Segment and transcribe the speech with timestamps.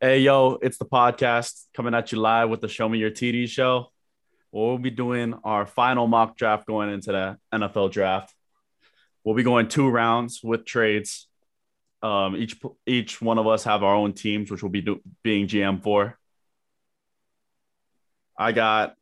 [0.00, 3.48] Hey, yo, it's the podcast coming at you live with the Show Me Your TD
[3.48, 3.92] show.
[4.50, 8.34] We'll be doing our final mock draft going into the NFL draft.
[9.22, 11.28] We'll be going two rounds with trades.
[12.02, 15.46] Um, each each one of us have our own teams, which we'll be do, being
[15.46, 16.18] GM for.
[18.36, 18.94] I got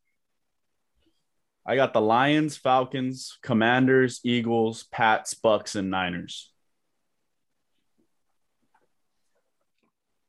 [1.66, 6.53] I got the Lions, Falcons, Commanders, Eagles, Pats, Bucks, and Niners.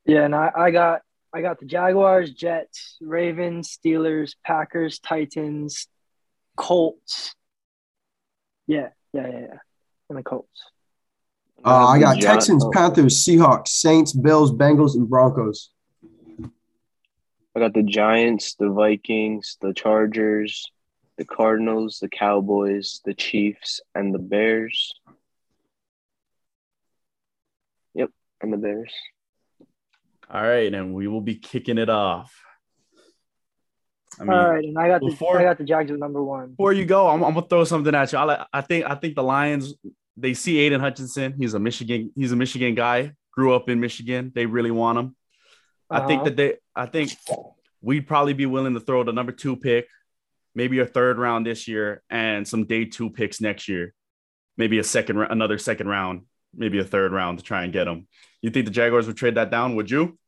[0.06, 1.02] Yeah, and I, I got
[1.34, 5.88] I got the Jaguars, Jets, Ravens, Steelers, Packers, Titans,
[6.56, 7.34] Colts.
[8.66, 9.58] Yeah, yeah, yeah, yeah.
[10.08, 10.48] And the Colts.
[11.64, 15.70] Uh, I got Texans, Panthers, Seahawks, Saints, Bills, Bengals, and Broncos.
[16.40, 20.70] I got the Giants, the Vikings, the Chargers,
[21.16, 24.92] the Cardinals, the Cowboys, the Chiefs, and the Bears.
[27.94, 28.10] Yep,
[28.42, 28.92] and the Bears.
[30.28, 32.34] All right, and we will be kicking it off.
[34.18, 36.50] I mean, All right, and I got the I got the Jags at number one.
[36.50, 38.18] Before you go, I'm, I'm gonna throw something at you.
[38.18, 39.74] I, I think I think the Lions
[40.16, 41.34] they see Aidan Hutchinson.
[41.38, 42.10] He's a Michigan.
[42.16, 43.12] He's a Michigan guy.
[43.32, 44.32] Grew up in Michigan.
[44.34, 45.16] They really want him.
[45.90, 46.02] Uh-huh.
[46.02, 46.30] I think uh-huh.
[46.30, 46.54] that they.
[46.74, 47.12] I think
[47.80, 49.86] we'd probably be willing to throw the number two pick,
[50.54, 53.94] maybe a third round this year, and some day two picks next year.
[54.56, 56.22] Maybe a second, another second round,
[56.54, 58.06] maybe a third round to try and get him.
[58.42, 59.76] You think the Jaguars would trade that down?
[59.76, 60.18] Would you?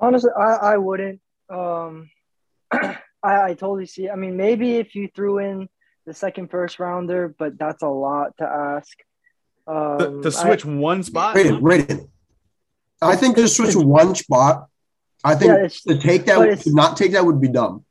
[0.00, 1.20] Honestly, I, I wouldn't.
[1.48, 2.10] Um,
[2.72, 4.10] I, I totally see.
[4.10, 5.68] I mean, maybe if you threw in
[6.06, 8.98] the second first rounder, but that's a lot to ask.
[9.66, 11.36] Um, to, to, switch I, one spot.
[11.36, 12.00] Rated, rated.
[13.00, 14.66] I think to switch one spot.
[15.24, 17.84] I think yeah, to take that, to not take that would be dumb.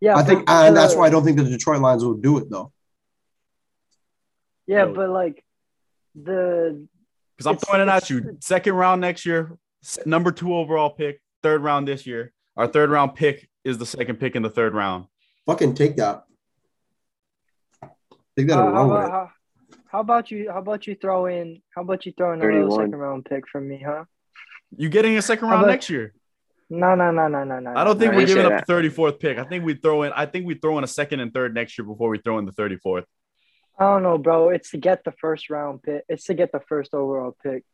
[0.00, 2.50] Yeah, I think, and that's why I don't think the Detroit Lions would do it
[2.50, 2.72] though.
[4.66, 5.44] Yeah, but like
[6.24, 6.86] the
[7.36, 8.38] because I'm throwing it at you.
[8.40, 9.58] Second round next year,
[10.06, 12.32] number two overall pick, third round this year.
[12.56, 15.06] Our third round pick is the second pick in the third round.
[15.44, 16.24] Fucking take that.
[18.36, 19.30] Take that uh, how, about, how,
[19.88, 20.50] how, about you?
[20.50, 21.62] How about you throw in?
[21.74, 24.04] How about you throw in a little second round pick from me, huh?
[24.76, 26.14] You getting a second round about, next year?
[26.68, 27.74] No, no, no, no, no, no.
[27.76, 29.38] I don't think no, we're giving up the 34th pick.
[29.38, 30.12] I think we throw in.
[30.14, 32.46] I think we throw in a second and third next year before we throw in
[32.46, 33.04] the 34th.
[33.78, 34.48] I don't know, bro.
[34.48, 36.02] It's to get the first round pick.
[36.08, 37.64] It's to get the first overall pick.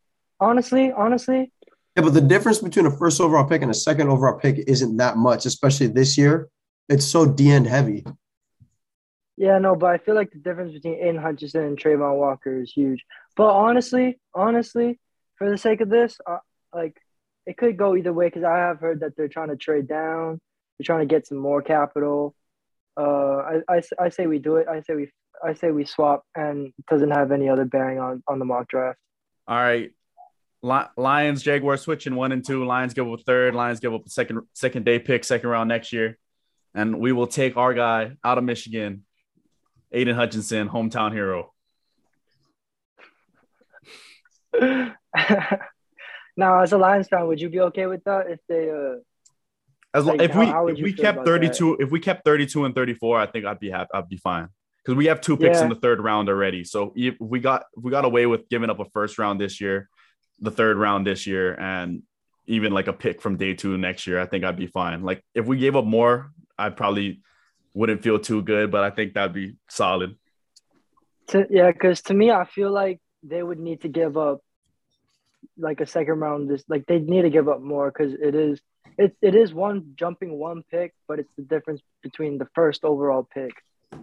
[0.41, 1.53] Honestly, honestly.
[1.97, 4.97] Yeah, but the difference between a first overall pick and a second overall pick isn't
[4.97, 6.49] that much, especially this year.
[6.89, 8.05] It's so D end heavy.
[9.37, 12.73] Yeah, no, but I feel like the difference between Aidan Hutchinson and Travon Walker is
[12.73, 13.05] huge.
[13.37, 14.99] But honestly, honestly,
[15.37, 16.39] for the sake of this, uh,
[16.75, 16.97] like
[17.47, 20.41] it could go either way because I have heard that they're trying to trade down.
[20.79, 22.35] They're trying to get some more capital.
[22.97, 23.03] Uh,
[23.37, 24.69] I, I, I say we do it.
[24.69, 25.11] I say we
[25.45, 28.69] I say we swap, and it doesn't have any other bearing on on the mock
[28.69, 28.99] draft.
[29.47, 29.91] All right.
[30.63, 32.65] Lions, Jaguars switching one and two.
[32.65, 33.55] Lions give up a third.
[33.55, 36.19] Lions give up a second second day pick, second round next year,
[36.75, 39.05] and we will take our guy out of Michigan,
[39.91, 41.53] Aidan Hutchinson, hometown hero.
[46.37, 48.71] now, as a Lions fan, would you be okay with that if they?
[48.71, 49.01] Uh,
[49.95, 52.75] as like, if we if we kept thirty two, if we kept thirty two and
[52.75, 53.91] thirty four, I think I'd be happy.
[53.93, 54.49] I'd be fine
[54.82, 55.65] because we have two picks yeah.
[55.65, 56.65] in the third round already.
[56.65, 59.60] So if we got if we got away with giving up a first round this
[59.60, 59.88] year,
[60.41, 62.03] the third round this year, and
[62.47, 65.03] even like a pick from day two next year, I think I'd be fine.
[65.03, 67.20] Like if we gave up more, I probably
[67.75, 70.16] wouldn't feel too good, but I think that'd be solid.
[71.28, 74.41] To, yeah, because to me, I feel like they would need to give up
[75.56, 76.50] like a second round.
[76.50, 78.60] This like they need to give up more because it is
[78.99, 83.22] it, it is one jumping one pick, but it's the difference between the first overall
[83.22, 83.53] pick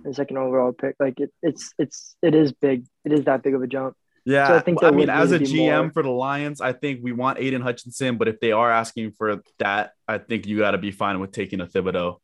[0.04, 0.96] and second overall pick.
[1.00, 2.86] Like it, it's it's it is big.
[3.06, 3.96] It is that big of a jump.
[4.26, 5.92] Yeah, so I think I mean, as a GM more.
[5.92, 9.42] for the Lions, I think we want Aidan Hutchinson, but if they are asking for
[9.60, 12.18] that, I think you got to be fine with taking a Thibodeaux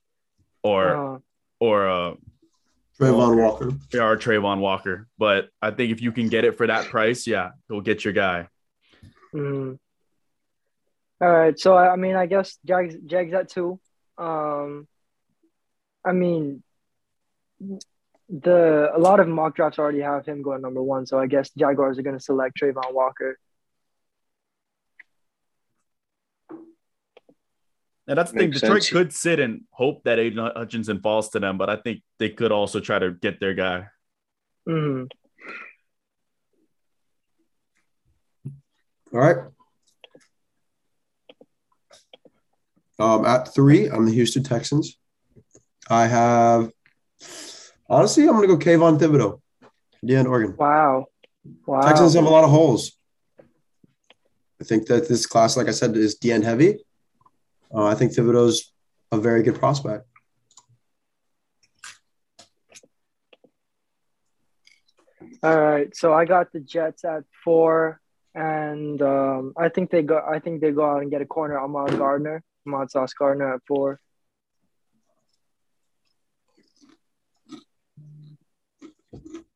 [0.62, 1.20] or uh,
[1.59, 2.16] or a uh,
[3.00, 3.72] Travon Walker.
[3.92, 5.08] Yeah, or Travon Walker.
[5.18, 8.14] But I think if you can get it for that price, yeah, go get your
[8.14, 8.47] guy.
[9.34, 9.80] Mm.
[11.22, 13.79] All right, so I mean, I guess Jags Jags at two.
[14.18, 14.88] Um,
[16.06, 16.61] I mean,
[18.29, 21.49] the a lot of mock drafts already have him going number one, so I guess
[21.57, 23.37] Jaguars are going to select Travon Walker.
[28.07, 28.52] And that's the thing.
[28.52, 28.90] Detroit sense.
[28.91, 32.52] could sit and hope that Aidan Hutchinson falls to them, but I think they could
[32.52, 33.87] also try to get their guy.
[34.69, 35.05] Mm-hmm.
[39.13, 39.37] All right.
[42.99, 44.97] Um, at three, I'm the Houston Texans.
[45.90, 46.69] I have
[47.90, 49.41] Honestly, I'm going to go Kayvon Thibodeaux.
[50.02, 50.56] Yeah, in Oregon.
[50.58, 51.06] Wow.
[51.66, 51.82] Wow.
[51.82, 52.91] Texans have a lot of holes.
[54.59, 56.85] I think that this class, like I said, is DN heavy.
[57.73, 58.72] Uh, I think Thibodeaux's
[59.12, 60.06] a very good prospect.
[65.44, 68.02] All right, so I got the Jets at four,
[68.34, 70.20] and um, I think they go.
[70.28, 71.59] I think they go out and get a corner.
[71.59, 74.00] Ahmad Gardner, Ahmad Sauce Gardner at four.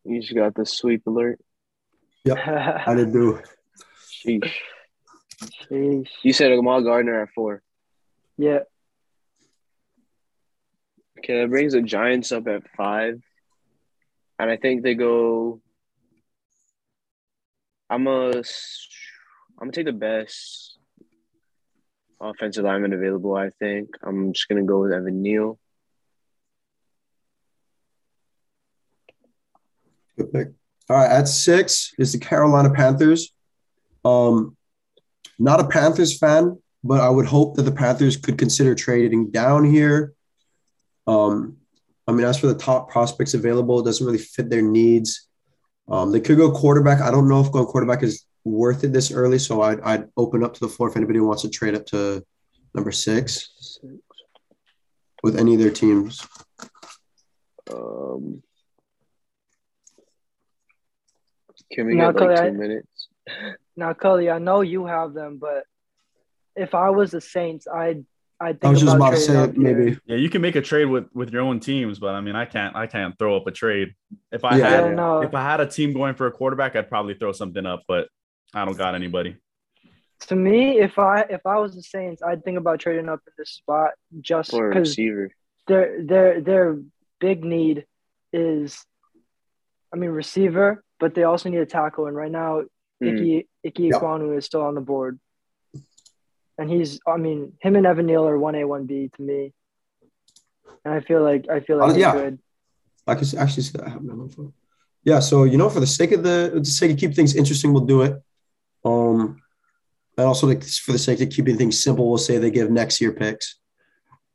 [0.09, 1.39] You just got the sweep alert.
[2.25, 2.37] Yep,
[2.87, 3.39] I did do.
[4.25, 4.51] Sheesh.
[5.69, 6.09] Sheesh.
[6.23, 7.61] You said Ahmad Gardner at four.
[8.37, 8.59] Yeah.
[11.19, 13.21] Okay, that brings the Giants up at five.
[14.39, 15.61] And I think they go
[17.89, 18.43] I'm a I'm
[19.59, 20.77] gonna take the best
[22.21, 23.89] offensive lineman available, I think.
[24.03, 25.59] I'm just gonna go with Evan Neal.
[30.19, 30.47] Good pick.
[30.89, 33.31] All right, at six is the Carolina Panthers.
[34.03, 34.57] Um,
[35.37, 39.63] not a Panthers fan, but I would hope that the Panthers could consider trading down
[39.63, 40.13] here.
[41.07, 41.57] Um,
[42.05, 45.27] I mean, as for the top prospects available, it doesn't really fit their needs.
[45.87, 46.99] Um, they could go quarterback.
[46.99, 50.43] I don't know if going quarterback is worth it this early, so I'd, I'd open
[50.43, 52.25] up to the floor if anybody wants to trade up to
[52.73, 53.79] number six
[55.23, 56.27] with any of their teams.
[57.71, 58.43] Um,
[61.71, 63.07] can we now, get like Cully, two minutes?
[63.75, 65.63] Now, Cully, I know you have them, but
[66.55, 68.05] if I was the Saints, I'd
[68.41, 69.97] i think I was just about to say maybe.
[70.05, 72.45] Yeah, you can make a trade with with your own teams, but I mean, I
[72.45, 73.95] can't I can't throw up a trade.
[74.31, 75.21] If I yeah, had no.
[75.21, 78.07] if I had a team going for a quarterback, I'd probably throw something up, but
[78.53, 79.35] I don't got anybody.
[80.27, 83.33] To me, if I if I was the Saints, I'd think about trading up in
[83.37, 84.95] this spot just because
[85.67, 86.79] their their their
[87.19, 87.85] big need
[88.31, 88.85] is,
[89.93, 92.63] I mean, receiver, but they also need a tackle, and right now,
[93.01, 93.07] mm.
[93.07, 95.19] Ickey Ickey Ekwonu is still on the board
[96.59, 99.53] and he's I mean him and Evan Neal are one A one B to me,
[100.83, 102.11] and I feel like I feel like uh, yeah.
[102.11, 102.39] good.
[103.07, 104.53] I can actually say I have no info.
[105.03, 107.71] Yeah, so you know, for the sake of the, the sake of keep things interesting,
[107.71, 108.21] we'll do it.
[108.83, 109.41] Um,
[110.17, 112.99] and also like for the sake of keeping things simple, we'll say they give next
[112.99, 113.55] year picks.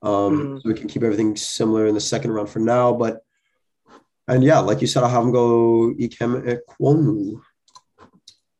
[0.02, 0.56] Um, mm-hmm.
[0.56, 2.94] so we can keep everything similar in the second round for now.
[2.94, 3.22] But
[4.29, 7.41] and yeah, like you said, I'll have them go Ikem Ekwonu.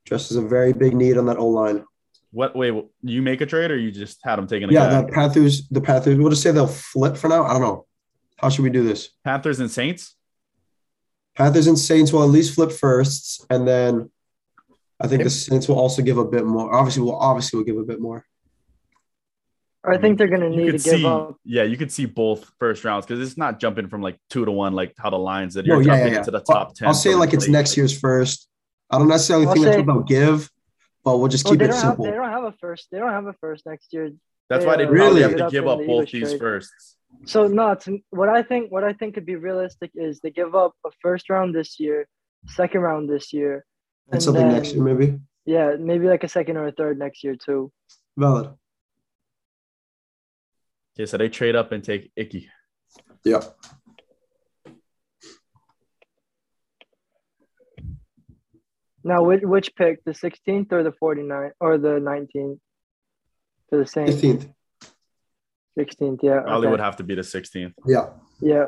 [0.05, 1.85] Just as a very big need on that O line.
[2.31, 5.03] What way you make a trade or you just had them taking a yeah, guy?
[5.03, 7.45] the Panthers, the Panthers, we'll just say they'll flip for now.
[7.45, 7.87] I don't know.
[8.37, 9.11] How should we do this?
[9.25, 10.17] Panthers and Saints?
[11.37, 14.11] Panthers and Saints will at least flip first, and then
[15.01, 16.73] I think the Saints will also give a bit more.
[16.75, 18.25] Obviously, we'll obviously will give a bit more.
[19.87, 21.37] I think they're going to need to see, give up.
[21.45, 24.51] Yeah, you could see both first rounds because it's not jumping from like two to
[24.51, 26.19] one like how the lines that you're no, yeah, jumping yeah, yeah.
[26.19, 26.89] into the top ten.
[26.89, 28.49] I'll say like it's next year's first.
[28.91, 30.51] I don't necessarily I'll think say, that's what they'll give,
[31.05, 32.05] but we'll just keep well, it simple.
[32.05, 32.89] Have, they don't have a first.
[32.91, 34.11] They don't have a first next year.
[34.49, 36.41] That's they, why they uh, really have to give up both these trade.
[36.41, 36.97] firsts.
[37.27, 37.77] So no,
[38.11, 41.31] what I think what I think could be realistic is they give up a first
[41.31, 42.07] round this year,
[42.47, 43.65] second round this year,
[44.07, 45.19] and, and something then, next year maybe.
[45.47, 47.71] Yeah, maybe like a second or a third next year too.
[48.17, 48.51] Valid.
[50.97, 52.49] Okay, so they trade up and take Ickey.
[53.25, 53.41] Yeah.
[59.03, 62.59] Now, which which pick, the 16th or the 49th or the 19th?
[63.69, 64.09] For the same.
[64.09, 64.55] 16th.
[65.79, 66.41] 16th, yeah.
[66.41, 66.71] Probably okay.
[66.71, 67.75] would have to be the 16th.
[67.87, 68.11] Yeah.
[68.41, 68.67] Yeah.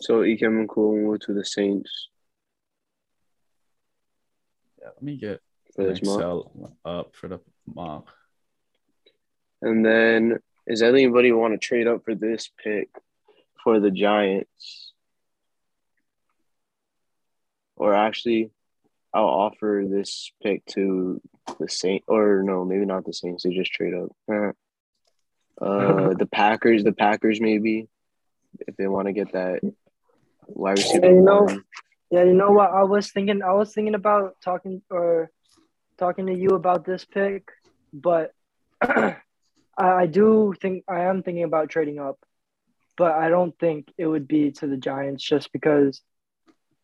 [0.00, 2.08] So Ikem Ekwonu to the Saints.
[4.80, 5.40] Yeah, let me get
[5.78, 8.10] Excel up for the mock.
[9.60, 12.88] And then, is anybody want to trade up for this pick
[13.62, 14.92] for the Giants?
[17.76, 18.50] Or actually,
[19.12, 21.20] I'll offer this pick to
[21.58, 23.42] the Saint or no, maybe not the Saints.
[23.42, 24.10] They just trade up.
[24.28, 24.52] Uh,
[26.18, 27.88] the Packers, the Packers maybe
[28.66, 29.60] if they want to get that
[30.46, 31.06] wide receiver.
[31.06, 31.60] Yeah, you know,
[32.10, 32.70] yeah, you know what?
[32.70, 33.42] I was thinking.
[33.42, 35.30] I was thinking about talking or
[35.98, 37.50] talking to you about this pick,
[37.92, 38.32] but
[39.80, 42.18] I, I do think I am thinking about trading up,
[42.96, 46.00] but I don't think it would be to the Giants just because.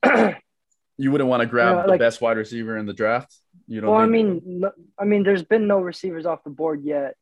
[0.98, 3.34] You wouldn't want to grab the like, best wide receiver in the draft.
[3.66, 3.90] You don't.
[3.90, 7.16] Well, I mean, no, I mean, there's been no receivers off the board yet,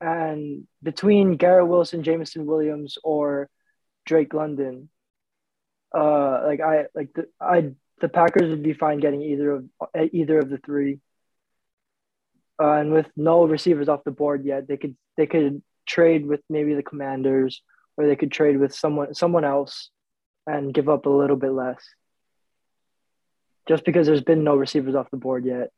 [0.00, 3.50] and between Garrett Wilson, Jameson Williams, or
[4.06, 4.90] Drake London,
[5.92, 9.64] uh, like I like the I the Packers would be fine getting either of
[10.12, 11.00] either of the three.
[12.64, 16.40] Uh, and with no receivers off the board yet, they could they could trade with
[16.48, 17.62] maybe the Commanders,
[17.98, 19.90] or they could trade with someone someone else,
[20.46, 21.84] and give up a little bit less
[23.68, 25.68] just because there's been no receivers off the board yet.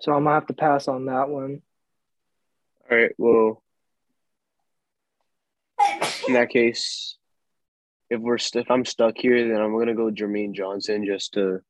[0.00, 1.60] So I'm gonna have to pass on that one.
[2.90, 3.12] All right.
[3.18, 3.62] Well,
[6.26, 7.18] in that case,
[8.08, 11.60] if we're st- if I'm stuck here, then I'm gonna go Jermaine Johnson just to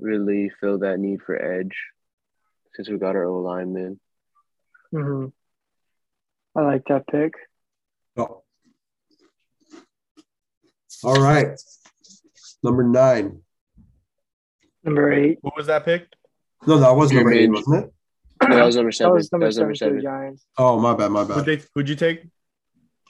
[0.00, 1.76] really fill that need for edge,
[2.74, 3.98] since we got our O lineman.
[4.92, 5.26] hmm
[6.56, 7.34] I like that pick.
[8.16, 8.42] Oh.
[11.04, 11.48] All right.
[12.62, 13.42] Number nine.
[14.82, 15.38] Number eight.
[15.42, 16.06] What was that pick?
[16.66, 17.54] No, that was number eight, Jermaine.
[17.54, 17.92] wasn't it?
[18.48, 19.14] No, that was number That seven.
[19.14, 20.38] was number that was number for the seven.
[20.56, 21.44] Oh, my bad, my Who'd, bad.
[21.44, 22.22] they, who'd you take?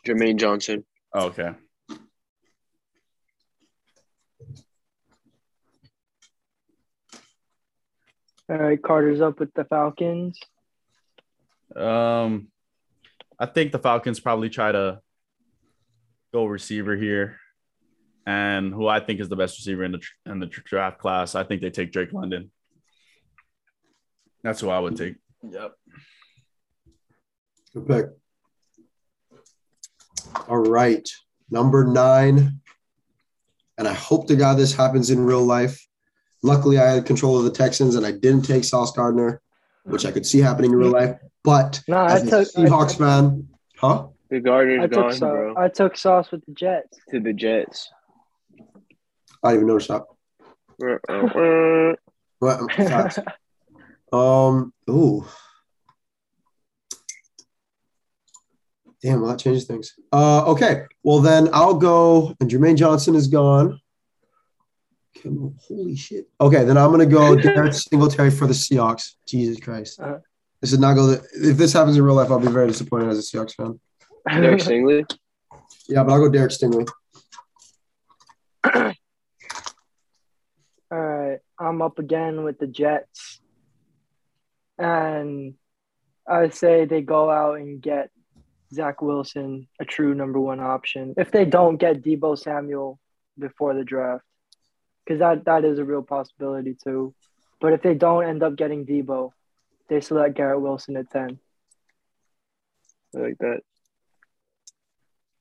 [0.06, 0.84] Jermaine Johnson.
[1.14, 1.52] Oh, okay.
[8.50, 10.38] All right, Carter's up with the Falcons.
[11.76, 12.48] Um,
[13.38, 15.00] I think the Falcons probably try to
[16.32, 17.38] go receiver here,
[18.26, 21.34] and who I think is the best receiver in the in the draft class.
[21.34, 22.50] I think they take Drake London.
[24.42, 25.16] That's who I would take.
[25.42, 25.74] Yep.
[27.74, 28.06] Good pick.
[30.48, 31.08] All right.
[31.50, 32.60] Number nine.
[33.76, 35.87] And I hope to God this happens in real life.
[36.42, 39.40] Luckily, I had control of the Texans and I didn't take Sauce Gardner,
[39.84, 41.18] which I could see happening in real life.
[41.42, 44.06] But No, I as a took Seahawks I, fan, huh?
[44.30, 45.20] The Gardner's I took gone, Sauce.
[45.20, 45.54] bro.
[45.56, 46.98] I took Sauce with the Jets.
[47.10, 47.90] To the Jets.
[49.42, 50.04] I didn't even notice that.
[52.40, 53.18] But, facts.
[54.12, 55.26] um, ooh.
[59.02, 59.94] Damn, well, that changes things.
[60.12, 60.82] Uh, okay.
[61.02, 62.34] Well, then I'll go.
[62.40, 63.80] And Jermaine Johnson is gone.
[65.26, 66.28] Okay, holy shit.
[66.40, 69.14] Okay, then I'm gonna go Derek Singletary for the Seahawks.
[69.26, 70.00] Jesus Christ.
[70.00, 70.18] Uh-huh.
[70.60, 71.10] This is not go.
[71.10, 73.80] If this happens in real life, I'll be very disappointed as a Seahawks fan.
[74.28, 75.04] Derek Stingley.
[75.88, 76.88] Yeah, but I'll go Derek Stingley.
[80.90, 83.40] All right, I'm up again with the Jets,
[84.78, 85.54] and
[86.26, 88.10] I say they go out and get
[88.72, 91.14] Zach Wilson, a true number one option.
[91.16, 92.98] If they don't get Deebo Samuel
[93.38, 94.24] before the draft,
[95.08, 97.14] because that that is a real possibility too.
[97.60, 99.30] But if they don't end up getting Deebo,
[99.88, 101.38] they select Garrett Wilson at ten.
[103.16, 103.60] I like that.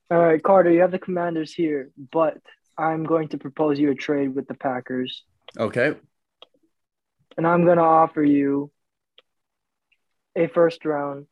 [0.09, 2.37] All right, Carter, you have the Commanders here, but
[2.77, 5.23] I'm going to propose you a trade with the Packers.
[5.57, 5.95] Okay.
[7.35, 8.71] and I'm going to offer you
[10.35, 11.25] a first round,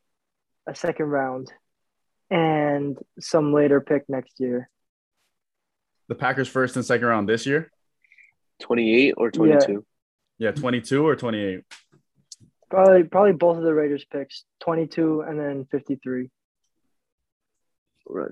[0.67, 1.53] a second round,
[2.29, 4.69] and some later pick next year.
[6.09, 7.71] The Packers first and second round this year.
[8.61, 9.85] 28 or 22?
[10.37, 11.61] Yeah, 22 or 28.
[12.69, 16.29] Probably, probably both of the Raiders picks, 22 and then 53.
[18.07, 18.31] Right.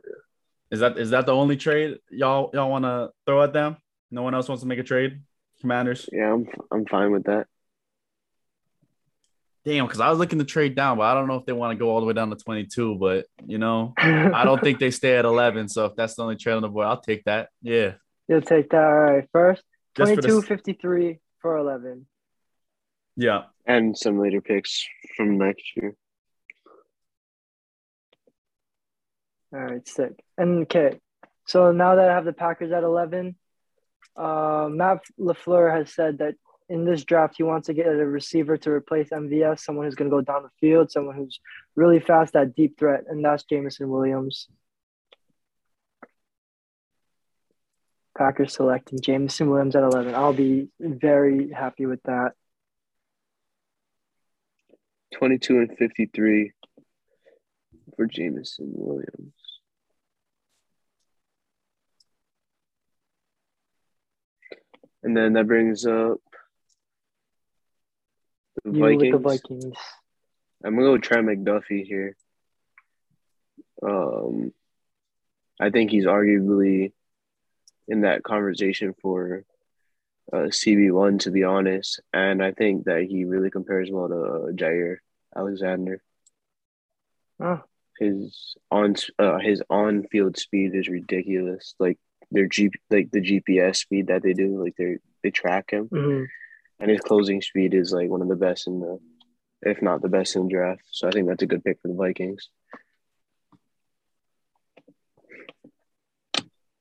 [0.72, 3.78] Is that is that the only trade y'all y'all want to throw at them?
[4.10, 5.22] No one else wants to make a trade.
[5.62, 6.10] Commanders.
[6.12, 7.46] Yeah, I'm I'm fine with that.
[9.66, 11.78] Damn, because I was looking to trade down, but I don't know if they want
[11.78, 12.96] to go all the way down to 22.
[12.96, 15.70] But you know, I don't think they stay at 11.
[15.70, 17.50] So if that's the only trade on the board, I'll take that.
[17.62, 17.94] Yeah.
[18.28, 18.84] You'll take that.
[18.84, 19.30] All right.
[19.32, 19.64] First,
[19.96, 22.08] Just for 22, the 53 for 11.
[23.16, 23.44] yeah.
[23.66, 24.86] And some later picks
[25.16, 25.96] from next year.
[29.54, 30.14] All right, sick.
[30.38, 31.00] And okay,
[31.46, 33.36] so now that I have the Packers at 11,
[34.18, 36.36] uh, Matt LaFleur has said that
[36.70, 40.10] in this draft, he wants to get a receiver to replace MVS, someone who's going
[40.10, 41.40] to go down the field, someone who's
[41.76, 44.48] really fast that deep threat, and that's Jameson Williams.
[48.18, 50.14] Packers selecting Jameson Williams at 11.
[50.14, 52.34] I'll be very happy with that.
[55.16, 56.52] 22 and 53
[57.96, 59.34] for Jameson Williams.
[65.04, 66.20] And then that brings up
[68.64, 69.12] the You Vikings.
[69.12, 69.76] the Vikings.
[70.64, 72.16] I'm gonna go Trent McDuffie here.
[73.86, 74.54] Um,
[75.60, 76.94] I think he's arguably
[77.88, 79.44] in that conversation for
[80.32, 84.16] uh, CB one, to be honest, and I think that he really compares well to
[84.16, 84.98] uh, Jaire
[85.36, 86.02] Alexander.
[87.40, 87.62] Oh,
[88.00, 91.76] His on uh, his on field speed is ridiculous.
[91.80, 92.00] Like
[92.32, 96.28] their G like the GPS speed that they do, like they they track him, mhm.
[96.80, 99.00] and his closing speed is like one of the best in the,
[99.62, 100.84] if not the best in the draft.
[100.92, 102.50] So I think that's a good pick for the Vikings.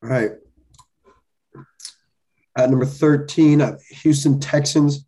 [0.02, 0.32] All right.
[2.56, 5.06] At number 13, uh, Houston Texans.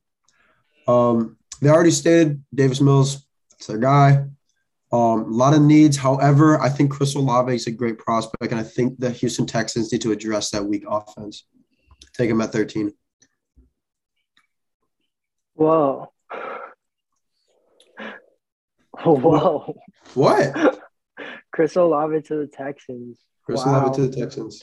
[0.89, 4.25] Um, they already stated Davis Mills, it's their guy.
[4.93, 5.97] Um, a lot of needs.
[5.97, 9.91] However, I think Chris Olave is a great prospect, and I think the Houston Texans
[9.93, 11.47] need to address that weak offense.
[12.17, 12.93] Take him at 13.
[15.55, 16.13] Whoa.
[19.05, 19.75] Whoa.
[20.15, 20.81] What?
[21.53, 23.19] Chris Olave to the Texans.
[23.45, 23.85] Chris Wow.
[23.87, 24.63] Olave to the Texans.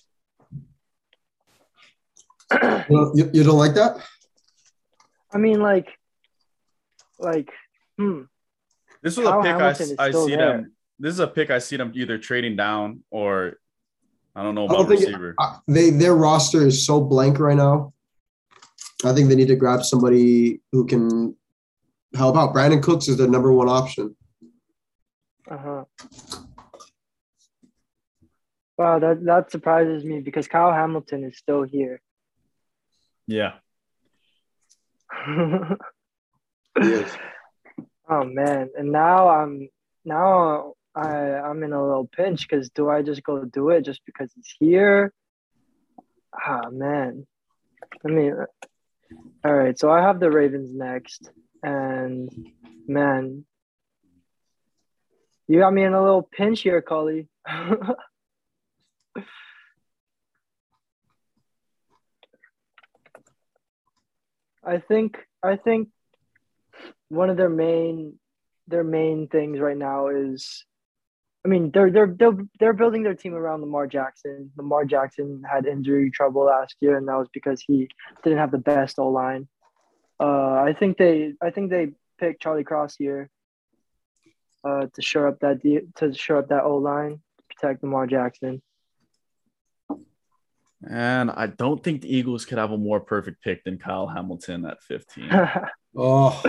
[2.89, 3.97] You, you, you don't like that?
[5.33, 5.87] I mean, like,
[7.19, 7.49] like,
[7.97, 8.23] hmm.
[9.01, 10.57] This was Kyle a pick Hamilton I, I see there.
[10.57, 10.71] them.
[10.99, 13.57] This is a pick I see them either trading down or
[14.35, 15.35] I don't know I don't about think receiver.
[15.39, 17.93] uh, they their roster is so blank right now.
[19.03, 21.35] I think they need to grab somebody who can
[22.13, 22.53] help out.
[22.53, 24.15] Brandin Cooks is their number one option.
[25.49, 25.83] Uh huh.
[28.77, 32.01] Wow, that that surprises me because Kyle Hamilton is still here.
[33.31, 33.53] Yeah.
[36.81, 37.17] Yes.
[38.09, 39.69] Oh man, and now I'm
[40.05, 44.01] now I I'm in a little pinch because do I just go do it just
[44.05, 45.13] because he's here?
[46.33, 47.27] Ah man,
[48.05, 48.35] I mean,
[49.43, 49.77] all right.
[49.77, 51.29] So I have the Ravens next,
[51.61, 52.29] and
[52.87, 53.45] man,
[55.47, 57.27] you got me in a little pinch here, Cully.
[64.63, 65.89] I think I think
[67.09, 68.19] one of their main
[68.67, 70.65] their main things right now is
[71.45, 74.51] I mean they're they're they're, they're building their team around Lamar Jackson.
[74.57, 77.89] Lamar Jackson had injury trouble last year and that was because he
[78.23, 79.47] didn't have the best O line.
[80.19, 83.29] Uh, I think they I think they picked Charlie Cross here
[84.63, 88.07] uh, to shore up that de- to shore up that O line, to protect Lamar
[88.07, 88.61] Jackson.
[90.89, 94.65] And I don't think the Eagles could have a more perfect pick than Kyle Hamilton
[94.65, 95.29] at 15.
[95.93, 96.41] Oh,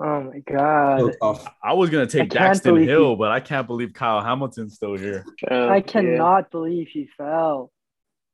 [0.00, 1.12] oh my god.
[1.60, 4.96] I was gonna take can't Daxton believe Hill, but I can't believe Kyle Hamilton's still
[4.96, 5.24] here.
[5.50, 7.72] Uh, I yeah, cannot believe he fell.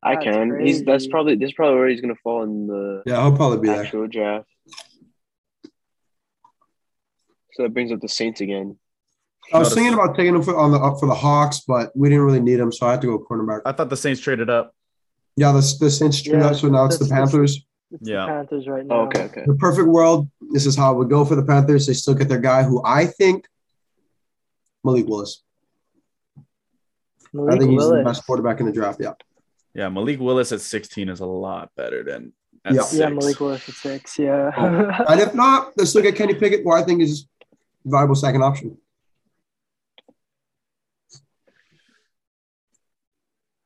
[0.03, 0.61] I That's can.
[0.61, 3.69] He's that's probably this probably where he's gonna fall in the Yeah, he'll probably be
[3.69, 3.83] there.
[3.83, 4.47] actual draft.
[7.55, 8.77] So that brings up the Saints again.
[9.55, 11.93] I was Notice- thinking about taking him for, on the up for the Hawks, but
[11.97, 13.61] we didn't really need him, so I had to go cornerback.
[13.65, 14.75] I thought the Saints traded up.
[15.37, 17.67] Yeah, the the Saints stream Yeah, out, so now it's the that's- Panthers.
[17.91, 18.27] It's Yeah.
[18.27, 18.95] the Panthers right oh, now.
[18.95, 19.45] Oh, okay, okay.
[19.47, 20.29] The perfect world.
[20.53, 21.87] This is how it would go for the Panthers.
[21.87, 23.47] They still get their guy, who I think
[24.85, 25.43] Malik Willis.
[26.37, 26.43] I
[27.33, 29.01] Malik think he's the best quarterback in the draft.
[29.01, 29.13] Yeah,
[29.75, 32.33] Yeah, Malik Willis at 16 is a lot better than
[32.65, 32.83] at Yeah.
[32.83, 33.01] six.
[33.01, 34.19] Yeah, Malik Willis at six.
[34.19, 34.51] Yeah.
[34.57, 35.05] Oh.
[35.09, 37.27] and if not, they still get Kenny Pickett, who I think is
[37.87, 38.77] a viable second option.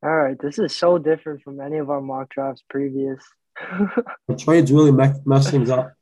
[0.02, 0.36] All right.
[0.40, 3.22] This is so different from any of our mock drafts previous.
[4.28, 5.92] The trades really me- mess things up.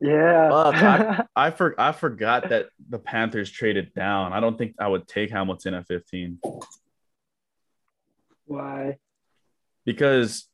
[0.00, 0.48] yeah.
[0.50, 4.32] Fuck, I, I, for, I forgot that the Panthers traded down.
[4.32, 6.38] I don't think I would take Hamilton at 15
[8.46, 8.98] Why?
[9.84, 10.46] because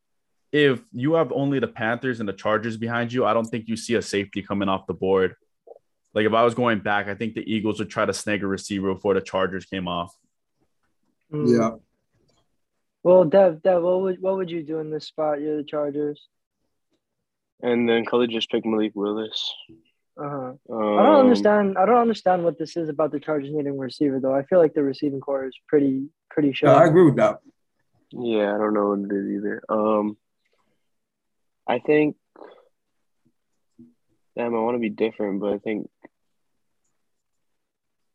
[0.52, 3.76] if you have only the Panthers and the Chargers behind you, I don't think you
[3.76, 5.34] see a safety coming off the board.
[6.14, 8.46] Like if I was going back, I think the Eagles would try to snag a
[8.46, 10.14] receiver before the Chargers came off.
[11.30, 11.46] Hmm.
[11.46, 11.70] Yeah,
[13.06, 15.40] Well, Dev, Dev, what would what would you do in this spot?
[15.40, 16.20] You're the Chargers.
[17.62, 19.54] And then Cully just picked Malik Willis.
[20.20, 20.52] Uh huh.
[20.68, 21.78] Um, I don't understand.
[21.78, 24.34] I don't understand what this is about the Chargers needing a receiver, though.
[24.34, 26.68] I feel like the receiving core is pretty pretty sure.
[26.68, 27.38] yeah, I agree with that.
[28.10, 29.62] Yeah, I don't know what it is either.
[29.68, 30.16] Um,
[31.64, 32.16] I think.
[34.36, 35.88] Damn, I want to be different, but I think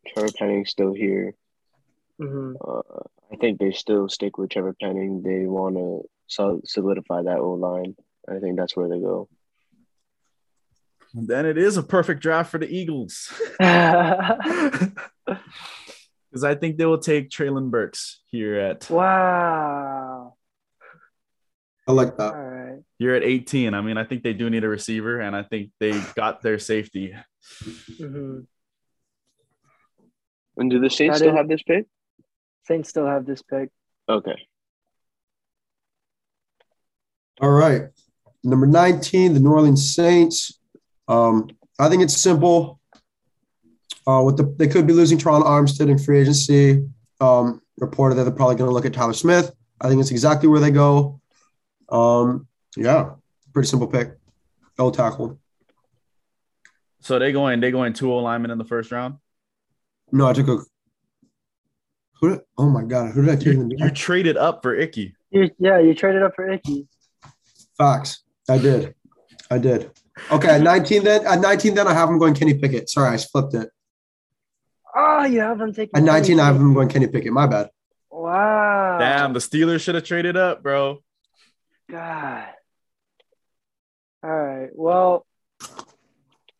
[0.09, 1.33] Trevor Penning's still here.
[2.19, 2.81] hmm Uh,
[3.31, 5.21] I think they still stick with Trevor Penning.
[5.23, 7.95] They want to sol- solidify that O line.
[8.29, 9.29] I think that's where they go.
[11.13, 13.31] Then it is a perfect draft for the Eagles.
[16.29, 20.33] Because I think they will take Treylon Burks here at wow.
[21.85, 22.31] I like All that.
[22.37, 22.79] right.
[22.99, 23.73] here at 18.
[23.73, 26.57] I mean, I think they do need a receiver, and I think they got their
[26.57, 27.13] safety.
[27.97, 28.39] hmm
[30.55, 31.85] And do the Saints That still is- have this pick?
[32.65, 33.69] Saints still have this pick.
[34.07, 34.35] Okay.
[37.41, 37.83] All right,
[38.43, 40.59] number nineteen, the New Orleans Saints.
[41.07, 42.79] Um, I think it's simple.
[44.05, 46.87] Uh, with the they could be losing Terron Armstead in free agency.
[47.19, 49.51] Um, reported that they're probably going to look at Tyler Smith.
[49.79, 51.19] I think it's exactly where they go.
[51.89, 52.47] Um,
[52.77, 53.11] yeah,
[53.53, 54.13] pretty simple pick.
[54.77, 55.39] Go tackle.
[56.99, 59.15] So they going they going two linemen in the first round.
[60.11, 60.57] No, I took a.
[62.21, 64.61] Who did, oh my god, who did I take in the You, you traded up
[64.61, 65.15] for Ickey.
[65.31, 66.87] You, yeah, you traded up for Ickey.
[67.77, 68.23] Facts.
[68.49, 68.93] I did.
[69.49, 69.91] I did.
[70.31, 72.89] Okay, at 19 then at 19 then I have him going Kenny Pickett.
[72.89, 73.69] Sorry, I flipped it.
[74.95, 75.97] Oh, you have them taking.
[75.97, 77.33] At 19 I have Kenny him going Kenny Pickett.
[77.33, 77.69] My bad.
[78.11, 78.97] Wow.
[78.99, 80.99] Damn, the Steelers should have traded up, bro.
[81.89, 82.45] God.
[84.23, 84.69] All right.
[84.75, 85.25] Well,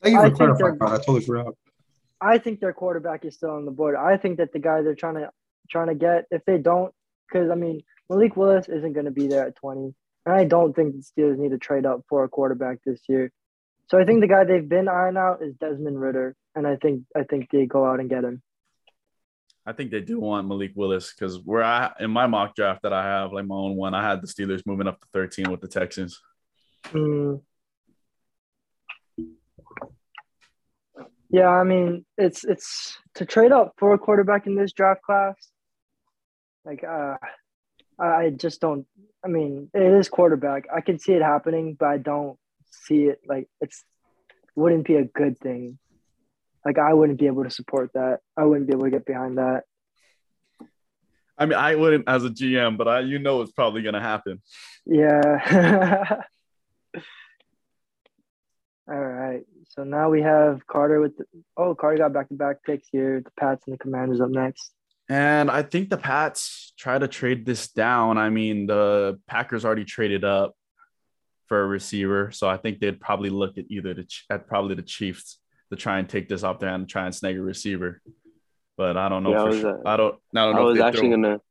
[0.02, 1.54] Thank you I for think clarifying they're- I totally forgot.
[2.20, 3.96] I think their quarterback is still on the board.
[3.96, 5.30] I think that the guy they're trying to
[5.72, 6.94] trying to get, if they don't,
[7.28, 9.94] because I mean Malik Willis isn't going to be there at 20,
[10.26, 13.32] and I don't think the Steelers need to trade up for a quarterback this year.
[13.90, 17.04] So I think the guy they've been eyeing out is Desmond Ridder, and I think
[17.16, 18.42] I think they go out and get him.
[19.66, 22.94] I think they do want Malik Willis because where I in my mock draft that
[22.94, 25.62] I have, like my own one, I had the Steelers moving up to 13 with
[25.62, 26.20] the Texans.
[26.88, 27.42] Mm.
[31.30, 35.36] Yeah, I mean, it's it's to trade up for a quarterback in this draft class.
[36.66, 37.16] Like, uh,
[38.00, 38.86] I just don't.
[39.24, 40.66] I mean, it is quarterback.
[40.74, 42.38] I can see it happening, but I don't
[42.72, 43.22] see it.
[43.28, 43.84] Like, it's
[44.56, 45.78] wouldn't be a good thing.
[46.66, 48.20] Like, I wouldn't be able to support that.
[48.38, 49.64] I wouldn't be able to get behind that.
[51.38, 54.42] I mean, I wouldn't as a GM, but I, you know, it's probably gonna happen.
[54.86, 56.22] Yeah.
[58.88, 59.42] All right.
[59.70, 61.26] So now we have Carter with the,
[61.58, 63.22] oh Carter got back to back picks here.
[63.22, 64.72] The Pats and the Commanders up next.
[65.12, 68.18] And I think the Pats try to trade this down.
[68.18, 70.56] I mean, the Packers already traded up
[71.48, 74.82] for a receiver, so I think they'd probably look at either the at probably the
[74.84, 75.38] Chiefs
[75.70, 78.02] to try and take this off there and try and snag a receiver.
[78.78, 79.32] But I don't know.
[79.32, 79.86] Yeah, I was, sure.
[79.86, 80.16] uh, I don't.
[80.34, 80.62] I don't know.
[80.62, 81.42] I was actually throw- gonna,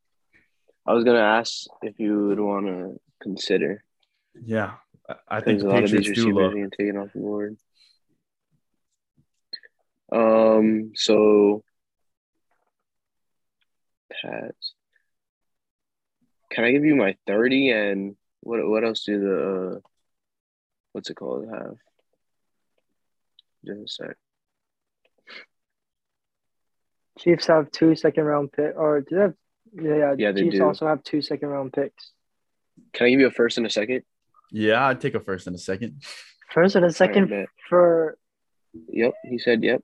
[0.87, 3.85] I was gonna ask if you would want to consider
[4.43, 4.77] Yeah,
[5.29, 7.59] I- think a lot of these receivers getting taken off the board.
[10.11, 10.93] Um.
[10.95, 11.63] So,
[14.23, 14.75] Pats.
[16.51, 18.67] Can I give you my thirty and what?
[18.67, 19.81] What else do the uh,
[20.93, 21.77] what's it called have?
[23.65, 24.17] Just a sec.
[27.19, 29.35] Chiefs have two second round pick, or do they have?
[29.73, 30.15] Yeah, yeah.
[30.19, 30.65] Yeah, they Chiefs do.
[30.65, 32.13] also have two second round picks.
[32.93, 34.03] Can I give you a first and a second?
[34.51, 36.03] Yeah, I'd take a first and a second.
[36.53, 37.47] First and a second bet.
[37.69, 38.17] for
[38.89, 39.15] Yep.
[39.25, 39.83] He said yep.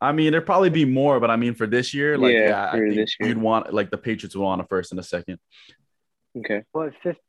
[0.00, 2.68] I mean, there'd probably be more, but I mean, for this year, like, Yeah, yeah,
[2.72, 3.28] I think year.
[3.28, 5.38] you'd want like the Patriots would want a first and a second.
[6.36, 6.62] Okay.
[6.72, 7.20] what 50,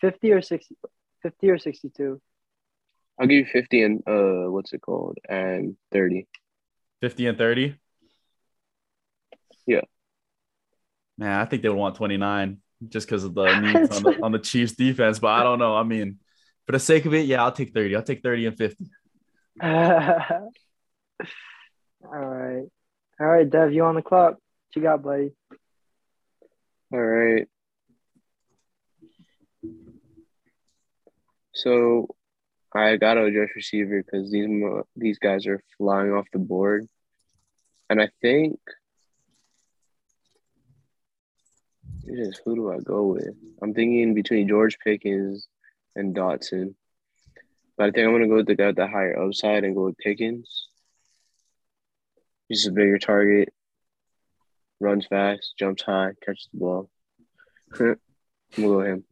[0.00, 0.76] 50 or 60,
[1.22, 2.20] 50 or sixty two.
[3.20, 5.18] I'll give you fifty and uh, what's it called?
[5.28, 6.26] And thirty.
[7.00, 7.76] 50 and 30?
[9.66, 9.80] Yeah.
[11.16, 14.32] Man, I think they would want 29 just because of the needs on the, on
[14.32, 15.18] the Chiefs defense.
[15.18, 15.76] But I don't know.
[15.76, 16.18] I mean,
[16.66, 17.96] for the sake of it, yeah, I'll take 30.
[17.96, 18.84] I'll take 30 and 50.
[22.04, 22.66] All right,
[23.20, 24.32] all right, Dev, you on the clock?
[24.32, 25.32] What you got, buddy?
[26.92, 27.46] All right.
[31.52, 32.08] So
[32.74, 34.48] I got to address receiver because these
[34.96, 36.86] these guys are flying off the board,
[37.88, 38.58] and I think
[42.04, 43.34] Jesus, who do I go with?
[43.62, 45.46] I'm thinking between George Pickens
[45.94, 46.74] and Dotson,
[47.76, 49.84] but I think I'm gonna go with the guy with the higher upside and go
[49.84, 50.69] with Pickens.
[52.50, 53.54] He's a bigger target,
[54.80, 56.90] runs fast, jumps high, catches the ball.
[57.74, 57.96] I'm gonna
[58.56, 59.04] go with him.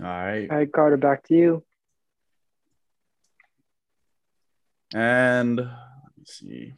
[0.00, 0.50] All right.
[0.50, 1.64] All right, Carter, back to you.
[4.92, 5.66] And let
[6.18, 6.74] me see.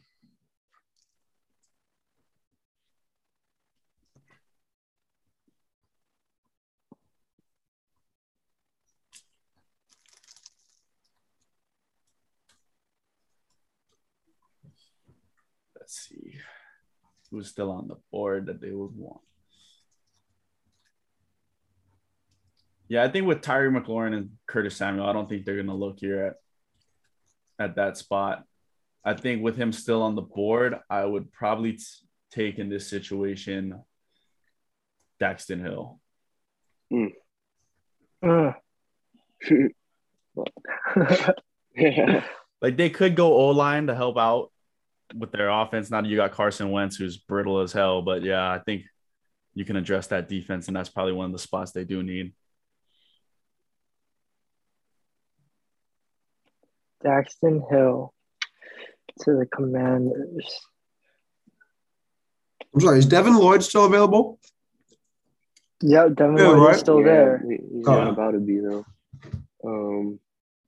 [15.75, 16.35] Let's see
[17.33, 19.21] who's still on the board that they would want.
[22.87, 25.99] Yeah, I think with Tyree McLaurin and Curtis Samuel, I don't think they're gonna look
[25.99, 26.35] here at
[27.57, 28.43] at that spot.
[29.03, 31.83] I think with him still on the board, I would probably t-
[32.31, 33.81] take in this situation
[35.19, 35.99] Daxton Hill.
[36.91, 37.07] Hmm.
[38.21, 38.53] Ugh.
[42.63, 44.52] Like they could go O line to help out
[45.15, 45.89] with their offense.
[45.91, 48.83] Now that you got Carson Wentz, who's brittle as hell, but yeah, I think
[49.53, 52.33] you can address that defense, and that's probably one of the spots they do need.
[57.03, 58.13] Daxton Hill
[59.21, 60.61] to the Commanders.
[62.73, 64.39] I'm sorry, is Devin Lloyd still available?
[65.81, 66.75] Yeah, Devin Yeah, Lloyd right?
[66.75, 67.45] is still Yeah, there.
[67.47, 67.93] he- He's Oh.
[68.03, 68.85] not about to be though.
[69.63, 70.19] Um,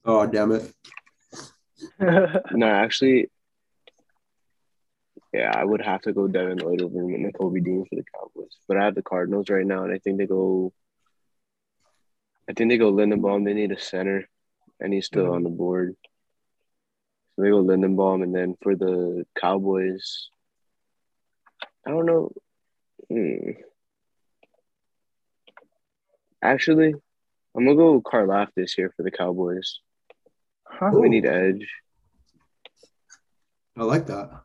[0.08, 0.71] Oh, damn it.
[2.52, 3.32] no, actually,
[5.36, 8.78] yeah, I would have to go Devin Lloyd over Nakobe Dean for the Cowboys, but
[8.78, 10.71] I have the Cardinals right now, and I think they go.
[12.50, 13.43] I think they go Linderbaum.
[13.43, 14.30] They need a center,
[14.80, 15.98] and he's still on the board.
[17.36, 20.30] So they go Linderbaum, and then for the Cowboys,
[21.86, 22.32] I don't know.
[23.10, 23.52] Hmm.
[26.41, 26.93] Actually,
[27.58, 29.80] I'm gonna go Karlaftis year for the Cowboys.
[30.63, 30.91] Huh?
[30.93, 31.67] We need edge
[33.78, 34.44] I like that.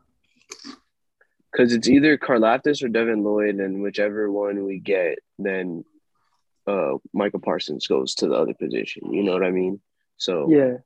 [1.51, 5.83] Because it's either Karlaftis or Devin Lloyd, and whichever one we get, then
[6.67, 9.11] uh Micah Parsons goes to the other position.
[9.13, 9.81] You know what I mean?
[10.17, 10.77] So, Yeah,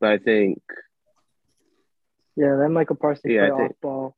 [0.00, 0.62] but I think,
[2.36, 2.56] yeah.
[2.56, 4.16] That Micah Parsons Yeah, I play think- off ball.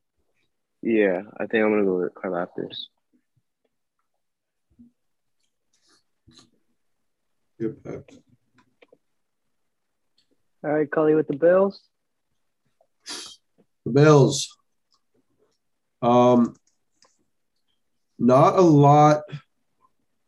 [0.83, 2.77] yeah, I think I'm gonna go with Karlaftis.
[7.59, 8.13] Good pick.
[10.65, 11.81] All right, Cully with the Bills.
[13.85, 14.56] The Bills.
[16.03, 16.55] Um,
[18.19, 19.23] not a lot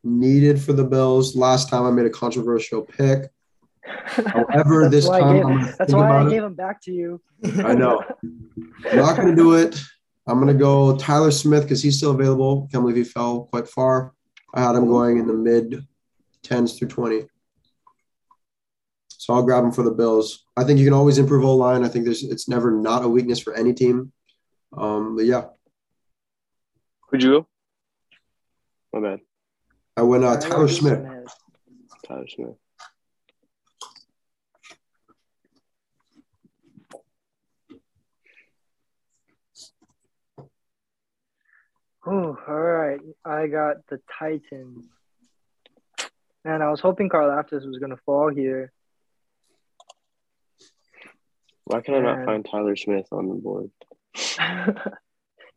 [0.03, 1.35] needed for the Bills.
[1.35, 3.29] Last time I made a controversial pick.
[3.85, 6.29] However, this why I time gave- I'm That's why I it.
[6.29, 7.21] gave them back to you.
[7.63, 8.03] I know.
[8.23, 9.79] I'm not going to do it.
[10.27, 12.67] I'm going to go Tyler Smith because he's still available.
[12.71, 14.13] Can't believe he fell quite far.
[14.53, 15.85] I had him going in the mid
[16.43, 17.25] 10s through 20.
[19.07, 20.45] So I'll grab him for the Bills.
[20.55, 21.83] I think you can always improve O line.
[21.83, 24.11] I think there's it's never not a weakness for any team.
[24.77, 25.45] Um, but yeah,
[27.09, 27.47] Who'd you go?
[28.93, 29.19] My bad,
[29.97, 30.99] I went uh, Tyler Smith.
[30.99, 31.27] Smith.
[32.07, 32.55] Tyler Smith.
[42.07, 42.99] Ooh, all right.
[43.25, 44.85] I got the Titans.
[46.45, 48.71] Man, I was hoping Karlaftis was gonna fall here.
[51.65, 53.71] Why can I not find Tyler Smith on the board?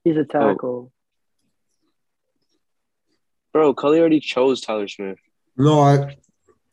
[0.05, 0.93] He's a tackle.
[3.53, 5.19] Bro, Cully already chose Tyler Smith.
[5.57, 6.17] No, I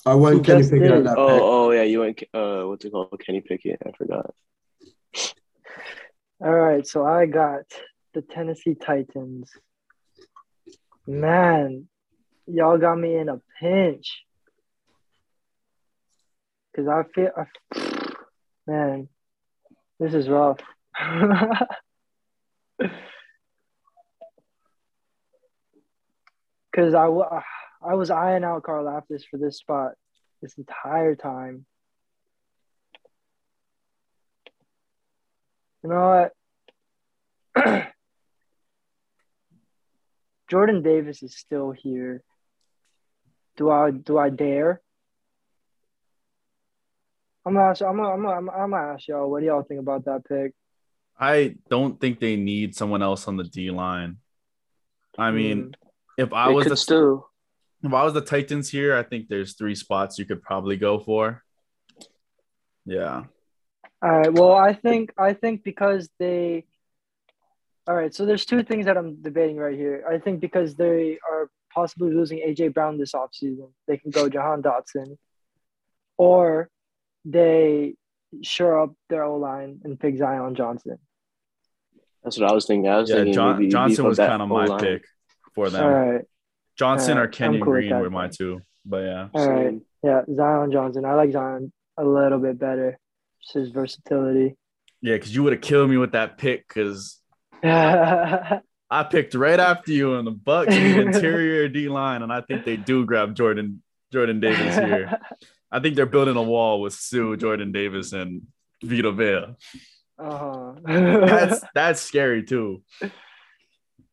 [0.05, 0.91] I went Kenny Pickett did.
[0.91, 1.19] at that pick.
[1.19, 2.23] Oh, oh yeah, you went.
[2.33, 3.21] Uh, what's it called?
[3.25, 3.79] Kenny Pickett.
[3.85, 4.33] I forgot.
[6.41, 7.63] All right, so I got
[8.13, 9.51] the Tennessee Titans.
[11.05, 11.89] Man,
[12.47, 14.23] y'all got me in a pinch.
[16.75, 17.45] Cause I feel, I,
[18.67, 19.09] man,
[19.99, 20.59] this is rough.
[26.79, 29.95] Cause I, was eyeing out Karlaftis for this spot
[30.41, 31.65] this entire time.
[35.83, 36.31] You know
[37.53, 37.63] what?
[40.49, 42.23] Jordan Davis is still here.
[43.57, 44.81] Do I do I dare?
[47.45, 47.81] I'm gonna ask.
[47.81, 49.29] I'm gonna, I'm gonna, I'm gonna ask y'all.
[49.29, 50.53] What do y'all think about that pick?
[51.19, 54.19] I don't think they need someone else on the D line.
[55.17, 55.88] I mean, hmm.
[56.19, 57.29] If I They was the still.
[57.83, 60.99] if I was the Titans here, I think there's three spots you could probably go
[60.99, 61.43] for.
[62.85, 63.23] Yeah.
[64.01, 64.33] All right.
[64.33, 66.65] Well, I think I think because they.
[67.87, 68.13] All right.
[68.13, 70.05] So there's two things that I'm debating right here.
[70.09, 74.61] I think because they are possibly losing AJ Brown this offseason, they can go Jahan
[74.61, 75.17] Dotson,
[76.17, 76.69] or
[77.25, 77.95] they
[78.41, 80.97] shore up their O line and pick Zion Johnson.
[82.23, 82.89] That's what I was thinking.
[82.91, 84.79] I was Yeah, thinking John, maybe Johnson was kind of my O-line.
[84.79, 85.05] pick
[85.53, 85.83] for them.
[85.83, 86.25] All right.
[86.77, 88.61] Johnson All or right, Kenyon cool Green were my two.
[88.85, 89.27] But yeah.
[89.33, 89.65] All right.
[89.67, 89.81] Same.
[90.03, 91.05] Yeah, Zion Johnson.
[91.05, 92.97] I like Zion a little bit better.
[93.41, 94.55] Just his versatility.
[95.01, 97.19] Yeah, because you would have killed me with that pick because
[97.63, 102.65] I picked right after you and the Bucks need interior D line, and I think
[102.65, 103.81] they do grab Jordan
[104.11, 105.19] Jordan Davis here.
[105.71, 108.41] I think they're building a wall with Suh, Jordan Davis, and
[108.83, 109.55] Vita Vea.
[110.17, 110.73] uh-huh.
[110.85, 112.81] That's that's scary too.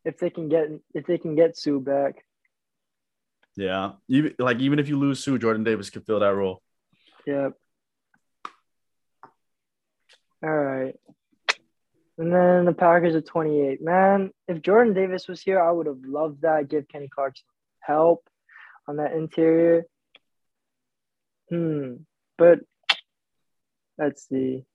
[0.05, 2.23] If they can get if they can get Suh back.
[3.55, 6.61] Yeah, even like even if you lose Suh, Jordan Davis could fill that role.
[7.25, 7.53] Yep.
[10.43, 10.95] All right.
[12.17, 13.81] And then the Packers at 28.
[13.81, 16.69] Man, if Jordan Davis was here, I would have loved that.
[16.69, 17.35] Give Kenny Clark
[17.79, 18.27] help
[18.87, 19.85] on that interior.
[21.49, 21.95] Hmm.
[22.37, 22.59] But
[23.97, 24.65] let's see.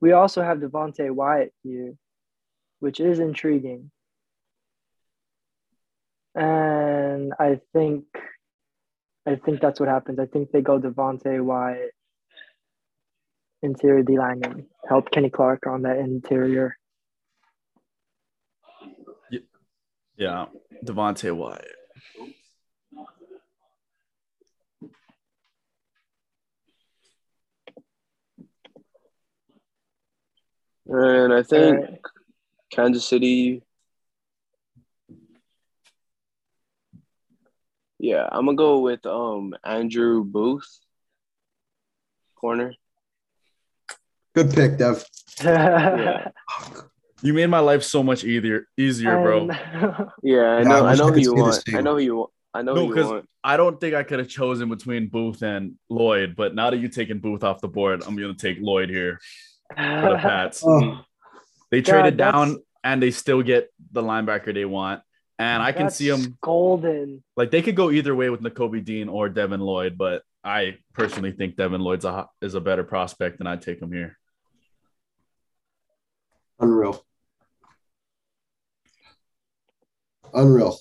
[0.00, 1.94] We also have Devonte Wyatt here,
[2.80, 3.90] which is intriguing.
[6.36, 8.04] And I think
[9.26, 10.18] I think that's what happens.
[10.18, 11.92] I think they go Devonte Wyatt
[13.62, 16.76] interior D line and help Kenny Clark on that interior.
[20.16, 20.46] Yeah,
[20.84, 21.64] Devonte Wyatt.
[30.88, 32.00] And I think Alright.
[32.70, 33.62] Kansas City.
[37.98, 40.68] Yeah, I'm gonna go with um Andrew Booth,
[42.34, 42.74] corner.
[44.34, 45.04] Good pick, Dev.
[45.42, 46.28] Yeah.
[47.22, 49.48] You made my life so much easier, easier, bro.
[49.48, 50.84] And- Yeah, I Yeah, I know.
[50.86, 51.62] I, wish I know who you want.
[51.74, 52.30] I know who you want.
[52.52, 53.28] I know No, you 'cause- want.
[53.42, 56.94] I don't think I could have chosen between Booth and Lloyd, but now that you've
[56.94, 59.18] taken Booth off the board, I'm gonna take Lloyd here
[59.74, 59.76] for
[60.10, 60.62] the Pats.
[60.64, 61.00] Oh,
[61.70, 65.00] They God, traded that's- down and they still get the linebacker they want.
[65.38, 67.22] And I can That's see them golden.
[67.36, 71.32] like they could go either way with Nakobe Dean or Devin Lloyd, but I personally
[71.32, 74.16] think Devin Lloyd's a is a better prospect, and I'd take him here.
[76.58, 77.04] unreal.
[80.32, 80.78] Unreal.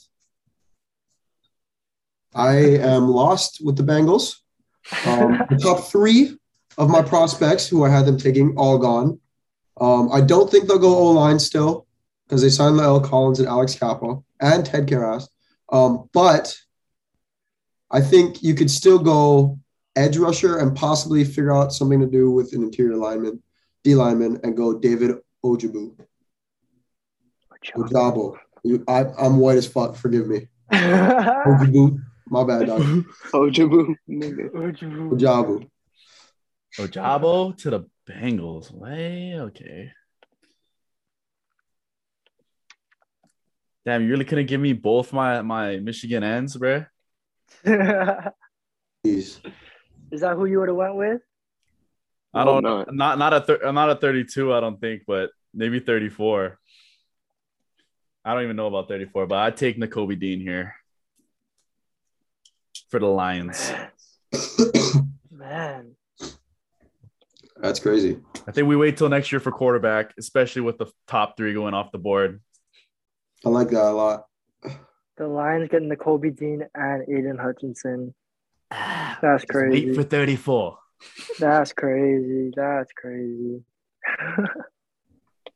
[2.33, 4.37] I am lost with the Bengals.
[5.05, 6.37] Um, the top three
[6.77, 9.19] of my prospects, who I had them taking, all gone.
[9.79, 11.87] Um, I don't think they'll go O line still
[12.27, 15.27] because they signed La'el Collins and Alex Cappa and Ted Karras.
[15.71, 16.55] Um, but
[17.91, 19.59] I think you could still go
[19.95, 23.41] edge rusher and possibly figure out something to do with an interior lineman,
[23.83, 25.95] D lineman, and go David Ojabu.
[27.75, 28.37] Ojabo.
[28.63, 29.95] You, I, I'm white as fuck.
[29.95, 30.47] Forgive me.
[30.71, 31.99] Ojabu.
[32.27, 32.81] My bad, dog.
[32.81, 33.95] Jabu.
[34.09, 34.49] nigga.
[34.51, 35.69] Ojabu.
[36.77, 38.71] Ojabo to the Bengals.
[38.71, 39.91] Way okay.
[43.85, 46.87] Damn, you really couldn't give me both my my Michigan ends, bruh?
[49.05, 49.39] Jeez.
[50.11, 51.21] Is that who you would have went with?
[52.33, 52.93] I don't not.
[52.93, 56.59] not not a thir- not a 32, I don't think, but maybe 34.
[58.25, 60.75] I don't even know about 34, but I'd take Nakobe Dean here
[62.89, 63.71] for the Lions.
[65.31, 65.95] Man.
[67.57, 68.19] That's crazy.
[68.47, 71.73] I think we wait till next year for quarterback, especially with the top three going
[71.73, 72.41] off the board.
[73.45, 74.25] I like that a lot.
[75.17, 78.13] The Lions getting the Kobe Dean and Aidan Hutchinson.
[78.69, 79.93] That's Wait crazy.
[79.93, 80.77] for 34.
[81.39, 82.51] That's crazy.
[82.53, 83.63] That's crazy.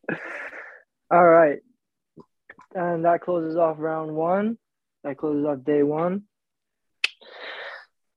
[1.11, 1.59] All right.
[2.73, 4.57] And that closes off round one.
[5.03, 6.23] That closes off day one.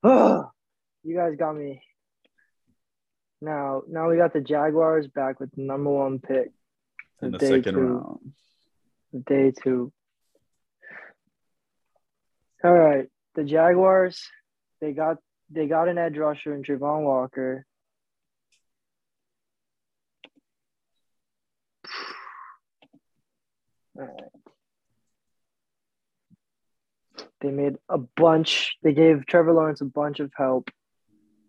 [0.04, 0.48] Oh,
[1.02, 1.82] you guys got me.
[3.40, 6.52] Now, now we got the Jaguars back with the number one pick
[7.20, 7.80] in the second two.
[7.80, 8.32] round.
[9.12, 9.92] Day two.
[12.64, 14.30] All right, the Jaguars,
[14.80, 15.18] they got
[15.50, 17.66] they got an edge rusher in Travon Walker.
[23.98, 24.30] All right.
[27.40, 28.76] They made a bunch.
[28.82, 30.70] They gave Trevor Lawrence a bunch of help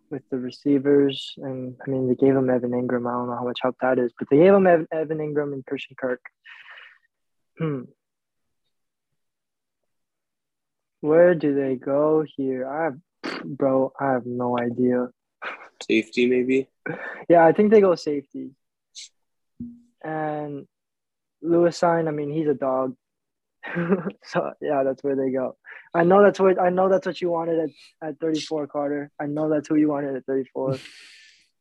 [0.10, 3.08] with the receivers, and I mean they gave him Evan Engram.
[3.08, 5.66] I don't know how much help that is, but they gave him Evan Engram and
[5.66, 6.22] Christian Kirk.
[7.58, 7.82] Hmm.
[11.02, 12.68] Where do they go here?
[12.68, 12.98] I have,
[13.44, 15.10] bro, I have no idea.
[15.82, 16.70] Safety, maybe.
[17.28, 18.52] Yeah, I think they go safety.
[20.04, 20.66] And
[21.42, 22.96] Lewis Cine, I mean, he's a dog.
[24.24, 25.58] so yeah, that's where they go.
[25.94, 29.12] I know that's what I know that's what you wanted at, at 34, Carter.
[29.20, 30.78] I know that's who you wanted at 34.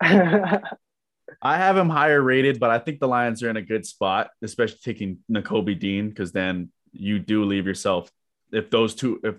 [1.41, 4.31] I have him higher rated, but I think the Lions are in a good spot,
[4.43, 8.11] especially taking Nakobe Dean, because then you do leave yourself
[8.53, 9.37] if those two if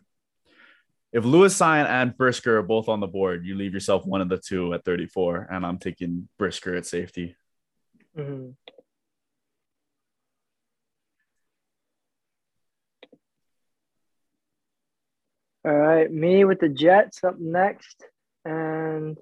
[1.11, 4.29] if Lewis Cine and Brisker are both on the board, you leave yourself one of
[4.29, 7.35] the two at 34, and I'm taking Brisker at safety.
[8.17, 8.55] Mhm.
[15.65, 18.03] All right, me with the Jets up next,
[18.43, 19.17] and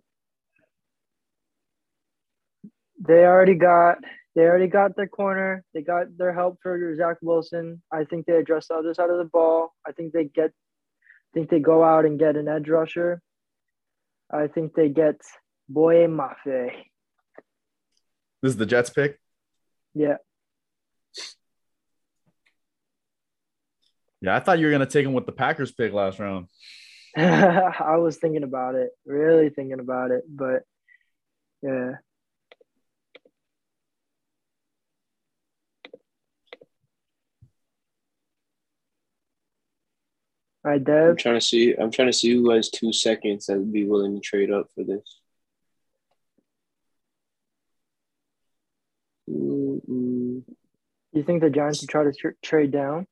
[3.02, 3.98] they already got
[4.36, 5.64] they already got their corner.
[5.74, 7.82] They got their help for Zach Wilson.
[7.92, 9.74] I think they address the other side of the ball.
[9.86, 13.22] I think they get, I think they go out and get an edge rusher.
[14.32, 15.20] I think they get
[15.68, 16.72] Boye Mafe.
[18.42, 19.20] This is the Jets pick.
[19.94, 20.16] Yeah,
[24.22, 26.48] Yeah, I thought you were gonna take him with the Packers pick last round.
[27.18, 30.62] I was thinking about it, really thinking about it, but
[31.62, 31.94] yeah.
[40.64, 41.74] All right, I'm trying to see.
[41.74, 44.68] I'm trying to see who has two seconds that would be willing to trade up
[44.76, 45.20] for this.
[49.28, 50.44] Mm-mm.
[51.14, 53.08] You think the Giants would try to tr- trade down?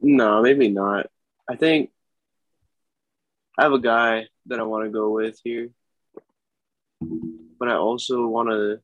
[0.00, 1.06] No, maybe not.
[1.48, 1.90] I think
[3.58, 5.70] I have a guy that I want to go with here,
[7.00, 8.80] but I also want to.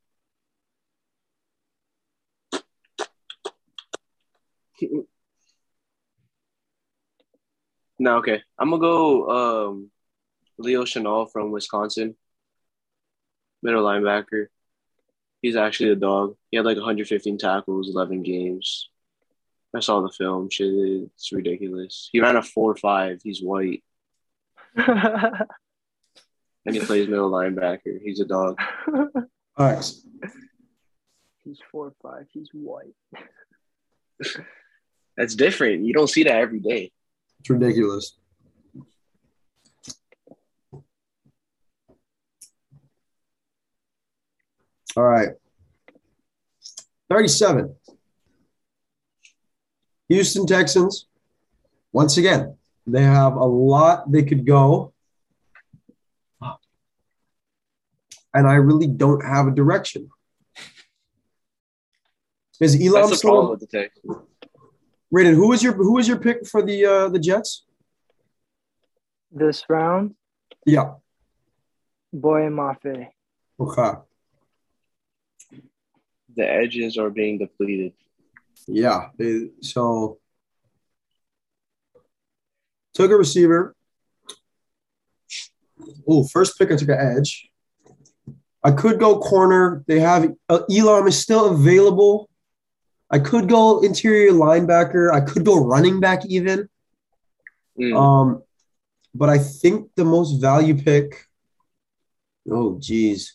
[8.04, 8.42] No, okay.
[8.58, 9.90] I'm gonna go um,
[10.58, 12.14] Leo Chenal from Wisconsin,
[13.62, 14.48] middle linebacker.
[15.40, 16.36] He's actually a dog.
[16.50, 18.90] He had like 115 tackles, 11 games.
[19.74, 20.50] I saw the film.
[20.50, 22.10] Shit, it's ridiculous.
[22.12, 23.20] He ran a four five.
[23.24, 23.82] He's white,
[24.76, 25.48] and
[26.66, 28.02] he plays middle linebacker.
[28.02, 28.60] He's a dog.
[28.86, 29.14] All
[29.56, 29.92] right.
[31.42, 32.26] He's four five.
[32.32, 32.94] He's white.
[35.16, 35.86] That's different.
[35.86, 36.92] You don't see that every day.
[37.44, 38.16] It's ridiculous.
[44.96, 45.28] All right.
[47.10, 47.76] 37.
[50.08, 51.06] Houston Texans.
[51.92, 54.94] Once again, they have a lot they could go.
[58.32, 60.08] And I really don't have a direction.
[62.58, 64.16] Is Elam That's the problem with the Texans.
[65.14, 67.64] Raiden, who was your who was your pick for the uh the Jets?
[69.30, 70.14] This round,
[70.66, 70.94] Yeah.
[72.12, 73.08] Boye Mafe.
[73.60, 73.92] Okay.
[76.36, 77.92] The edges are being depleted.
[78.66, 79.08] Yeah.
[79.18, 80.18] They, so
[82.94, 83.74] took a receiver.
[86.08, 87.48] Oh, first pick I took an edge.
[88.62, 89.84] I could go corner.
[89.86, 92.28] They have uh, Elam is still available.
[93.14, 95.12] I could go interior linebacker.
[95.12, 96.68] I could go running back even.
[97.78, 97.96] Mm.
[97.96, 98.42] Um,
[99.14, 101.28] but I think the most value pick.
[102.50, 103.34] Oh, geez.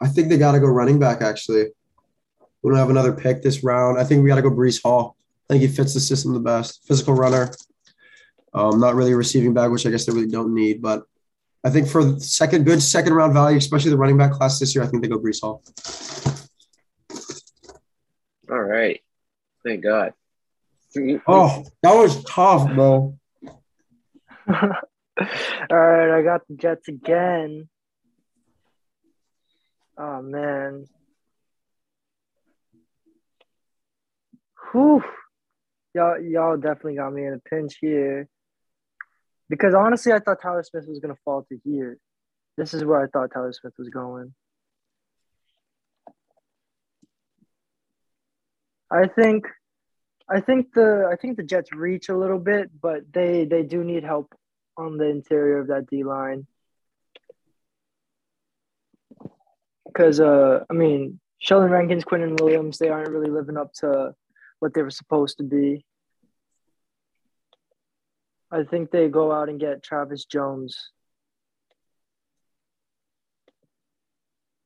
[0.00, 1.22] I think they got to go running back.
[1.22, 1.66] Actually,
[2.60, 4.00] we don't have another pick this round.
[4.00, 5.16] I think we got to go Breece Hall.
[5.48, 6.84] I think he fits the system the best.
[6.88, 7.52] Physical runner.
[8.52, 10.82] Um, not really a receiving back, which I guess they really don't need.
[10.82, 11.04] But
[11.62, 14.82] I think for second good second round value, especially the running back class this year,
[14.82, 15.62] I think they go Breece Hall.
[18.52, 19.00] All right.
[19.64, 20.12] Thank God.
[21.26, 23.18] Oh, that was tough, bro.
[24.48, 24.68] All
[25.70, 27.68] right, I got the Jets again.
[29.98, 30.86] Oh man.
[34.72, 35.02] Whew.
[35.94, 38.28] Y'all, y'all definitely got me in a pinch here.
[39.48, 41.98] Because honestly, I thought Tyler Smith was gonna fall to here.
[42.56, 44.34] This is where I thought Tyler Smith was going.
[48.92, 49.46] I think
[50.28, 53.82] I think the I think the Jets reach a little bit, but they they do
[53.82, 54.34] need help
[54.76, 56.46] on the interior of that D line.
[59.86, 64.14] Because uh, I mean, Sheldon Rankins, Quinn, and Williams, they aren't really living up to
[64.58, 65.84] what they were supposed to be.
[68.50, 70.90] I think they go out and get Travis Jones.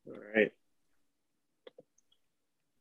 [0.09, 0.53] All right.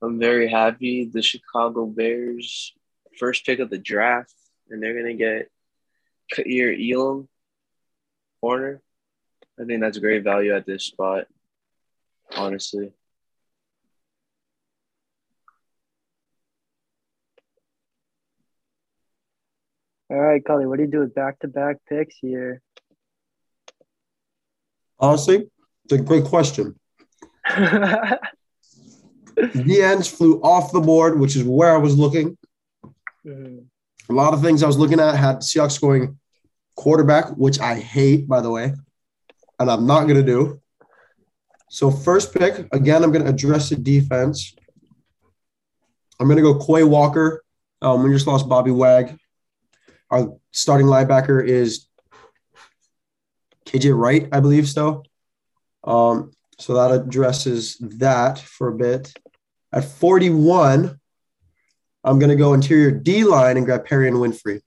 [0.05, 1.05] I'm very happy.
[1.05, 2.73] The Chicago Bears,
[3.17, 4.35] first pick of the draft,
[4.69, 5.49] and they're gonna get
[6.31, 7.27] Kaiir Elam,
[8.39, 8.81] corner.
[9.59, 11.25] I think that's great value at this spot.
[12.35, 12.91] Honestly,
[20.11, 22.61] All right, Cully, what do you do with back to back picks here?
[24.99, 25.49] Honestly,
[25.83, 26.79] it's a great question.
[29.35, 32.37] The ends flew off the board, which is where I was looking.
[33.25, 33.65] Mhm.
[34.09, 36.19] A lot of things I was looking at had Seahawks going
[36.75, 38.73] quarterback, which I hate, by the way,
[39.59, 40.61] and I'm not going to do.
[41.69, 44.55] So, first pick, again, I'm going to address the defense.
[46.19, 47.43] I'm going to go Quay Walker.
[47.81, 49.17] Um, we just lost Bobby Wag.
[50.11, 51.87] Our starting linebacker is
[53.65, 55.03] KJ Wright, I believe so.
[55.83, 59.13] Um, so that addresses that for a bit.
[59.75, 60.97] At 41,
[62.05, 64.61] I'm going to go interior D line and grab Perrion Winfrey.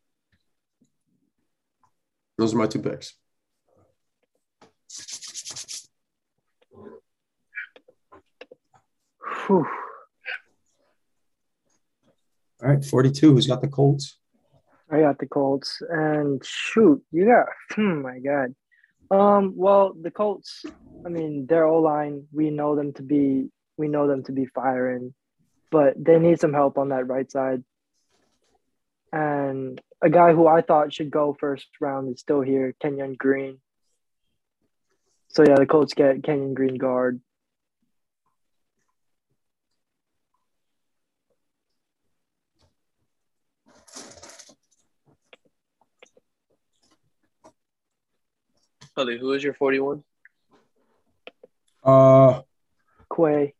[2.36, 3.14] Those are my two picks.
[9.46, 9.66] Whew.
[12.62, 13.32] All right, 42.
[13.32, 14.18] Who's got the Colts?
[14.90, 17.46] I got the Colts, and shoot, you got.
[17.72, 18.54] Hmm, my God.
[19.10, 19.54] Um.
[19.56, 20.64] Well, the Colts.
[21.04, 22.26] I mean, their O line.
[22.32, 23.50] We know them to be.
[23.78, 25.14] We know them to be firing,
[25.70, 27.62] but they need some help on that right side.
[29.12, 33.58] And a guy who I thought should go first round is still here, Kenyon Green.
[35.28, 37.20] So yeah, the Colts get Kenyon Green guard.
[48.96, 50.02] Holly, who is your 41?
[51.84, 52.42] Uh,
[53.14, 53.54] Quay.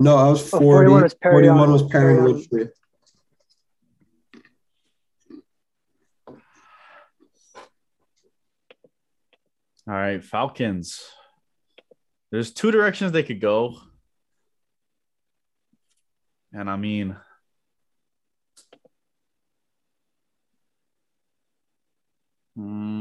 [0.00, 0.90] No, I was 40.
[0.90, 2.70] Oh, 41 was Perry, 41.
[9.86, 11.02] All right, Falcons.
[12.30, 13.76] There's two directions they could go.
[16.52, 17.16] And I mean,
[22.56, 22.93] hmm.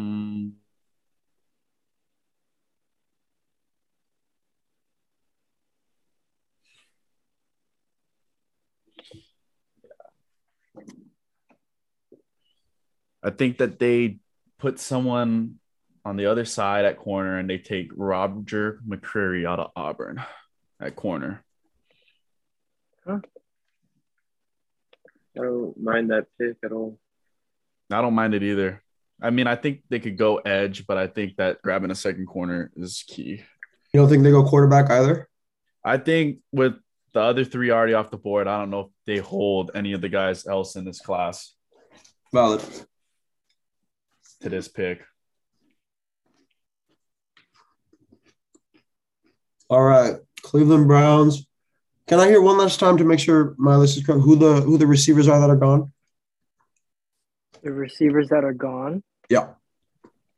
[13.24, 14.20] I think that they
[14.60, 15.60] put someone
[16.06, 20.22] on the other side at corner and they take Roger McCreary out of Auburn
[20.82, 21.44] at corner.
[23.08, 23.20] Huh.
[25.38, 27.00] I don't mind that pick at all.
[27.92, 28.84] I don't mind it either.
[29.22, 32.26] I mean, I think they could go edge, but I think that grabbing a second
[32.26, 33.42] corner is key.
[33.94, 35.30] You don't think they go quarterback either?
[35.84, 36.74] I think with
[37.14, 40.02] the other three already off the board, I don't know if they hold any of
[40.02, 41.54] the guys else in this class
[42.34, 42.64] Valid.
[44.44, 45.02] To this pick.
[49.70, 50.16] All right.
[50.42, 51.48] Cleveland Browns.
[52.08, 54.22] Can I hear one last time to make sure my list is correct?
[54.22, 55.94] Who the who the receivers are that are gone?
[57.64, 59.54] The receivers that are gone: Yeah.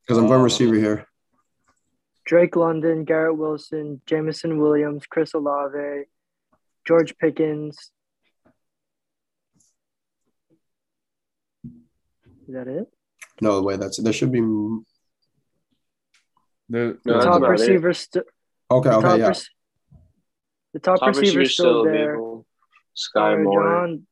[0.02, 1.08] Because I'm going Uh, receiver here.
[2.26, 6.04] Drake London, Garrett Wilson, Jameson Williams, Chris Olave,
[6.86, 7.92] George Pickens.
[12.48, 12.95] Is that it?
[13.42, 13.76] No way.
[13.78, 14.40] That's there should be.
[14.42, 14.84] The,
[16.70, 17.52] No, The that's top about it.
[17.52, 18.26] receiver, st-
[18.72, 18.90] Okay.
[18.90, 19.08] the Okay.
[19.08, 19.28] top, Yeah.
[19.28, 19.38] rec-
[20.74, 22.18] the top, Top receiver receiver's still there.
[22.96, 23.62] Skyy Moore.
[23.64, 24.08] John,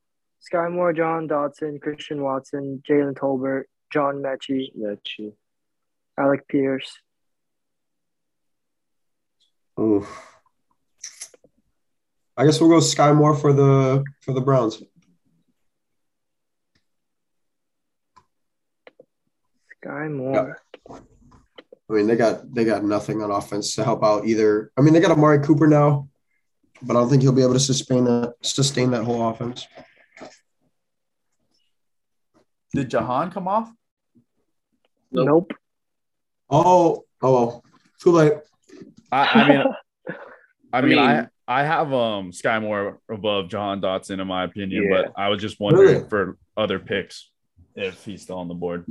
[0.51, 5.35] Skyy Moore, John Dotson, Christian Watson, Jalen Tolbert, John Metchie, That's you.
[6.17, 6.91] Alec Pierce.
[9.79, 10.29] Oof.
[12.37, 14.81] I guess we'll go Skyy Moore for the for the Browns.
[19.83, 20.57] Skyy Moore.
[20.89, 24.71] I mean, they got they got nothing on offense to help out either.
[24.77, 26.07] I mean, they got Amari Cooper now,
[26.81, 29.67] but I don't think he'll be able to sustain that sustain that whole offense.
[32.73, 33.71] did Jahan come off?
[35.11, 35.27] Nope.
[35.27, 35.51] Nope.
[36.49, 37.63] Oh, oh well.
[38.01, 38.33] Too late.
[39.11, 39.63] I, I mean,
[40.73, 45.03] I mean, I I have um Skyy Moore above John Dotson in my opinion, Yeah.
[45.03, 46.09] but I was just wondering Really?
[46.09, 47.29] for other picks
[47.75, 48.85] if he's still on the board.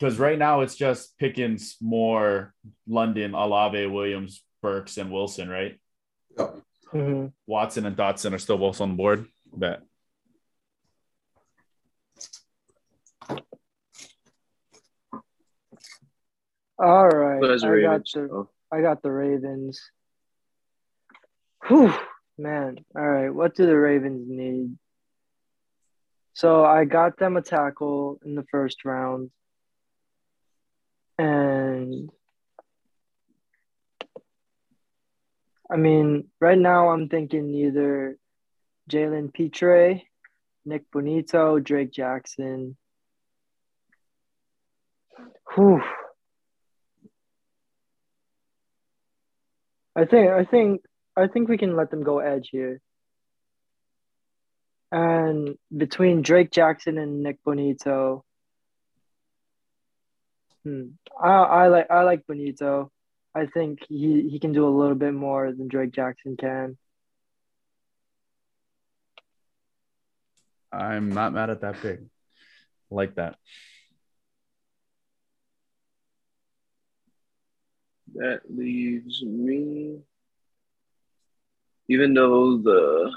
[0.00, 2.54] Because right now it's just Pickens, Moore,
[2.88, 5.78] London, Olave, Williams, Burks, and Wilson, right?
[6.38, 6.62] Yep.
[6.90, 9.26] hmm Watson and Dotson are still both on the board.
[9.54, 9.82] Bet.
[16.78, 17.42] All right.
[17.42, 19.82] Who has I got the Oh, I got the Ravens.
[21.66, 21.92] Whew,
[22.38, 22.78] man.
[22.96, 23.28] All right.
[23.28, 24.78] What do the Ravens need?
[26.32, 29.30] So I got them a tackle in the first round.
[31.20, 32.10] And
[35.70, 38.16] I mean, right now I'm thinking either
[38.90, 40.00] Jalen Pitre,
[40.64, 42.74] Nik Bonitto, Drake Jackson.
[45.54, 45.82] Whew.
[49.94, 50.80] I think I think
[51.18, 52.80] I think we can let them go edge here.
[54.90, 58.22] And between Drake Jackson and Nik Bonitto,
[60.64, 60.82] hmm,
[61.20, 62.90] I I like I like Bonitto.
[63.34, 66.76] I think he, he can do a little bit more than Drake Jackson can.
[70.72, 72.00] I'm not mad at that pick.
[72.90, 73.36] Like that.
[78.14, 79.98] that leaves me.
[81.88, 83.12] Even though the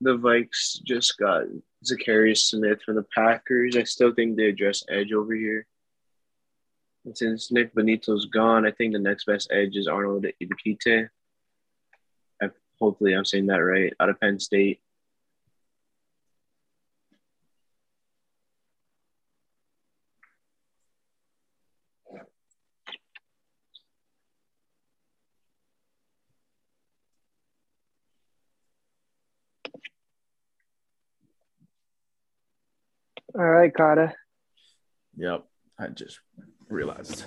[0.00, 1.44] the Vikes just got
[1.84, 5.66] Za'Darius Smith from the Packers, I still think they address edge over here.
[7.06, 11.08] And since Nik Bonitto's gone, I think the next best edge is Arnold Idikite.
[12.80, 13.94] Hopefully, I'm saying that right.
[14.00, 14.80] Out of Penn State.
[33.34, 34.12] All right, Kata.
[35.16, 35.44] Yep.
[35.78, 36.20] I just
[36.68, 37.24] realized.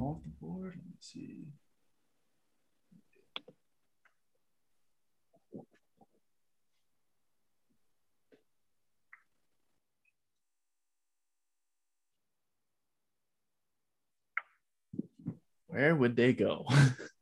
[0.00, 0.74] Off the board.
[0.76, 1.46] Let me see.
[15.66, 16.66] Where would they go?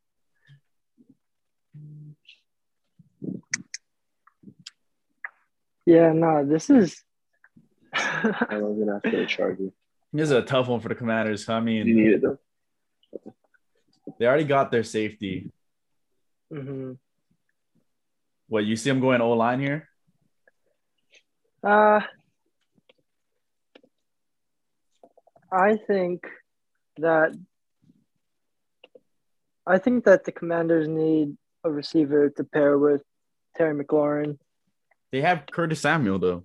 [5.87, 7.03] Yeah, no, this is.
[7.95, 9.73] I was gonna have to the Chargers.
[10.13, 11.49] This is a tough one for the Commanders.
[11.49, 12.39] I You mean, needed them.
[14.19, 15.51] they already got their safety.
[16.53, 16.99] Mhm.
[18.49, 19.89] What you see them going O line here?
[21.63, 22.01] Uh,
[25.51, 26.27] I think
[26.99, 27.35] that
[29.67, 33.03] I think that the Commanders need a receiver to pair with
[33.57, 34.39] Terry McLaurin.
[35.15, 36.43] They have Curtis Samuel though.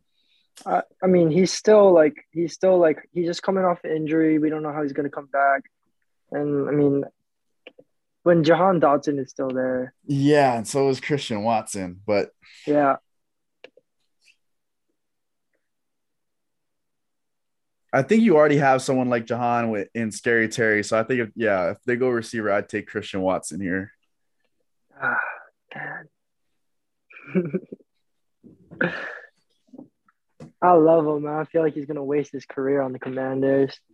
[0.63, 4.37] I, I mean, he's still like he's still like he's just coming off injury.
[4.37, 5.63] We don't know how he's gonna come back.
[6.31, 7.03] And I mean,
[8.21, 12.01] when Jahan Dotson is still there, Yeah, and so is Christian Watson.
[12.05, 12.29] But
[12.67, 12.97] yeah,
[17.91, 20.83] I think you already have someone like Jahan with in Scary Terry.
[20.83, 23.93] So I think if yeah, if they go receiver, I'd take Christian Watson here.
[25.01, 25.17] ah,
[25.73, 26.09] man.
[30.61, 31.35] I love him, man.
[31.35, 33.77] I feel like he's gonna waste his career on the Commanders.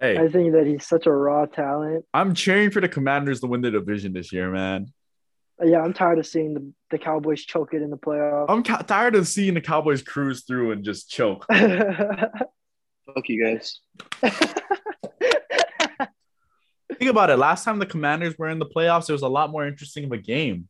[0.00, 2.06] Hey, I think that he's such a raw talent.
[2.14, 4.94] I'm cheering for the Commanders to win the division this year, man.
[5.62, 8.46] Yeah, I'm tired of seeing the, the Cowboys choke it in the playoffs.
[8.48, 11.44] I'm ca- tired of seeing the Cowboys cruise through and just choke.
[11.52, 13.80] Fuck you guys.
[16.98, 17.36] Think about it.
[17.36, 20.12] Last time the Commanders were in the playoffs, it was a lot more interesting of
[20.12, 20.66] a game.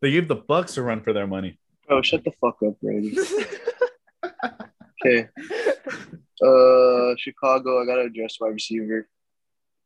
[0.00, 1.58] They gave the Bucks a run for their money.
[1.88, 3.16] Oh, shut the fuck up, Brady.
[5.02, 5.28] Okay.
[6.42, 7.82] Uh, Chicago.
[7.82, 9.08] I gotta address wide receiver.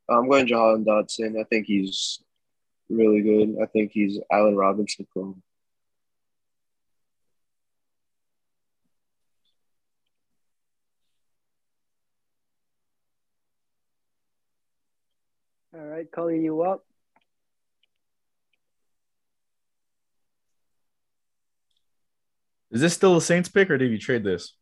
[0.08, 1.40] I'm going Jahan Dotson.
[1.40, 2.20] I think he's
[2.88, 3.56] really good.
[3.62, 5.40] I think he's Allen Robinson clone.
[15.74, 16.84] All right, Cully, you up?
[22.74, 24.54] Is this still the Saints pick or did you trade this?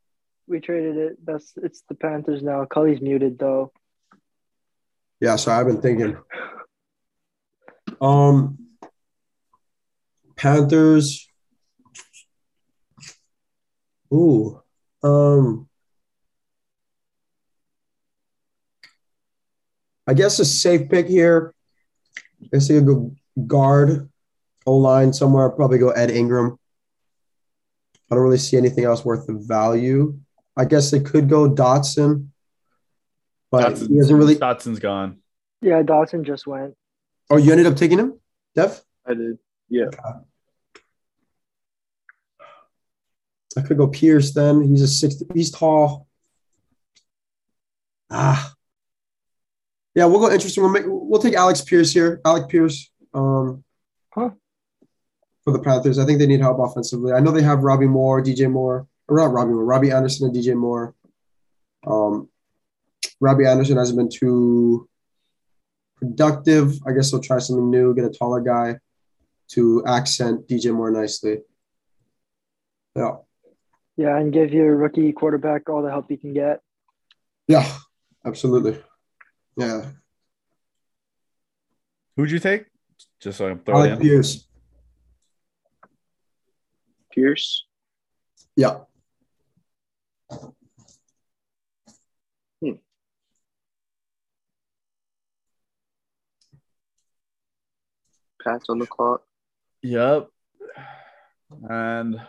[0.47, 1.25] We traded it.
[1.25, 2.67] That's it's the Panthers now.
[2.67, 3.73] Cully's muted though.
[5.19, 6.19] Yeah, so I've been thinking.
[8.03, 8.59] Um,
[10.37, 11.27] Panthers.
[14.13, 14.61] Ooh,
[15.03, 15.69] um,
[20.07, 21.55] I guess a safe pick here.
[22.43, 23.15] I guess you could go
[23.47, 24.11] guard,
[24.67, 25.49] O line somewhere.
[25.49, 26.59] Probably go Ed Ingram.
[28.13, 30.19] I don't really see anything else worth the value.
[30.55, 32.29] I guess they could go Dotson,
[33.51, 34.35] but he doesn't really.
[34.35, 35.17] Dotson's gone.
[35.63, 36.75] Yeah, Dawson just went.
[37.31, 38.21] Oh, you ended up taking him,
[38.55, 38.83] Def?
[39.07, 39.39] I did.
[39.71, 39.87] Yeah.
[43.57, 44.61] I could go Pierce then.
[44.61, 45.23] He's a six.
[45.33, 46.07] He's tall.
[48.11, 48.53] Ah.
[49.95, 50.63] Yeah, we'll go interesting.
[50.63, 50.85] We'll make.
[50.87, 52.21] We'll take Alec Pierce here.
[52.27, 52.91] Alec Pierce.
[53.15, 53.65] Um.
[54.11, 54.33] Huh.
[55.45, 57.13] For the Panthers, I think they need help offensively.
[57.13, 60.37] I know they have Robbie Moore, DJ Moore, or not Robbie Moore, Robbie Anderson and
[60.37, 60.95] DJ Moore.
[61.85, 62.29] Um,
[63.21, 64.89] Robbie Anderson hasn't been too
[65.97, 66.79] productive.
[66.87, 68.79] I guess they'll try something new, get a taller guy
[69.53, 71.39] to accent DJ Moore nicely.
[72.95, 73.17] Yeah.
[73.97, 76.61] Yeah, and give your rookie quarterback all the help he can get.
[77.49, 77.71] Yeah,
[78.25, 78.83] absolutely.
[79.57, 79.91] Yeah.
[82.17, 82.67] Who'd you take?
[83.21, 84.01] Just so I can I throw it like.
[84.01, 84.47] Pierce.
[87.13, 87.67] Pierce.
[88.57, 88.79] Yeah.
[92.61, 92.73] Hmm.
[98.43, 99.23] Pats on the clock.
[99.83, 100.29] Yep.
[101.69, 102.21] And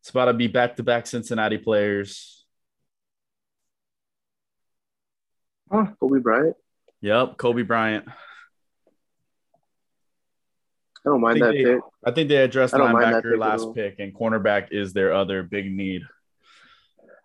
[0.00, 2.44] it's about to be back to back Cincinnati players.
[5.70, 6.56] Ah, Coby Bryant.
[7.00, 7.36] Yep.
[7.36, 8.06] Coby Bryant.
[11.08, 11.82] I don't mind I that think they- pick.
[12.04, 15.14] I think they addressed I don't mind that linebacker last pick, and cornerback is their
[15.14, 16.02] other big need.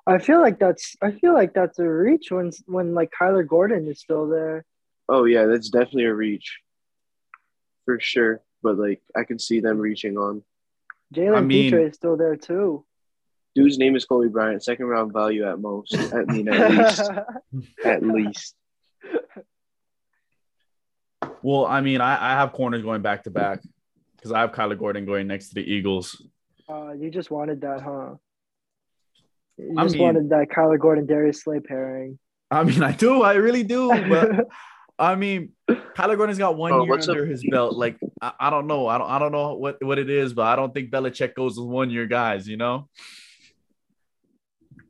[0.08, 3.88] I feel like that's I feel like that's a reach when when like Kyler Gordon
[3.90, 4.64] is still there.
[5.10, 6.60] Oh yeah, that's definitely a reach.
[7.86, 8.42] For sure.
[8.62, 10.44] But like I can see them reaching on.
[11.14, 12.86] Jalen I mean- Pitre is still there too.
[13.56, 15.96] Dude's name is Coby Bryant, second round value at most.
[16.14, 17.12] I mean at least.
[17.86, 18.56] at least.
[21.42, 23.60] Well, I mean, I, I have corners going back to back
[24.24, 26.26] because I have Kyler Gordon going next to the Eagles.
[26.70, 28.16] uh, you just wanted that, huh?
[29.58, 32.18] You I just mean- wanted that Kyler Gordon Darius Slay pairing.
[32.50, 34.46] I mean, I do, I really do, but
[35.00, 37.30] I mean, Kyler Gordon's got one Oh, year under up?
[37.30, 37.76] his belt.
[37.76, 40.44] Like, I, I don't know, I don't, I don't know what what it is, but
[40.44, 42.48] I don't think Belichick goes with one year guys.
[42.48, 42.88] You know?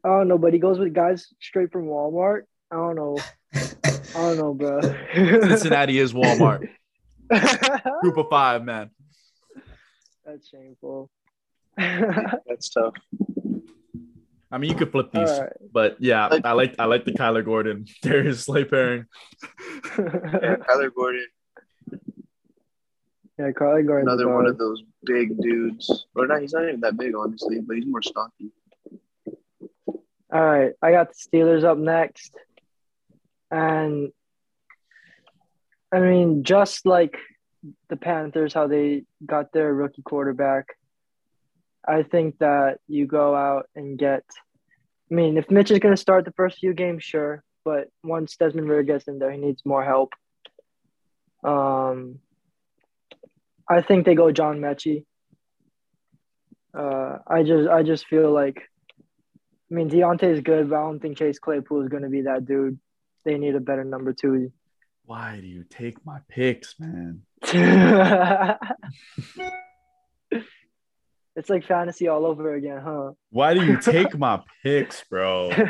[0.04, 2.42] I don't know, but he goes with guys straight from Walmart.
[2.70, 3.18] I don't know.
[3.56, 4.82] I don't know, bro.
[5.14, 6.68] Cincinnati is Walmart.
[8.02, 8.90] Group of five, man.
[10.26, 11.10] That's shameful.
[11.78, 12.94] That's tough.
[14.52, 15.54] I mean, you could flip these, All right.
[15.72, 19.06] but yeah, I like I like the Kyler Gordon Darius Slay pairing.
[19.98, 21.28] Yeah, Kyler Gordon,
[23.40, 24.08] yeah, Kyler Gordon.
[24.08, 26.06] another one of those big dudes.
[26.16, 28.52] Or not, he's not even that big, honestly, but he's more stocky.
[30.32, 32.36] All right, I got the Steelers up next,
[33.52, 34.12] and
[35.92, 37.18] I mean, just like
[37.89, 40.68] the Panthers, how they got their rookie quarterback,
[41.88, 44.24] I think that you go out and get.
[45.11, 48.36] I mean, if Mitch is going to start the first few games, sure, but once
[48.38, 50.14] Desmond Ridder gets in there, he needs more help.
[51.43, 52.20] Um,
[53.70, 55.05] I think they go John Metchie.
[56.78, 58.57] Uh, I just, I just feel like,
[59.72, 62.22] I mean, Diontae is good, but I don't think Chase Claypool is going to be
[62.24, 62.80] that dude.
[63.26, 64.51] They need a better number two.
[65.06, 67.24] Why do you take my picks, man?
[71.36, 73.12] it's like fantasy all over again, huh?
[73.30, 75.51] Why do you take my picks, bro?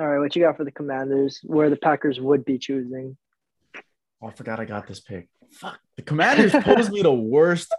[0.00, 1.40] All right, what you got for the Commanders?
[1.42, 3.16] Where the Packers would be choosing?
[4.22, 5.28] Oh, I forgot I got this pick.
[5.50, 7.74] Fuck, the Commanders posed me the worst,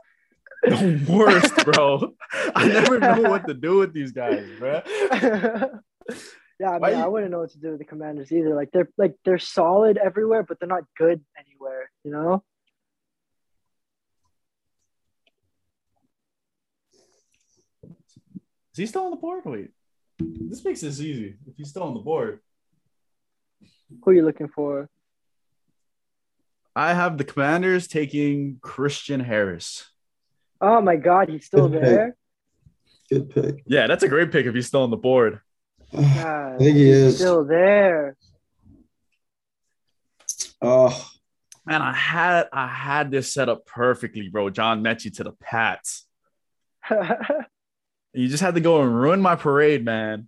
[0.63, 2.13] the worst, bro.
[2.53, 4.81] I never know what to do with these guys, bro.
[6.59, 8.53] Yeah, I Why mean, I wouldn't know what to do with the Commanders either.
[8.53, 11.89] Like they're like they're solid everywhere, but they're not good anywhere.
[12.03, 12.43] You know?
[17.83, 19.43] Is he still on the board?
[19.45, 19.71] Wait,
[20.19, 21.35] this makes this easy.
[21.47, 22.39] If he's still on the board,
[24.03, 24.89] Who are you looking for?
[26.75, 29.89] I have the Commanders taking Christian Harris.
[30.61, 31.89] Oh my God, he's still Good pick.
[31.89, 32.15] there.
[33.09, 33.63] Good pick.
[33.65, 35.39] Yeah, that's a great pick if he's still on the board.
[35.97, 37.15] I think he he's is.
[37.17, 38.15] still there.
[40.61, 41.09] Oh,
[41.65, 44.49] Man, I had I had this set up perfectly, bro.
[44.49, 46.05] John Metchie to the Pats.
[48.11, 50.27] You just had to go and ruin my parade, man.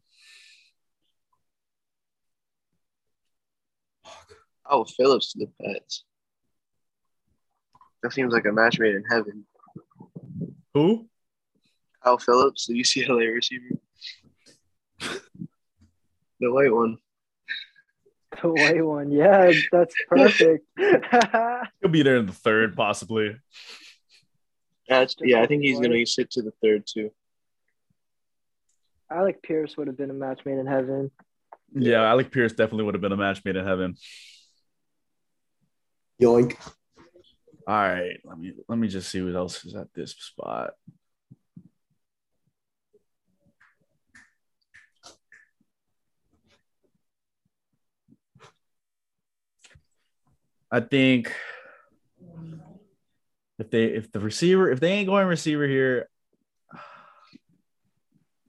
[4.70, 6.04] Oh, Phillips to the Pets.
[8.04, 9.46] That seems like a match made in heaven.
[10.76, 11.08] Who?
[12.06, 13.80] Al Phillips, the UCLA receiver.
[16.42, 16.98] The white one.
[18.42, 20.66] the white one, yeah, that's perfect.
[20.78, 23.36] He'll be there in the third, possibly.
[24.90, 27.12] That's, yeah, I think he's going to sit to the third, too.
[29.10, 31.12] Alec Pierce would have been a match made in heaven.
[31.74, 33.96] Yeah, Alec Pierce definitely would have been a match made in heaven.
[36.22, 36.56] yoink.
[37.68, 40.72] All right, let me let me just see what else is at this spot.
[50.72, 51.34] I think
[53.60, 56.08] if they if the receiver if they ain't going receiver here,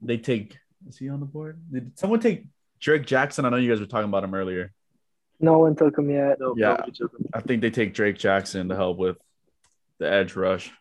[0.00, 0.56] they take
[0.88, 1.60] is he on the board?
[1.72, 2.44] Did someone take
[2.80, 3.44] Drake Jackson?
[3.44, 4.72] I know you guys were talking about him earlier.
[5.40, 6.38] No one took him yet.
[6.40, 6.76] No, Yeah.
[6.76, 7.26] took him.
[7.34, 9.16] I think they take Drake Jackson to help with
[9.98, 10.72] the edge rush.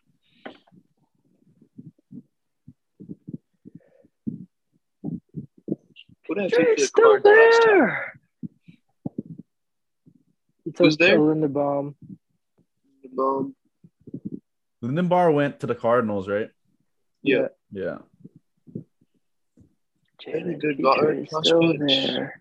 [6.28, 7.78] Who did I take Drake's still Cards last time?
[7.78, 8.20] there.
[10.72, 11.18] He took Who's there?
[11.18, 11.94] Linderbaum.
[13.18, 13.54] Um,
[14.82, 16.48] Linderbaum went to the Cardinals, right?
[17.22, 17.48] yeah.
[17.70, 17.98] Yeah.
[20.24, 22.06] Very Jalen good Pitre guard is still prospects.
[22.06, 22.40] there.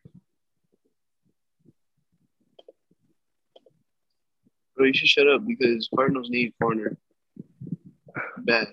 [4.78, 6.98] Bro, you should shut up because Cardinals need corner.
[8.38, 8.68] Bad.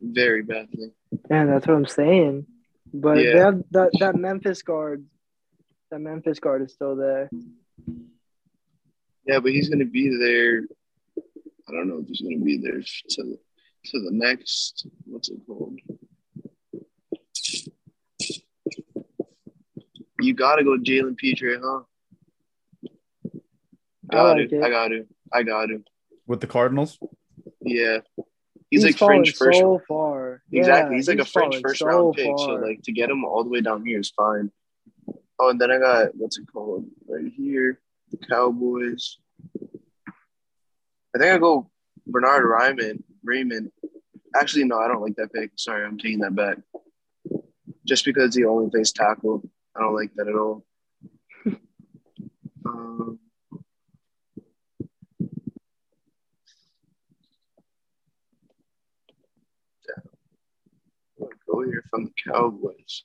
[0.00, 0.92] Very badly.
[1.30, 2.46] Yeah, that's what I'm saying.
[2.94, 3.44] But they Yeah.
[3.46, 5.04] have that, that Memphis guard.
[5.90, 7.28] That Memphis guard is still there.
[9.28, 10.62] Yeah, but he's gonna be there.
[11.68, 13.38] I don't know if he's gonna be there to the
[13.84, 15.78] to the next what's it called?
[20.20, 21.82] You gotta go Jalen Pitre, huh?
[24.10, 24.62] Oh, I Got like it.
[24.62, 25.06] I got to.
[25.32, 25.84] I got to.
[26.26, 26.98] With the Cardinals?
[27.60, 27.98] Yeah.
[28.70, 29.58] He's, He's, like fallen fringe first.
[29.58, 30.42] so far.
[30.50, 30.94] Exactly.
[30.94, 32.38] Yeah, he's like a fringe fallen first so round pick.
[32.38, 34.50] So like to get him all the way down here is fine.
[35.38, 37.80] Oh, and then I got what's it called right here,
[38.10, 39.18] the Cowboys.
[41.14, 41.70] I think I go
[42.06, 43.02] Bernhard Raimann.
[43.24, 43.70] Raymond.
[44.34, 45.50] Actually, no, I don't like that pick.
[45.56, 46.58] Sorry, I'm taking that back.
[47.86, 49.42] Just because he only plays tackle,
[49.76, 50.64] I don't like that at all.
[52.66, 53.18] um,
[61.20, 63.02] I'll go here from the Cowboys.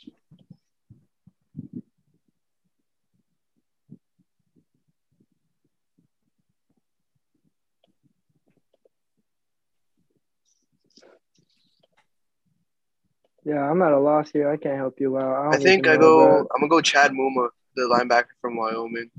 [13.45, 14.49] Yeah, I'm at a loss here.
[14.49, 15.53] I can't help you out.
[15.53, 16.19] I, I think I go.
[16.43, 16.47] that.
[16.55, 19.09] I'm gonna go Chad Muma, the linebacker from Wyoming.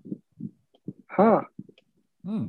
[1.09, 1.43] Huh?
[2.25, 2.47] Hmm.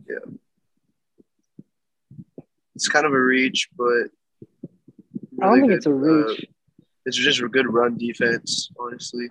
[2.76, 3.86] It's kind of a reach, but
[5.42, 6.46] I don't really think it's a good, uh, reach.
[7.06, 9.28] it's just a good run defense, honestly.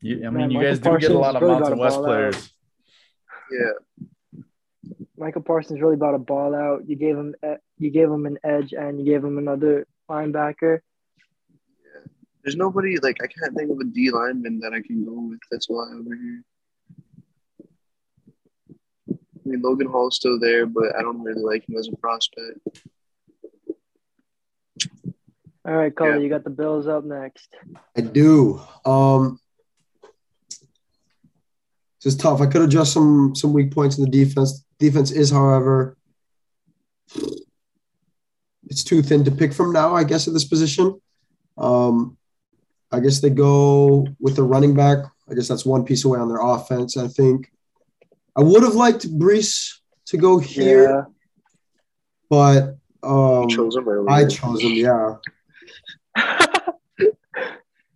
[0.00, 1.96] You, I Man, mean, you Michael guys do get a lot of really Mountain West
[1.96, 2.08] ball out.
[2.08, 2.52] players.
[3.50, 4.42] Yeah.
[5.16, 6.88] Micah Parsons really bought a ball out.
[6.88, 10.80] You gave him e- you gave him an edge and you gave him another linebacker.
[11.50, 12.00] Yeah.
[12.42, 15.40] There's nobody like I can't think of a D lineman that I can go with.
[15.50, 16.42] That's why over here.
[19.10, 22.60] I mean, Logan Hall's still there, but I don't really like him as a prospect.
[25.66, 26.16] All right, Cully, Yeah.
[26.18, 27.54] you got the Bills up next.
[27.96, 28.60] I do.
[28.84, 29.38] Um,
[32.02, 32.40] this is tough.
[32.42, 34.64] I could adjust some some weak points in the defense.
[34.78, 35.96] Defense is, however,
[38.66, 39.94] it's too thin to pick from now.
[39.94, 41.00] I guess at this position.
[41.56, 42.16] Um,
[42.90, 44.98] I guess they go with the running back.
[45.30, 46.96] I guess that's one piece away on their offense.
[46.96, 47.50] I think
[48.36, 51.02] I would have liked Breece to go here, Yeah.
[52.28, 54.10] but um, chose him earlier.
[54.10, 54.72] I chose him.
[54.72, 55.14] Yeah.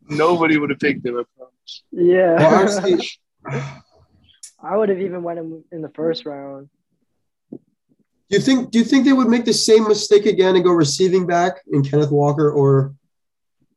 [0.08, 1.18] Nobody would have picked him.
[1.18, 1.82] I promise.
[1.92, 2.36] Yeah.
[2.36, 3.08] Well, actually,
[4.62, 6.68] I would have even went in, in the first round.
[8.30, 10.70] Do you think do you think they would make the same mistake again and go
[10.72, 12.94] receiving back in Kenneth Walker or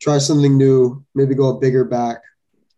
[0.02, 2.18] try something new, maybe go a bigger back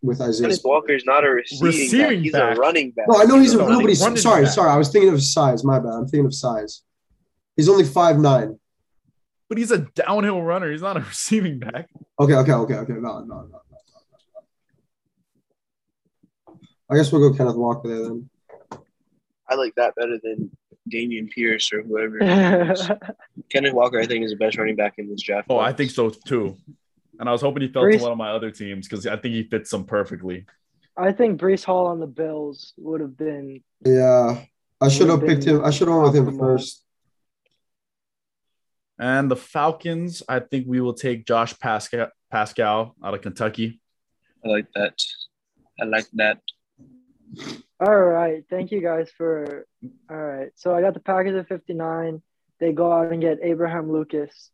[0.04, 0.50] with Isaiah?
[0.50, 2.18] Dennis Walker's not a receiving, Receiving back.
[2.24, 2.58] He's back.
[2.58, 3.06] a running back.
[3.08, 3.96] No, I know he's a No, nobody.
[4.00, 4.54] running Sorry, back.
[4.54, 4.70] sorry.
[4.70, 5.64] I was thinking of size.
[5.64, 5.90] My bad.
[5.94, 6.84] I'm thinking of size.
[7.56, 8.60] He's only five nine.
[9.50, 10.72] But he's a downhill runner.
[10.72, 11.90] He's not a receiving back.
[12.20, 12.94] Okay, okay, okay, okay.
[12.94, 13.60] No, no, no, no, no,
[16.48, 16.54] no.
[16.90, 18.30] I guess we'll go Kenneth Walker there then.
[19.50, 20.52] I like that better than
[20.92, 22.20] Dameon Pierce or whoever.
[23.50, 25.48] Kenneth Walker, I think, is the best running back in this draft.
[25.50, 26.58] Oh, I think so too.
[27.20, 29.16] And I was hoping he fell Breece- to one of my other teams because I
[29.18, 30.46] think he fits them perfectly.
[30.98, 33.64] I think Breece Hall on the Bills would have been.
[33.86, 34.42] Yeah,
[34.80, 35.64] I should have picked him.
[35.64, 36.84] I should have went with him first.
[39.00, 43.82] And the Falcons, I think we will take Josh Paschal, Paschal out of Kentucky.
[44.46, 44.94] I like that.
[45.82, 46.40] I like that.
[47.86, 48.44] All right.
[48.50, 49.66] Thank you guys for.
[50.10, 50.52] All right.
[50.56, 52.22] So I got the Packers at 59.
[52.60, 54.52] They go out and get Abraham Lucas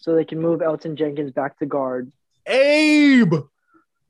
[0.00, 2.10] so they can move Elgton Jenkins back to guard.
[2.46, 3.34] Abe!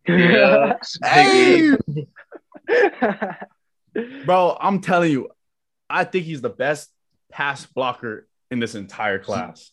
[0.09, 0.75] Yeah.
[1.05, 1.79] Abe!
[4.25, 5.29] Bro, I'm telling you,
[5.91, 6.91] I think he's the best
[7.31, 9.71] pass blocker in this entire class.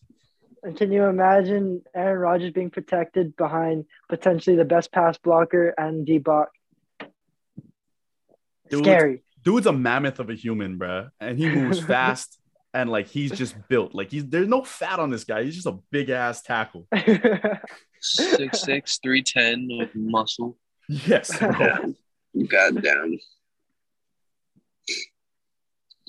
[0.64, 6.06] and can you imagine Aaron Rodgers being protected behind potentially the best pass blocker and
[6.06, 6.50] D Buck?
[8.70, 8.84] Dude.
[8.84, 9.24] Scary.
[9.44, 11.10] Dude's a mammoth of a human, bro.
[11.20, 12.40] And he moves fast
[12.74, 13.96] and like he's just built.
[13.96, 15.44] Like he's there's no fat on this guy.
[15.44, 16.88] He's just a big ass tackle.
[18.02, 20.58] Six six three ten with muscle.
[20.88, 21.50] Yes, bro.
[22.48, 23.18] God damn.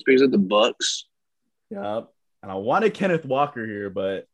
[0.05, 1.07] Brings of the Bucks.
[1.69, 2.09] Yep.
[2.43, 4.27] And I wanted Kenneth Walker here, but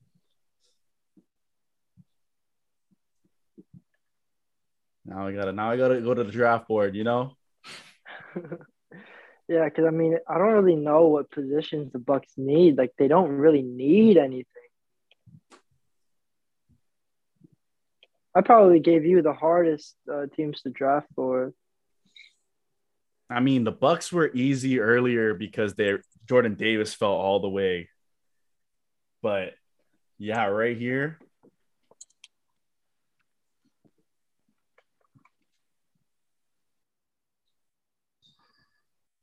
[5.05, 7.36] now I gotta now I gotta go to the draft board, you know?
[9.47, 12.77] yeah, because I mean, I don't really know what positions the Bucks need.
[12.77, 14.45] Like, they don't really need anything.
[18.35, 21.53] I probably gave you the hardest uh, teams to draft for.
[23.29, 25.95] I mean, the Bucks were easy earlier because they
[26.29, 27.89] Jordan Davis fell all the way.
[29.23, 29.53] But
[30.19, 31.19] yeah, right here.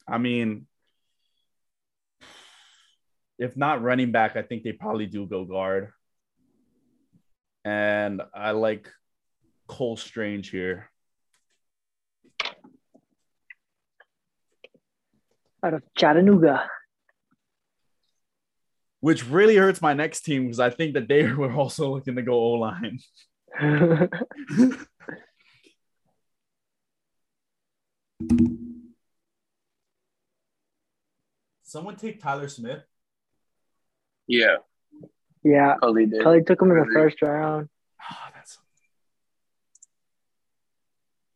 [0.07, 0.67] I mean,
[3.39, 5.91] if not running back, I think they probably do go guard.
[7.65, 8.89] And I like
[9.67, 10.91] Cole Strange here.
[15.65, 16.69] Out of Chattanooga.
[19.01, 22.23] which really hurts my next team because I think that they were also looking to
[22.23, 22.99] go O line.
[31.75, 32.85] Someone take Tyler Smith.
[34.29, 34.59] Yeah,
[35.43, 35.75] yeah.
[35.81, 36.23] Cully did.
[36.23, 37.69] Kelly took him in the first round.
[38.01, 38.59] Ah, that's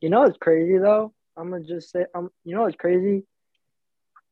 [0.00, 1.12] You know what's crazy though?
[1.36, 3.24] I'm gonna just say, um, you know what's crazy?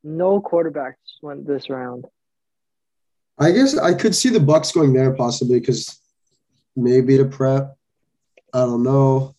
[0.05, 2.05] No quarterbacks went this round.
[3.37, 6.01] I guess I could see the Bucks going there possibly because
[6.77, 7.77] maybe to prep.
[8.55, 9.35] I don't know.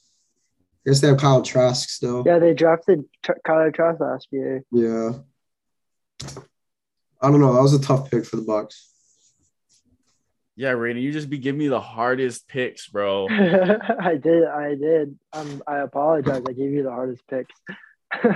[0.86, 2.24] I guess they have Kyle Trask still.
[2.26, 4.66] Yeah, they drafted Tr- Kyler Trask last year.
[4.70, 5.12] Yeah.
[7.22, 7.54] I don't know.
[7.54, 8.92] That was a tough pick for the Bucks.
[10.56, 11.02] yeah, Raiden.
[11.02, 13.28] You just be giving me the hardest picks, bro.
[13.30, 15.18] I did, I did.
[15.34, 16.44] Um, I apologize.
[16.48, 17.54] I gave you the hardest picks.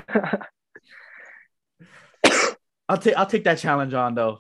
[2.90, 4.40] I'll take I'll take that challenge on though.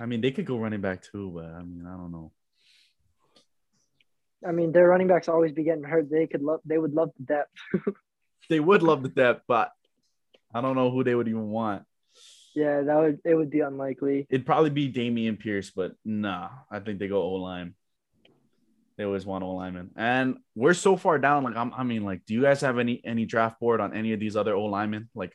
[0.00, 2.32] I mean, they could go running back too, but I mean, I don't know.
[4.46, 6.10] I mean, their running backs always be getting hurt.
[6.10, 6.60] They could love.
[6.64, 7.52] They would love the depth.
[8.48, 9.72] They would love the depth, but
[10.54, 11.82] I don't know who they would even want.
[12.54, 13.20] Yeah, that would.
[13.24, 14.26] It would be unlikely.
[14.30, 17.74] It'd probably be Dameon Pierce, but nah, I think they go O line.
[18.96, 21.44] They always want O linemen, and we're so far down.
[21.44, 24.12] Like I'm, I mean, like, do you guys have any any draft board on any
[24.12, 25.08] of these other O linemen?
[25.14, 25.32] Like,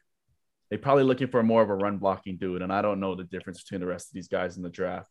[0.70, 3.24] they probably looking for more of a run blocking dude, and I don't know the
[3.24, 5.10] difference between the rest of these guys in the draft.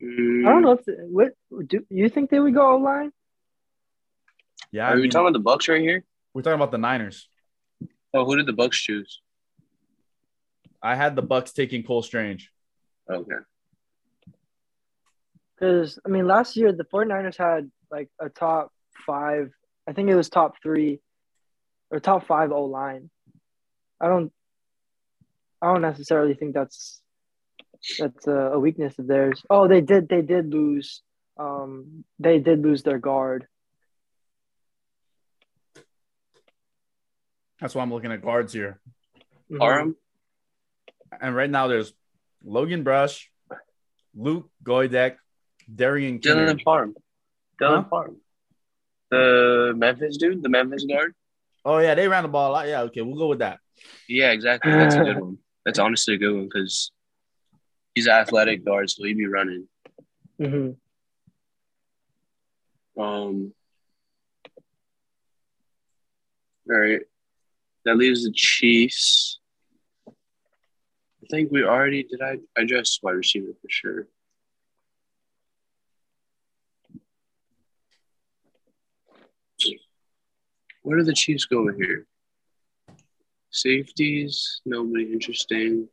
[0.00, 0.46] Mm.
[0.46, 1.32] I don't know if the, what
[1.66, 3.10] do you think they would go O line?
[4.70, 6.04] Yeah, Are I we mean, talking about the Bucks right here?
[6.34, 7.28] we're talking about the Niners.
[8.12, 9.22] Oh, who did the Bucks choose?
[10.86, 12.52] I had the Bucks taking Cole Strange.
[13.10, 13.42] Okay.
[15.54, 18.70] Because I mean, last year the 49ers had like a top
[19.04, 19.50] five.
[19.88, 21.00] I think it was top three
[21.90, 23.10] or top five O line.
[24.00, 24.32] I don't.
[25.60, 27.00] I don't necessarily think that's
[27.98, 29.42] that's a, a weakness of theirs.
[29.50, 30.08] Oh, they did.
[30.08, 31.02] They did lose.
[31.36, 33.48] Um, they did lose their guard.
[37.60, 38.78] That's why I'm looking at guards here.
[39.50, 39.94] Mhm.
[41.10, 41.26] Parham?
[41.26, 41.92] And right now there's
[42.44, 43.22] Logan Bruss,
[44.14, 45.16] Luke Goedeke,
[45.72, 46.48] Darian Kinnard.
[46.58, 46.94] Dylan Parham.
[47.60, 47.88] Dylan Huh?
[47.90, 48.16] Parham.
[49.10, 51.14] The Memphis dude, the Memphis guard.
[51.64, 52.68] Oh yeah, they ran the ball a lot.
[52.68, 53.58] Yeah, okay, we'll go with that.
[54.08, 54.72] Yeah, exactly.
[54.72, 55.38] That's a good one.
[55.64, 56.90] That's honestly a good one because
[57.94, 59.68] he's an athletic guard, so he'd be running.
[60.40, 60.76] Mhm.
[62.98, 63.52] Um.
[66.68, 67.00] All right,
[67.84, 69.38] that leaves the Chiefs.
[71.26, 72.22] I think we already did.
[72.22, 74.06] I address wide receiver for sure.
[80.82, 82.06] Where do the Chiefs go here?
[83.50, 85.88] Safeties, nobody interesting.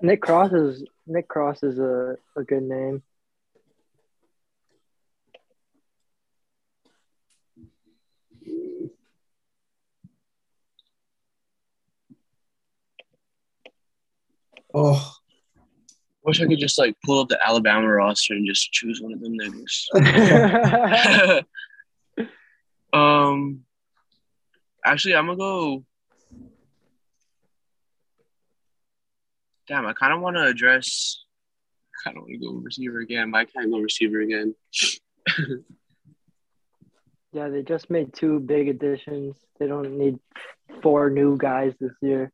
[0.00, 3.04] Nick Cross is Nick Cross is a, a good name.
[14.74, 15.12] Oh,
[16.24, 19.20] Wish I could just like pull up the Alabama roster and just choose one of
[19.20, 19.88] them niggas.
[22.92, 23.64] um,
[24.84, 25.84] actually, I'm gonna go.
[29.66, 31.24] Damn, I kind of want to address.
[31.94, 34.54] I kind of want to go receiver again, but I can't go receiver again.
[37.32, 39.36] yeah, they just made two big additions.
[39.58, 40.20] They don't need
[40.82, 42.30] four new guys this year.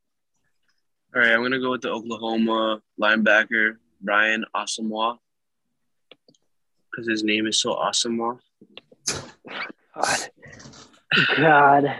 [1.18, 5.18] All right, I'm gonna go with the Oklahoma linebacker Brian Asamoah
[6.88, 8.38] because his name is so Asamoah.
[9.96, 10.18] God.
[11.36, 11.96] God.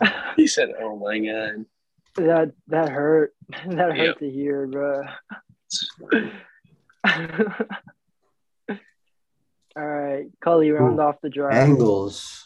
[0.36, 1.66] He said, "Oh my god."
[2.16, 3.34] That that hurt.
[3.66, 4.18] That hurt Yep.
[4.20, 5.02] to hear, bro.
[9.76, 11.54] All right, Cully, round off the draft.
[11.54, 12.44] Bengals.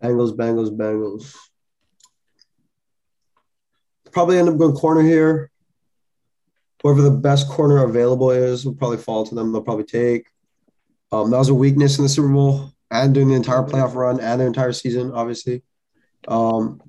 [0.00, 1.34] Bengals, Bengals, Bengals.
[4.12, 5.50] Probably end up going corner here.
[6.82, 9.52] Whoever the best corner available is will probably fall to them.
[9.52, 10.26] They'll probably take.
[11.12, 14.20] Um, that was a weakness in the Super Bowl and during the entire playoff run
[14.20, 15.62] and the entire season, obviously.
[16.28, 16.80] Um,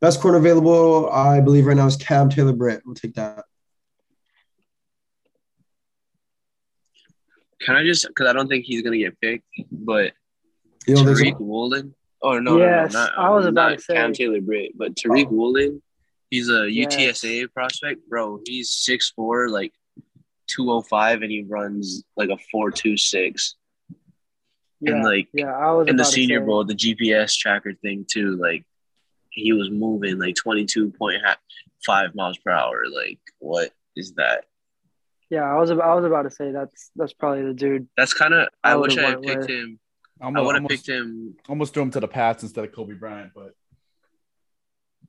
[0.00, 2.82] best corner available, I believe, right now is Cam Taylor Britt.
[2.84, 3.44] We'll take that.
[7.60, 10.12] Can I just because I don't think he's gonna get picked, but
[10.86, 11.94] You know, Tariq Woolen.
[12.24, 13.94] Oh no, Yes, no, no, not, I was um, about not to say.
[13.94, 15.30] Cam Taylor Britt, but Tariq Oh.
[15.30, 15.82] Woolen.
[16.30, 16.96] He's a Yes.
[16.96, 18.40] UTSA prospect, bro.
[18.46, 19.72] He's 6'4", like
[20.48, 23.54] two oh five, and he runs like a four two six.
[24.80, 26.40] yeah, And like yeah, I was in the Senior.
[26.40, 28.64] Bowl, the GPS tracker thing too, like
[29.30, 31.20] he was moving like twenty two point
[31.86, 32.84] five miles per hour.
[32.92, 34.44] Like what is that?
[35.30, 37.86] Yeah, I was about, I was about to say that's that's probably the dude.
[37.96, 38.48] That's kind of.
[38.62, 39.78] I, I wish I had picked with- him.
[40.20, 41.34] I'm I would have almost, picked him.
[41.48, 43.52] almost threw him to the Pats instead of Coby Bryant, but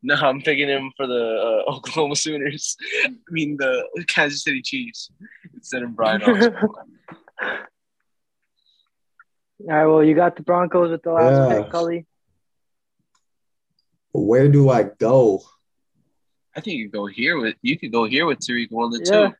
[0.03, 2.75] No, I'm picking him for the uh, Oklahoma Sooners.
[3.05, 5.11] I mean the Kansas City Chiefs
[5.53, 6.23] instead of Bryant.
[6.27, 6.35] All
[9.67, 11.61] right, well, you got the Broncos with the last Yeah.
[11.63, 12.05] pick, Cully.
[14.11, 15.41] where do I go?
[16.55, 19.31] I think you go here with you could go here with Tariq Woolen Yeah.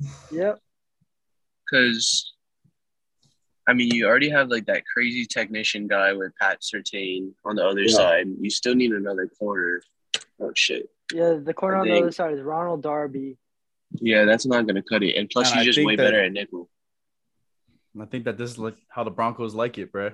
[0.00, 0.60] too, Yep.
[1.64, 2.33] because
[3.66, 7.64] I mean you already have like that crazy technician guy with Pat Surtain on the
[7.66, 7.94] other Yeah.
[7.96, 8.26] side.
[8.40, 9.82] You still need another corner.
[10.40, 10.90] Oh shit!
[11.12, 13.38] Yeah, the corner I on the other side is Ronald Darby.
[14.00, 15.16] Yeah, that's not gonna cut it.
[15.16, 16.68] And plus, And I he's just think way that- better at nickel.
[18.00, 20.10] I think that this is like how the Broncos like it, bro.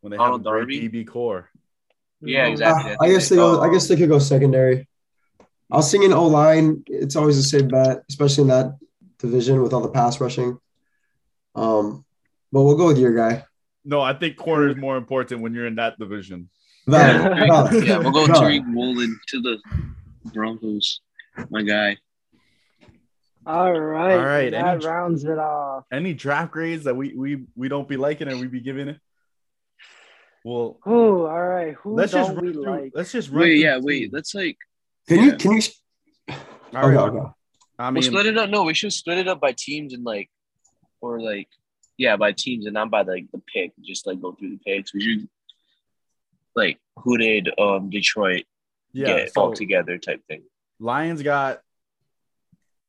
[0.00, 1.04] When they Donald have a great Darby?
[1.04, 1.48] DB core.
[2.20, 2.52] Yeah, Mhm.
[2.52, 2.92] exactly.
[2.92, 3.60] Uh, I guess they go.
[3.60, 4.88] I guess they could go secondary.
[5.70, 6.82] I was thinking O line.
[6.88, 8.76] It's always a safe bet, especially in that
[9.18, 10.58] division with all the pass rushing.
[11.54, 12.04] Um,
[12.52, 13.44] but we'll go with your guy.
[13.84, 16.48] No, I think corner is more important when you're in that division.
[16.86, 17.86] Valid, valid.
[17.86, 18.62] yeah, we'll go Valid.
[18.62, 19.58] Tariq Woolen to the
[20.32, 21.00] Broncos.
[21.50, 21.96] My guy.
[23.46, 24.14] All right.
[24.18, 25.84] All right, That any- rounds it off.
[25.92, 28.98] Any draft grades that we we we don't be liking and we be giving it?
[30.44, 31.74] Well, oh, all right.
[31.74, 32.92] Who let's just don't run we through, like?
[32.94, 33.40] let's just run.
[33.40, 34.12] Wait, yeah, the wait.
[34.12, 34.56] Let's like
[35.08, 35.24] Can Yeah.
[35.24, 35.60] you can you?
[36.74, 36.96] All right.
[36.96, 37.28] Okay, okay.
[37.78, 38.50] I we'll mean, split it up.
[38.50, 40.30] No, we should split it up by teams and like,
[41.04, 41.48] or like,
[41.98, 43.72] yeah, by teams and not by like the pick.
[43.82, 44.94] Just like go through the picks.
[44.94, 45.28] We should
[46.56, 48.44] like who did um Detroit
[48.92, 49.06] yeah.
[49.06, 50.42] get So all together type thing.
[50.80, 51.60] Lions got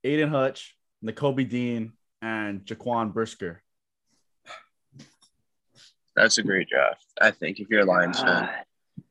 [0.02, 1.92] Aidan Hutch, Nakobe Dean,
[2.22, 3.62] and Jaquan Brisker.
[6.14, 7.04] That's a great draft.
[7.20, 8.48] I think if you're a Lions fan.
[8.48, 9.04] Ah.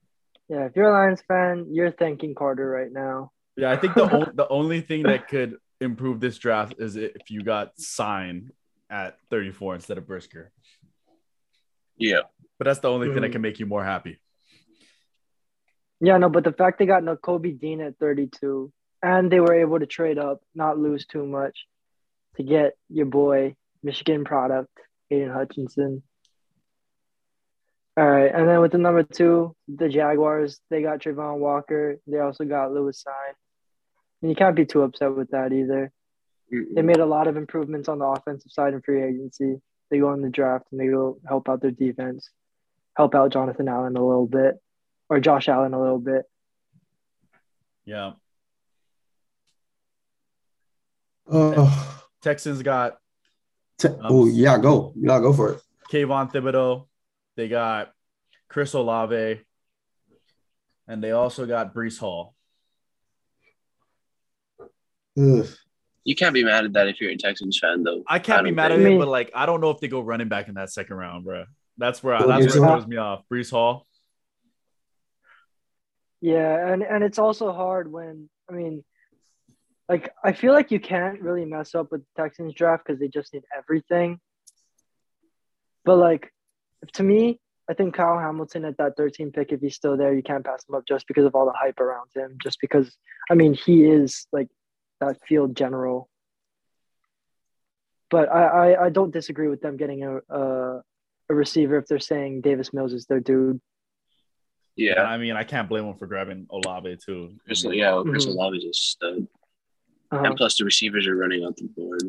[0.50, 3.32] yeah, if you're a Lions fan, you're thanking Carter right now.
[3.56, 7.30] Yeah, I think the o- the only thing that could improve this draft is if
[7.30, 8.52] you got signed
[8.90, 10.52] at 34 instead of Brisker.
[11.98, 12.22] Yeah.
[12.58, 13.42] But that's the only thing that can mm-hmm.
[13.42, 14.20] make you more happy.
[16.00, 18.72] Yeah, no, but the fact they got Nakobe Dean at 32
[19.02, 21.66] and they were able to trade up, not lose too much
[22.38, 24.72] to get your boy, Michigan product,
[25.10, 26.04] Aidan Hutchinson.
[27.98, 31.98] All right, and then with the number two, the Jaguars, they got Travon Walker.
[32.08, 33.34] They also got Lewis Cine.
[34.22, 35.92] And you can't be too upset with that either.
[36.74, 39.56] They made a lot of improvements on the offensive side in free agency.
[39.90, 42.30] They go in the draft and they go help out their defense,
[42.96, 44.56] help out Jonathan Allen a little bit,
[45.10, 46.24] or Josh Allen a little bit.
[47.86, 48.14] Yeah.
[51.28, 52.98] Oh, Texans got
[53.78, 54.94] t- um, oh yeah, go.
[54.96, 55.62] Yeah, go for it.
[55.92, 56.88] Kayvon Thibodeaux.
[57.36, 57.92] They got
[58.50, 59.42] Chris Olave.
[60.88, 62.36] And they also got Breece Hall.
[65.18, 65.48] Ugh.
[66.06, 68.04] You can't be mad at that if you're a Texans fan, though.
[68.08, 69.88] I can't be don't mad at think- it, but like I don't know if they
[69.88, 71.46] go running back in that second round, bro.
[71.78, 72.78] That's where I, that's Breece what Hall?
[72.78, 73.24] throws me off.
[73.32, 73.86] Breece Hall.
[76.22, 78.84] Yeah, and and it's also hard when I mean,
[79.90, 83.08] like I feel like you can't really mess up with the Texans draft because they
[83.08, 84.20] just need everything.
[85.84, 86.32] But like,
[86.94, 87.40] to me,
[87.70, 90.64] I think Kyle Hamilton at that 13 pick, if he's still there, you can't pass
[90.68, 92.38] him up just because of all the hype around him.
[92.42, 92.96] Just because,
[93.30, 94.48] I mean, he is like
[95.02, 96.10] that field general.
[98.10, 98.44] But I
[98.74, 100.82] I, I don't disagree with them getting a, a
[101.30, 103.60] a receiver if they're saying Davis Mills is their dude.
[104.76, 105.04] Yeah, Yeah.
[105.04, 107.36] I mean I can't blame them for grabbing Olave too.
[107.46, 108.30] Chris, yeah, Chris Mhm.
[108.32, 109.28] Olave is a stud.
[110.12, 112.00] Uh, And plus, the receivers are running out the board.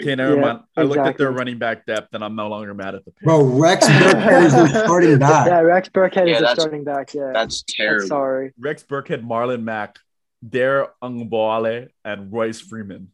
[0.00, 0.60] Okay, never Yeah, mind.
[0.74, 3.24] I looked at their running back depth, and I'm no longer mad at the pick.
[3.24, 5.46] Bro, Rex Burkhead is their starting back.
[5.48, 7.12] yeah, Rex Burkhead Yeah, is the that's- starting back.
[7.12, 8.06] Yeah, That's I'm terrible.
[8.08, 8.54] sorry.
[8.58, 9.98] Rex Burkhead, Marlon Mack,
[10.46, 13.12] Dare Ogunbowale, and Royce Freeman.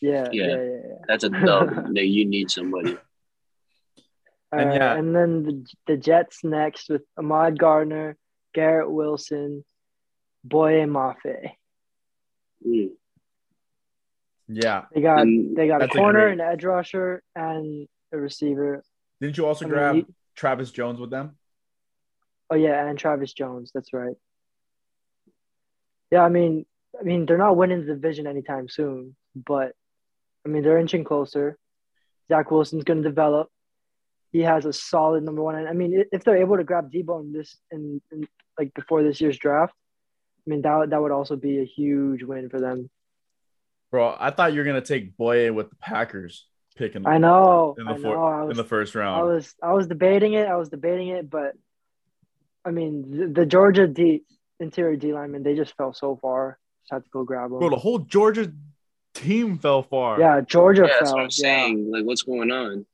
[0.00, 0.46] Yeah, yeah, Yeah.
[0.48, 0.62] yeah.
[0.62, 0.94] yeah, yeah.
[1.08, 1.68] That's a dub.
[1.94, 2.96] that you need somebody.
[4.52, 4.94] All And right, yeah.
[4.94, 8.16] and then the the Jets next with Ahmad Gardner,
[8.54, 9.64] Garrett Wilson,
[10.44, 11.52] Boye Mafe.
[12.66, 12.90] Mm.
[14.48, 14.84] Yeah.
[14.94, 18.82] They got And they got a corner, great- an edge rusher, and a receiver.
[19.20, 21.38] Didn't you also I mean, grab you- Travis Jones with them?
[22.50, 23.70] Oh yeah, and Travis Jones.
[23.74, 24.16] That's right.
[26.14, 26.64] Yeah, I mean,
[26.98, 29.72] I mean, they're not winning the division anytime soon, but
[30.46, 31.58] I mean, they're inching closer.
[32.28, 33.48] Zach Wilson's going to develop.
[34.30, 35.56] He has a solid number one.
[35.56, 39.02] And I mean, if they're able to grab Deebo in this in, in like before
[39.02, 39.74] this year's draft,
[40.46, 42.88] I mean that would- that would also be a huge win for them.
[43.90, 46.46] Bro, I thought you were gonna take Boye with the Packers
[46.76, 48.24] picking I know, in the I four, know.
[48.24, 49.26] I was, in the first I round.
[49.26, 50.46] was, I was debating it.
[50.46, 51.54] I was debating it, but
[52.64, 54.22] I mean, the, the Georgia D
[54.60, 56.58] interior D lineman, they just fell so far.
[56.82, 57.58] Just had to go grab them.
[57.58, 58.52] Bro, the whole Georgia
[59.14, 60.18] team fell far.
[60.20, 61.14] Yeah, Georgia Yeah, that's fell.
[61.16, 61.42] what I'm yeah.
[61.42, 61.90] saying.
[61.90, 62.86] Like, what's going on?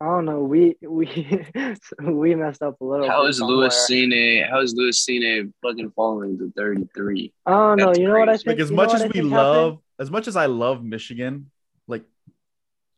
[0.00, 0.42] I don't know.
[0.42, 1.06] We we
[2.02, 3.08] we messed up a little.
[3.08, 4.06] How is bit Lewis somewhere.
[4.08, 4.50] Cine?
[4.50, 7.32] How is Lewis Cine fucking falling to 33?
[7.46, 7.86] I don't know.
[7.86, 8.44] That's You know what I crazy.
[8.44, 8.58] think?
[8.58, 9.82] Like as you much as we love, happened?
[10.00, 11.50] as much as I love Michigan,
[11.86, 12.04] like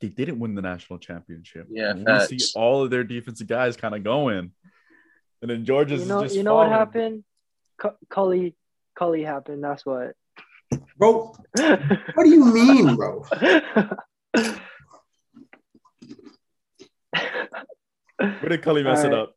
[0.00, 1.68] they didn't win the national championship.
[1.70, 4.50] Yeah, And we see all of their defensive guys kind of going,
[5.42, 7.24] and then Georgia's You know, just you know what happened?
[7.78, 8.56] Cu- Cully,
[8.98, 9.62] Cully happened.
[9.64, 10.12] That's what.
[10.98, 13.24] Bro, what do you mean, bro?
[18.18, 19.28] Where did Cully mess it Alright.
[19.28, 19.36] up?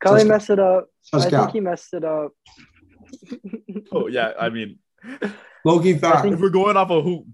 [0.00, 0.86] Cully Just- messed it up.
[1.12, 2.32] I Just think he messed it up.
[3.92, 4.78] Oh yeah, I mean,
[5.64, 6.26] Loki fact.
[6.26, 7.26] if we're going off of who,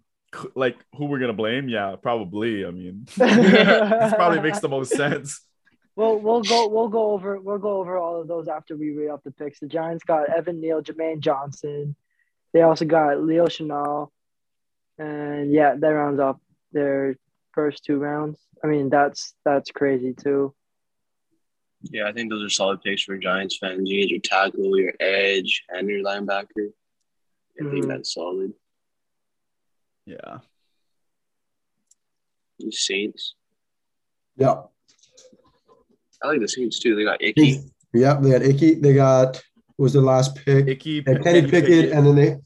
[0.55, 2.64] like who we're gonna blame, yeah, probably.
[2.66, 5.40] I mean, this probably makes the most sense.
[6.01, 9.10] We'll we'll go we'll go over we'll go over all of those after we read
[9.10, 9.60] off the picks.
[9.60, 11.94] The Giants got Evan Neal, Jermaine Johnson.
[12.55, 14.09] They also got Leo Chenal,
[14.97, 16.39] and yeah, that rounds off
[16.72, 17.16] their
[17.52, 18.39] first two rounds.
[18.64, 20.55] I mean, that's that's crazy too.
[21.82, 23.90] Yeah, I think those are solid picks for Giants fans.
[23.90, 26.70] You get your tackle, your edge, and your linebacker.
[27.60, 27.89] I think Mhm.
[27.89, 28.55] that's solid.
[30.06, 30.39] Yeah.
[32.59, 33.35] The Saints.
[34.36, 34.62] Yeah.
[36.22, 36.94] I like the Saints too.
[36.97, 37.60] They got Ickey.
[37.92, 38.74] Yeah, they had Ickey.
[38.80, 39.40] They got
[39.78, 40.66] was the last pick?
[40.68, 42.36] Ickey, They had Kenny Pickett, and then they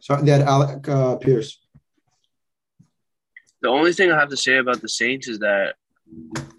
[0.00, 1.60] sorry, they had Alec uh, Pierce.
[3.62, 5.76] The only thing I have to say about the Saints is that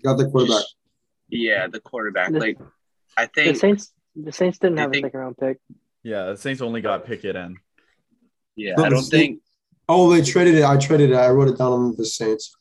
[0.03, 0.64] Got the quarterback.
[1.30, 2.32] yeah, the quarterback.
[2.32, 2.57] The- Like
[3.18, 5.60] I think The think Saints, the Saints didn't I have a think- second round pick.
[6.03, 7.57] Yeah, the Saints only got Pickett and
[8.56, 9.41] yeah, No, I don't think
[9.88, 10.64] Oh, they traded it.
[10.64, 11.15] I traded it.
[11.15, 12.56] I wrote it down on the Saints.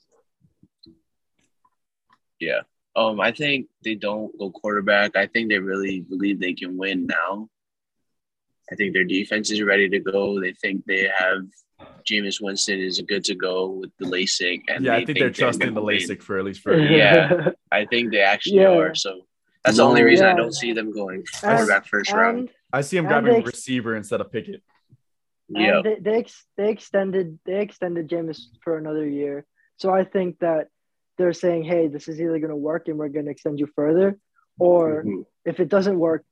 [2.40, 2.60] yeah.
[2.96, 5.16] Um, I think they don't go quarterback.
[5.16, 7.48] I think they really believe they can win now.
[8.70, 10.40] I think their defense is ready to go.
[10.40, 11.42] They think they have
[12.08, 15.30] Jameis Winston is good to go with the LASIK, and yeah, they I think they're
[15.30, 15.98] trusting gonna the win.
[15.98, 16.90] LASIK for at least for a year.
[16.96, 17.48] Yeah.
[17.72, 18.68] I think they actually Yeah.
[18.78, 18.94] are.
[18.94, 19.22] So
[19.64, 20.06] that's the only No.
[20.06, 22.50] reason I don't see them going quarterback first round.
[22.72, 24.62] I see him And grabbing they- receiver instead of Pickett.
[25.48, 29.44] Yeah, they they, ex- they extended they extended Jameis for another year.
[29.76, 30.68] So I think that
[31.16, 33.66] they're saying, hey, this is either going to work and we're going to extend you
[33.74, 34.18] further,
[34.58, 35.26] or Mhm.
[35.44, 36.24] if it doesn't work,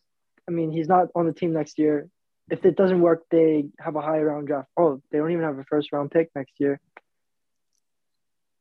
[0.48, 2.08] I mean, he's not on the team next year.
[2.50, 4.68] If it doesn't work, they have a high round draft.
[4.76, 6.80] Oh, they don't even have a first round pick next year.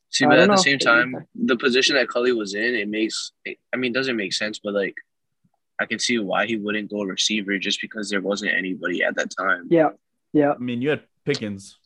[0.10, 3.31] See, but don't at the same time, the position that Cully was in, it makes.
[3.73, 4.95] I mean, it doesn't make sense, but like,
[5.80, 9.31] I can see why he wouldn't go receiver just because there wasn't anybody at that
[9.35, 9.68] time.
[9.69, 9.91] Yeah,
[10.34, 11.80] yeah, I mean, you had Pickens.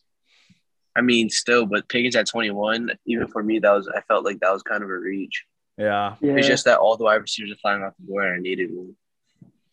[0.96, 4.40] I mean, still, but Pickens at 21, even for me, that was I felt like
[4.40, 5.46] that was kind of a reach.
[5.78, 6.34] Yeah, yeah.
[6.38, 8.70] It's just that all the wide receivers are flying off the board, and I needed
[8.72, 8.96] one.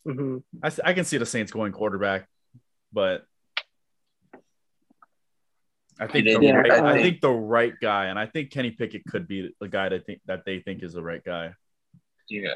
[0.05, 2.27] hmm I, s- I can see the Saints going quarterback,
[2.93, 3.24] but
[6.01, 8.51] I think the yeah, right, I I think- think the right guy, and I think
[8.51, 11.53] Kenny Pickett could be the guy that think that they think is the right guy.
[12.28, 12.55] Yeah.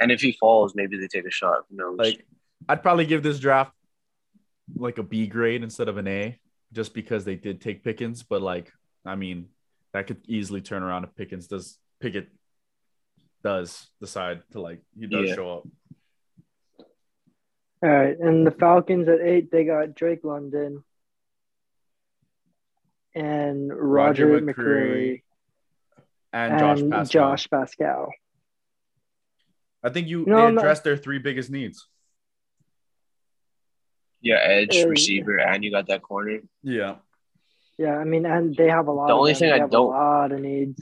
[0.00, 1.64] And if he falls, maybe they take a shot.
[1.70, 1.98] Who knows?
[1.98, 2.26] Like,
[2.68, 3.72] I'd probably give this draft
[4.74, 6.38] like a B grade instead of an A,
[6.74, 8.22] just because they did take Pickens.
[8.22, 8.70] But like,
[9.06, 9.48] I mean,
[9.92, 12.28] that could easily turn around if Pickens does Pickett
[13.42, 15.34] does decide to like he does Yeah.
[15.34, 15.68] show up.
[17.82, 20.82] All right, and the Falcons at eight, they got Drake London
[23.14, 25.22] and Roger, Roger McCreary McCreary
[26.32, 27.10] And Josh and Paschal.
[27.12, 28.10] Josh Paschal.
[29.82, 31.86] I think you No, they I'm not- addressed their three biggest needs.
[34.24, 36.40] Yeah, edge, Uh, receiver, and you got that corner.
[36.62, 36.96] Yeah.
[37.78, 39.06] Yeah, I mean, and they have a lot.
[39.08, 40.80] The of only thing They I have don't- a lot of needs.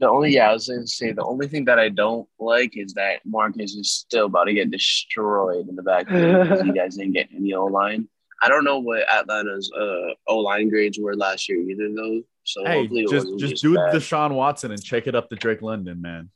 [0.00, 2.94] The only yeah, I was gonna say the only thing that I don't like is
[2.94, 7.14] that Marcus is still about to get destroyed in the backfield because you guys didn't
[7.14, 8.08] get any O line.
[8.40, 12.22] I don't know what Atlanta's uh, O line grades were last year either though.
[12.44, 13.92] So Hey, hopefully just wasn't just just do bad.
[13.92, 16.30] Deshaun Watson and check it up to Drake London, man.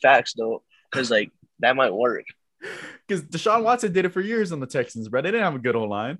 [0.00, 0.62] facts though,
[0.92, 2.26] because like that might work.
[3.06, 5.22] Because Deshaun Watson did it for years on the Texans, bro.
[5.22, 6.18] They didn't have a good old line.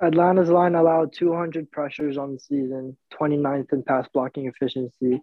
[0.00, 5.22] Atlanta's line allowed 200 pressures on the season, 29th in pass blocking efficiency.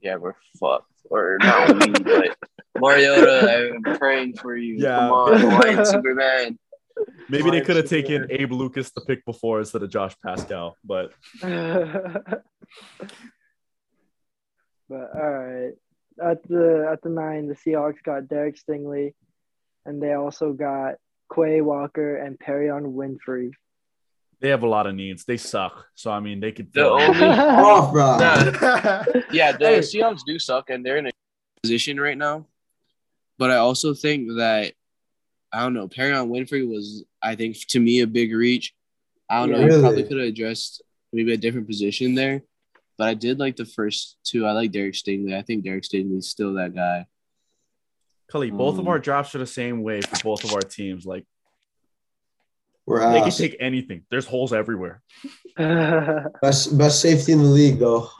[0.00, 0.92] Yeah, we're fucked.
[1.10, 2.36] Or not we, but
[2.80, 4.76] Mariota, I'm praying for you.
[4.78, 4.96] Yeah.
[4.96, 6.58] Come on, white Superman.
[7.28, 11.12] Maybe they could have taken Abe Lucas the pick before instead of Josh Paschal, but
[11.42, 11.50] but
[14.90, 15.72] all right,
[16.22, 19.14] at the at the nine, the Seahawks got Derek Stingley,
[19.86, 20.94] and they also got
[21.34, 23.50] Quay Walker and Perrion Winfrey.
[24.40, 25.24] they have a lot of needs.
[25.24, 25.86] They suck.
[25.94, 26.72] So I mean, they could.
[26.72, 27.22] The only-
[27.70, 28.18] Off, bro.
[28.18, 29.04] Nah.
[29.32, 29.78] Yeah, the Hey.
[29.80, 31.10] Seahawks do suck, and they're in a
[31.62, 32.46] position right now.
[33.38, 34.74] But I also think that
[35.52, 35.88] I don't know.
[35.88, 38.74] Perrion Winfrey was, I think, to me, a big reach.
[39.30, 39.58] I don't know.
[39.64, 39.74] Really?
[39.76, 40.82] You probably could have addressed
[41.12, 42.42] maybe a different position there.
[42.98, 44.46] But I did like the first two.
[44.46, 45.34] I like Derek Stingley.
[45.36, 47.06] I think Derek Stingley is still that guy.
[48.28, 51.06] Cully, both of Um, our drafts are the same way for both of our teams.
[51.06, 51.26] Like
[52.86, 54.04] We're they can take anything.
[54.10, 55.02] There's holes everywhere.
[55.56, 58.10] Best best safety in the league, though.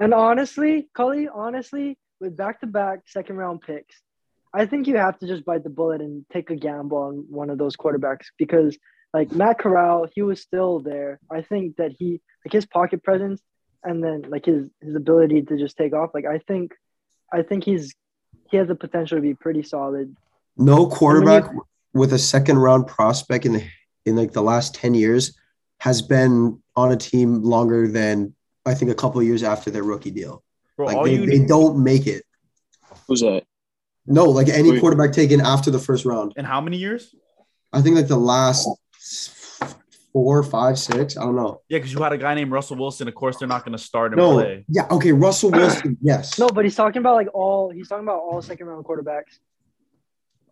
[0.00, 4.00] and honestly, Cully, honestly, with back to back second round picks,
[4.54, 7.50] I think you have to just bite the bullet and take a gamble on one
[7.50, 8.76] of those quarterbacks because,
[9.12, 11.20] like Matt Corral, he was still there.
[11.30, 13.40] I think that he, like his pocket presence,
[13.84, 16.10] and then like his his ability to just take off.
[16.14, 16.72] Like I think,
[17.32, 17.94] I think he's
[18.50, 20.14] he has the potential to be pretty solid.
[20.56, 21.44] No quarterback
[21.94, 23.64] with a second round prospect in the
[24.04, 25.36] in like the last 10 years
[25.78, 28.34] has been on a team longer than
[28.66, 30.42] I think a couple of years after their rookie deal.
[30.76, 32.24] Bro, Like they, you they don't make it.
[33.08, 33.44] Who's that?
[34.06, 34.80] No, like any Wait.
[34.80, 36.32] quarterback taken after the first round.
[36.36, 37.14] And how many years?
[37.72, 38.68] I think like the last
[40.12, 41.16] four, five, six.
[41.16, 41.62] I don't know.
[41.68, 43.08] Yeah, because you had a guy named Russell Wilson.
[43.08, 44.18] Of course, they're not going to start him.
[44.18, 44.64] No, play.
[44.68, 46.38] yeah, okay, Russell Wilson, yes.
[46.38, 47.70] No, but he's talking about like all.
[47.70, 49.38] He's talking about all second round quarterbacks.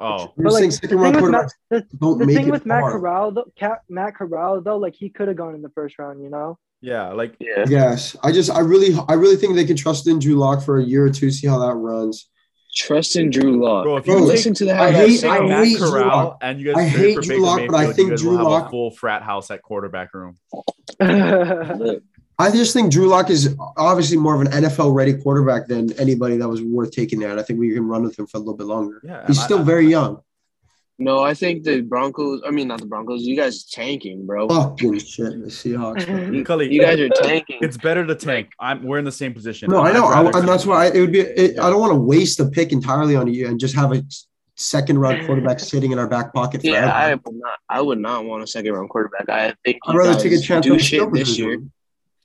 [0.03, 2.27] Oh, You're But, like, saying the second thing round with quarterbacks Matt, the, don't the
[2.27, 2.83] make thing it with Matt.
[2.85, 6.23] Corral, though, Ca- Matt Corral though, like he could have gone in the first round.
[6.23, 6.59] You know.
[6.81, 7.67] yeah, like Yeah.
[7.69, 10.79] Yes, I just, I really, I really think they can trust in Drew Lock for
[10.79, 12.29] a year or two, see how that runs.
[12.75, 13.85] Trust in Drew Lock.
[13.85, 15.41] Bro, if you Bro, listen to the how I that hate- sounds.
[15.41, 16.39] I Matt hate Drew Corral Lock.
[16.43, 18.47] and you guys I hate for Drew Baker Lock, but I think Drew will have
[18.47, 20.37] Lock- a full frat house at quarterback room.
[21.01, 26.37] I just think Drew Lock is obviously more of an NFL ready quarterback than anybody
[26.39, 27.31] that was worth taking there.
[27.31, 29.01] And I think we can run with him for a little bit longer.
[29.05, 30.23] Yeah, He's and I- still I- very young.
[31.01, 32.43] No, I think the Broncos.
[32.47, 33.23] I mean, not the Broncos.
[33.23, 34.47] You guys tanking, bro.
[34.49, 36.07] Fucking shit, the Seahawks.
[36.07, 36.25] man.
[36.25, 36.35] Mm-hmm.
[36.35, 37.59] You, Cully, you guys are tanking.
[37.63, 38.51] It's better to tank.
[38.61, 38.83] I'm.
[38.83, 39.71] We're in the same position.
[39.71, 41.21] No, I know, I'd I, rather- and that's why I, it would be.
[41.21, 44.03] It, I don't want to waste a pick entirely on you and just have a
[44.57, 45.27] second round mm.
[45.27, 46.87] quarterback sitting in our back pocket forever.
[46.87, 47.59] Yeah, I would not.
[47.71, 49.31] I would not want a second round quarterback.
[49.31, 51.49] I think I'd rather take a chance do on shit this year.
[51.57, 51.73] position.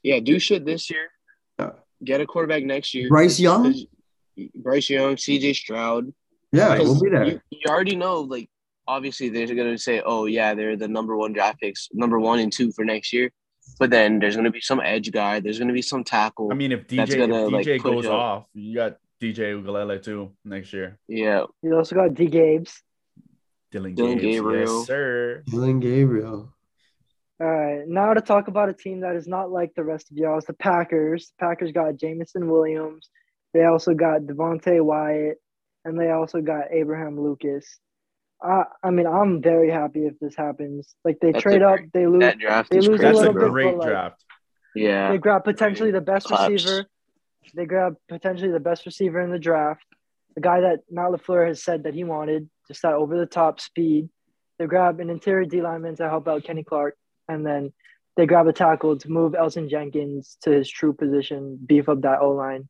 [0.04, 1.08] Yeah, do shit this year.
[1.58, 1.70] Yeah.
[2.04, 3.08] Get a quarterback next year.
[3.08, 3.74] Bryce Young,
[4.54, 5.54] Bryce Young, C.J.
[5.54, 6.14] Stroud.
[6.52, 7.26] yeah, we'll be there.
[7.26, 8.50] You, you already know, like,
[8.88, 12.40] obviously they're going to say, oh, yeah, they're the number one draft picks, number one
[12.40, 13.32] and two for next year.
[13.80, 15.40] But then there's going to be some edge guy.
[15.40, 16.50] There's going to be some tackle.
[16.52, 18.12] I mean, if DJ, That's gonna, if DJ push goes up.
[18.12, 21.00] off, you got DJ Uiagalelei too next year.
[21.08, 21.46] yeah.
[21.62, 22.82] you also got D Gabes.
[23.72, 24.78] Dillon, Dillon Gabriel, Gabriel.
[24.80, 25.44] yes, sir.
[25.48, 26.54] Dillon Gabriel.
[27.42, 30.16] All right, now to talk about a team that is not like the rest of
[30.16, 30.38] y'all.
[30.38, 31.34] It's the Packers.
[31.38, 33.10] The Packers got Jameson Williams.
[33.54, 35.38] They also got Devonte Wyatt,
[35.84, 37.80] and they also got Abraham Lucas.
[38.44, 40.94] I, I mean, I'm very happy if this happens.
[41.04, 43.18] Like they That's trade up, great- they lose, That draft they is lose a That's
[43.20, 43.52] crazy, a little bit, bro.
[43.52, 44.14] great but, like.
[44.76, 45.12] Yeah.
[45.12, 46.50] They grab potentially the best Claps.
[46.52, 46.86] receiver.
[47.56, 49.86] They grab potentially the best receiver in the draft.
[50.36, 53.62] The guy that Matt LaFleur has said that he wanted, just that over the top
[53.62, 54.10] speed.
[54.60, 56.96] They grab an interior D lineman to help out Kenny Clark.
[57.30, 57.72] And then
[58.18, 62.20] they grab a tackle to move Elgton Jenkins to his true position, beef up that
[62.22, 62.68] O line.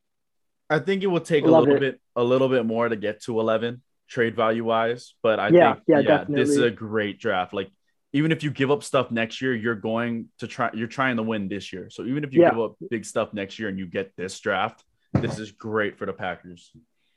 [0.70, 1.80] I think it will take a little it.
[1.80, 5.74] bit, a little bit more to get to 11 trade value wise, but I Yeah,
[5.74, 7.52] think yeah, yeah, this is a great draft.
[7.52, 7.70] Like
[8.12, 10.70] even if you give up stuff next year, you're going to try.
[10.72, 11.90] You're trying to win this year.
[11.90, 12.50] So even if you Yeah.
[12.50, 16.06] give up big stuff next year and you get this draft, this is great for
[16.06, 16.72] the Packers.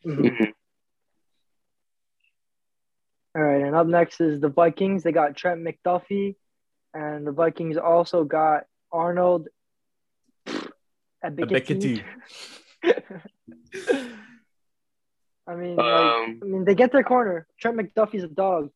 [0.05, 0.37] Mhm.
[0.37, 0.53] Mhm.
[3.35, 3.61] All right.
[3.61, 5.03] And up next is the Vikings.
[5.03, 6.35] They got Trent McDuffie.
[6.93, 9.47] And the Vikings also got Arnold
[11.23, 12.03] Ebiketie.
[15.49, 17.47] I mean, like, Um, I mean, they get their corner.
[17.59, 18.71] Trent McDuffie's a dog.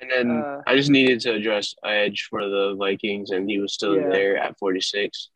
[0.00, 3.74] and then uh, I just needed to address Edge for the Vikings, and he was
[3.74, 4.08] still Yeah.
[4.08, 5.30] there at 46.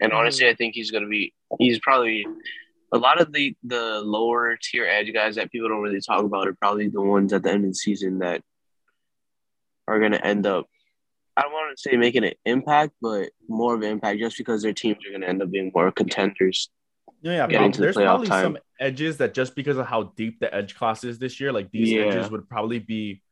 [0.00, 0.16] And Mhm.
[0.16, 2.26] honestly, I think he's going to be, he's probably,
[2.90, 6.48] a lot of the, the lower tier edge guys that people don't really talk about
[6.48, 8.42] are probably the ones at the end of the season that
[9.86, 10.64] are going to end up,
[11.36, 14.62] I don't want to say making an impact, but more of an impact just because
[14.62, 16.70] their teams are going to end up being more contenders.
[17.22, 17.46] Yeah, yeah.
[17.46, 18.42] Getting prob- to the there's playoff probably time.
[18.44, 21.70] some edges that just because of how deep the edge class is this year, like
[21.70, 22.02] these Yeah.
[22.02, 23.22] edges would probably be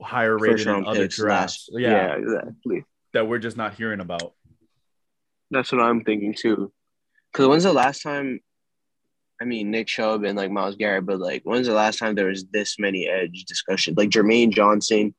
[0.00, 1.68] higher rated round other drafts.
[1.72, 2.84] Yeah, yeah, exactly.
[3.12, 4.32] that we're just not hearing about.
[5.50, 6.72] That's what I'm thinking too.
[7.32, 8.40] Because when's the last time?
[9.40, 12.26] I mean, Nick Chubb and like Myles Garrett, but like, when's the last time there
[12.28, 13.94] was this many edge discussion?
[13.96, 15.14] Like Jermaine Johnson,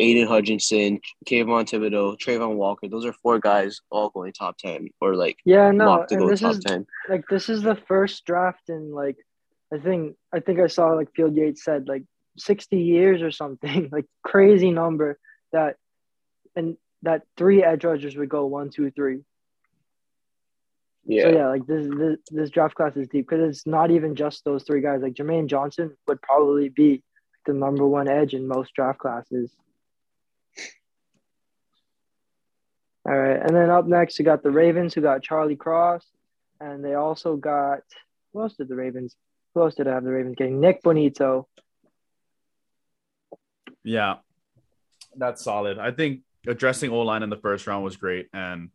[0.00, 2.88] Aidan Hutchinson, Kayvon Thibodeaux, Travon Walker.
[2.88, 6.54] Those are four guys all going top ten or like Yeah, no, and this top
[6.56, 6.86] is ten.
[7.08, 9.16] like this is the first draft in like
[9.72, 12.04] I think I think I saw like Field Yates said like
[12.38, 15.18] sixty years or something like crazy number
[15.52, 15.76] that
[16.56, 19.20] and that three edge rushers would go one two three.
[21.06, 21.24] Yeah.
[21.24, 24.44] So yeah, like this this, this draft class is deep because it's not even just
[24.44, 25.02] those three guys.
[25.02, 27.02] Like Jermaine Johnson would probably be
[27.44, 29.52] the number one edge in most draft classes.
[33.06, 36.06] All right, and then up next we got the Ravens, who got Charlie Cross,
[36.60, 37.80] and they also got
[38.32, 39.14] who else did the Ravens?
[39.54, 40.60] Who else did I have the Ravens getting?
[40.60, 41.44] Nik Bonitto.
[43.82, 44.16] Yeah,
[45.16, 45.78] that's solid.
[45.78, 48.70] I think addressing O line in the first round was great, and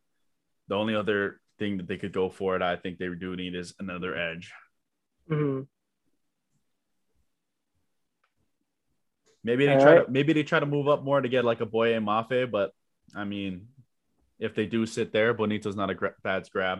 [0.67, 3.55] the only other thing that they could go for it, I think they do need
[3.55, 4.51] is another edge.
[5.29, 5.67] Mhm.
[9.43, 10.05] Maybe they All try right.
[10.05, 12.71] to maybe they try to move up more to get like a Boye Mafe, but
[13.15, 13.69] I mean,
[14.39, 16.79] if they do sit there, Bonitto's not a gra- bad grab.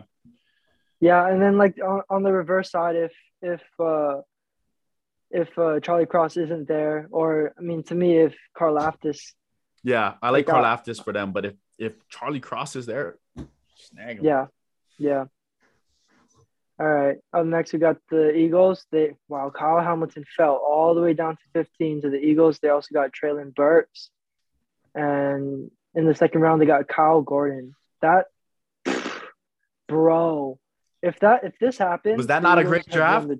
[1.00, 3.12] Yeah, and then like on, on the reverse side, if
[3.42, 4.20] if uh,
[5.30, 9.20] if uh, Charlie Cross isn't there, or I mean, to me, if Karlaftis,
[9.82, 13.16] Yeah, I like Like, uh, Karlaftis for them, but if if Charlie Cross is there,
[13.76, 14.24] snag him.
[14.24, 14.46] yeah,
[14.98, 15.24] yeah.
[16.78, 17.18] All right.
[17.34, 18.86] Up next, we got the Eagles.
[18.90, 22.58] They wow, Kyle Hamilton fell all the way down to 15 to the Eagles.
[22.58, 24.10] They also got Treylon Burks.
[24.94, 27.74] and in the second round they got Kyler Gordon.
[28.02, 28.26] That,
[29.88, 30.58] bro,
[31.02, 33.28] if that if this happens, Was that not a Eagles great draft?
[33.28, 33.38] the-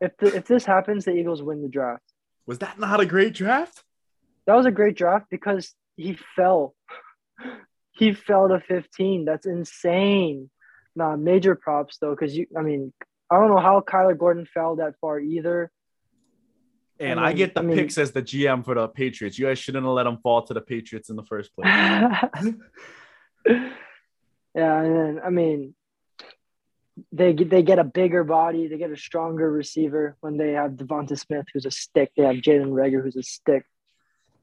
[0.00, 2.02] if the, if this happens, the Eagles win the draft.
[2.46, 3.82] Was that not a great draft?
[4.46, 6.74] That was a great draft because he fell.
[7.96, 9.24] He fell to 15.
[9.24, 10.50] That's insane.
[10.96, 12.92] Nah, major props though, because you I mean,
[13.30, 15.70] I don't know how Kyler Gordon fell that far either.
[17.00, 19.38] And I I get the I mean- picks as the GM for the Patriots.
[19.38, 21.66] You guys shouldn't have let them fall to the Patriots in the first place.
[23.46, 25.74] yeah, and then I mean,
[27.12, 30.72] they get they get a bigger body, they get a stronger receiver when they have
[30.72, 32.12] Devonta Smith, who's a stick.
[32.16, 33.64] They have Jalen Reagor, who's a stick.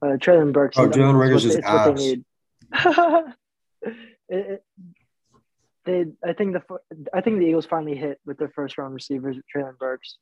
[0.01, 0.77] Uh, Treylon Burks.
[0.77, 1.87] Oh, I mean, Jalen it's Reagor's what just they- ass.
[1.87, 2.25] they need.
[4.29, 4.63] it, it,
[5.85, 6.61] they, I think the
[7.13, 10.17] I think the Eagles finally hit with their first round receivers, Treylon Burks.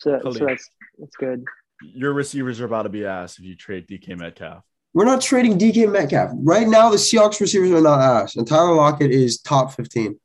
[0.00, 0.68] So, so that's
[0.98, 1.44] that's good.
[1.82, 4.64] Your receivers are about to be asked if you trade DK Metcalf.
[4.92, 6.30] We're not trading DK Metcalf.
[6.34, 10.18] Right now, the Seahawks receivers are not asked, And Tyler Lockett is top 15.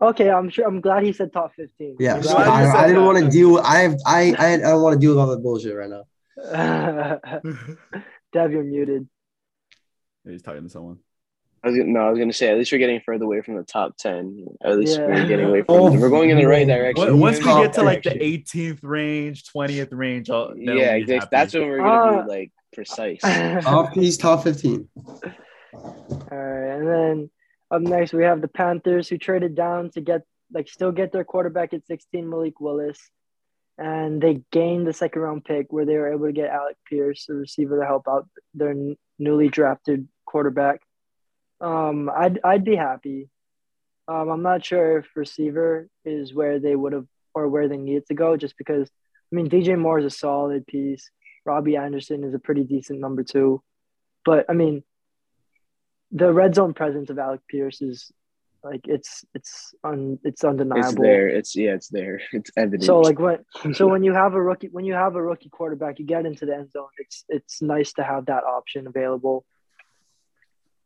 [0.00, 0.66] Okay, I'm sure.
[0.66, 1.96] I'm glad he said top 15.
[1.98, 2.16] Yeah.
[2.16, 4.58] I'm so glad I, I didn't want to deal with I have I I, I
[4.58, 6.04] don't want to deal with all that bullshit right now.
[6.36, 7.20] glad.
[8.32, 9.08] Dev, you're muted.
[10.24, 10.98] He's talking to someone.
[11.64, 13.56] I was, gonna- no, I was gonna say at least we're getting further away from
[13.56, 14.46] the top ten.
[14.62, 15.06] At least Yeah.
[15.06, 15.74] we're getting away from.
[15.74, 17.18] Oh, we're going in the right direction.
[17.18, 21.28] Once- Once we get to like the 18th range, 20th range, I'll, yeah, be exactly.
[21.30, 23.20] that's when we're gonna Uh, be like precise.
[23.64, 24.88] Top he's top 15.
[25.74, 25.94] All
[26.30, 27.30] right, and then
[27.70, 30.22] up next we have the Panthers who traded down to get
[30.52, 32.98] like still get their quarterback at 16, Malik Willis,
[33.78, 37.26] and they gained the second round pick where they were able to get Alec Pierce,
[37.26, 40.80] the receiver, to help out their n- newly drafted quarterback.
[41.60, 43.28] Um, I'd I'd be happy.
[44.08, 48.06] Um, I'm not sure if receiver is where they would have or where they needed
[48.06, 48.88] to go, just because
[49.32, 51.10] I mean DJ Moore is a solid piece.
[51.44, 53.62] Robbie Anderson is a pretty decent number two,
[54.24, 54.82] but I mean
[56.12, 58.12] the red zone presence of Alec Pierce is
[58.62, 60.88] like it's it's un, it's undeniable.
[60.88, 61.28] it's there.
[61.28, 62.20] It's yeah, it's there.
[62.32, 62.84] It's evident.
[62.84, 65.98] So like when so when you have a rookie when you have a rookie quarterback,
[65.98, 66.88] you get into the end zone.
[66.98, 69.44] It's it's nice to have that option available.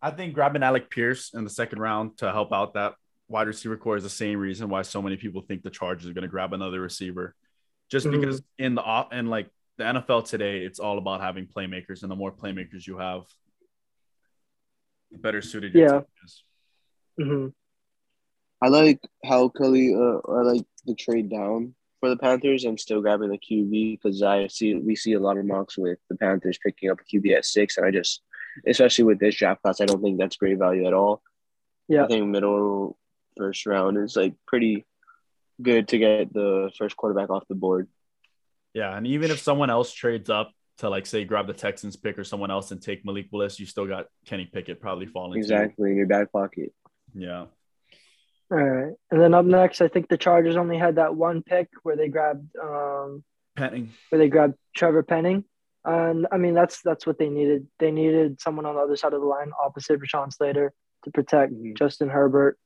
[0.02, 2.94] I think grabbing Alec Pierce in the second round to help out that
[3.28, 6.14] wide receiver core is the same reason why so many people think the Chargers are
[6.14, 7.34] going to grab another receiver.
[7.90, 8.12] Just Mhm.
[8.20, 12.10] because in the off and like the NFL today, it's all about having playmakers, and
[12.10, 13.24] the more playmakers you have,
[15.10, 15.98] the better suited your Yeah.
[16.00, 16.44] team is.
[17.18, 17.46] hmm
[18.62, 19.94] I like how Kelly.
[19.94, 24.22] Uh, I like the trade down for the Panthers I'm still grabbing the QB because
[24.22, 27.34] I see we see a lot of mocks with the Panthers picking up a QB
[27.34, 28.22] at six, and I just,
[28.66, 31.22] especially with this draft class, I don't think that's great value at all.
[31.88, 32.04] Yeah.
[32.04, 32.96] I think middle
[33.36, 34.86] first round is like pretty
[35.60, 37.88] good to get the first quarterback off the board.
[38.74, 42.18] Yeah, and even if someone else trades up to like say grab the Texans pick
[42.18, 45.32] or someone else and take Malik Willis, you still got Kenny Pickett probably falling.
[45.32, 45.54] to you.
[45.54, 46.72] Exactly in your back pocket.
[47.14, 47.46] Yeah.
[48.52, 51.68] All right, and then up next, I think the Chargers only had that one pick
[51.82, 53.22] where they grabbed um
[53.56, 53.90] Penning.
[54.08, 55.44] where they grabbed Trevor Penning,
[55.84, 57.66] and I mean that's that's what they needed.
[57.78, 60.72] They needed someone on the other side of the line, opposite Rashawn Slater,
[61.04, 61.76] to protect Mhm.
[61.76, 62.58] Justin Herbert.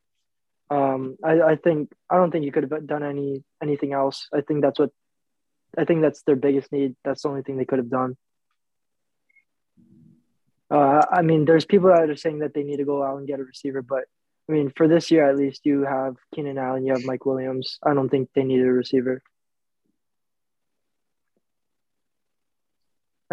[0.71, 4.29] Um, I, I think I don't think you could have done any anything else.
[4.33, 4.91] I think that's what
[5.77, 6.97] I think that's their biggest need.
[7.05, 8.17] That's the only thing they could have done.
[10.71, 13.27] Uh, I mean, there's people that are saying that they need to go out and
[13.27, 14.05] get a receiver, but
[14.49, 17.79] I mean, for this year at least, you have Keenan Allen, you have Mike Williams.
[17.83, 19.23] I don't think they needed a receiver.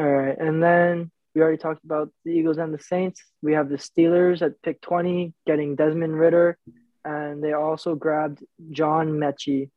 [0.02, 3.22] All right, and then we already talked about the Eagles and the Saints.
[3.44, 6.58] We have the Steelers at pick 20, getting Desmond Ridder,
[7.06, 9.70] and they also grabbed John Metchie.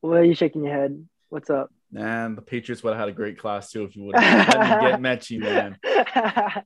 [0.00, 1.06] What are you shaking your head?
[1.28, 1.70] What's up?
[1.92, 4.82] Man, the Patriots would have had a great class too if you would have let
[4.82, 5.76] me get Metchie, man.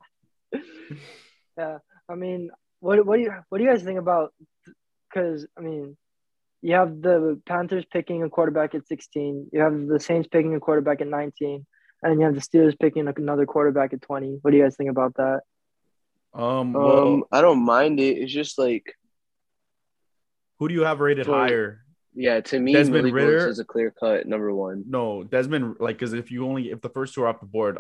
[1.59, 1.79] yeah,
[2.09, 4.33] I mean, what what do you what do you guys think about?
[5.13, 5.97] Because I mean,
[6.63, 10.61] you have the Panthers picking a quarterback at 16, you have the Saints picking a
[10.61, 11.67] quarterback at 19,
[12.03, 14.39] and you have the Steelers picking another quarterback at 20.
[14.43, 15.41] What do you guys think about that?
[16.35, 18.19] Um, well, Um, I don't mind it.
[18.19, 18.95] It's just like
[20.59, 21.81] who do you have rated for- higher?
[22.15, 23.49] yeah, to me, Desmond Malik Willis Ridder?
[23.49, 24.85] is a clear cut number one.
[24.89, 25.77] No, Desmond.
[25.79, 27.79] Like, because if you only if the first two are off the board,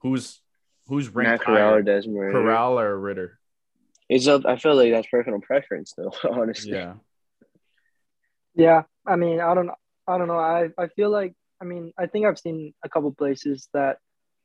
[0.00, 0.40] who's
[0.86, 1.82] who's Matt ranked Corral or?
[1.82, 2.32] Desmond Ridder.
[2.32, 3.38] Corral or Ridder?
[4.08, 4.46] It's up.
[4.46, 6.12] I feel like that's personal preference, though.
[6.30, 6.94] Honestly, Yeah.
[8.58, 9.70] Yeah, I mean, I don't,
[10.06, 10.38] I don't know.
[10.38, 11.32] I, I feel like,
[11.62, 13.98] I mean, I think I've seen a couple places that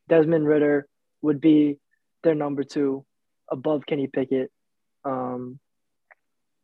[0.07, 0.87] Desmond Ridder
[1.23, 1.79] would be
[2.23, 3.05] their number two,
[3.51, 4.51] above Kenny Pickett.
[5.03, 5.59] Um,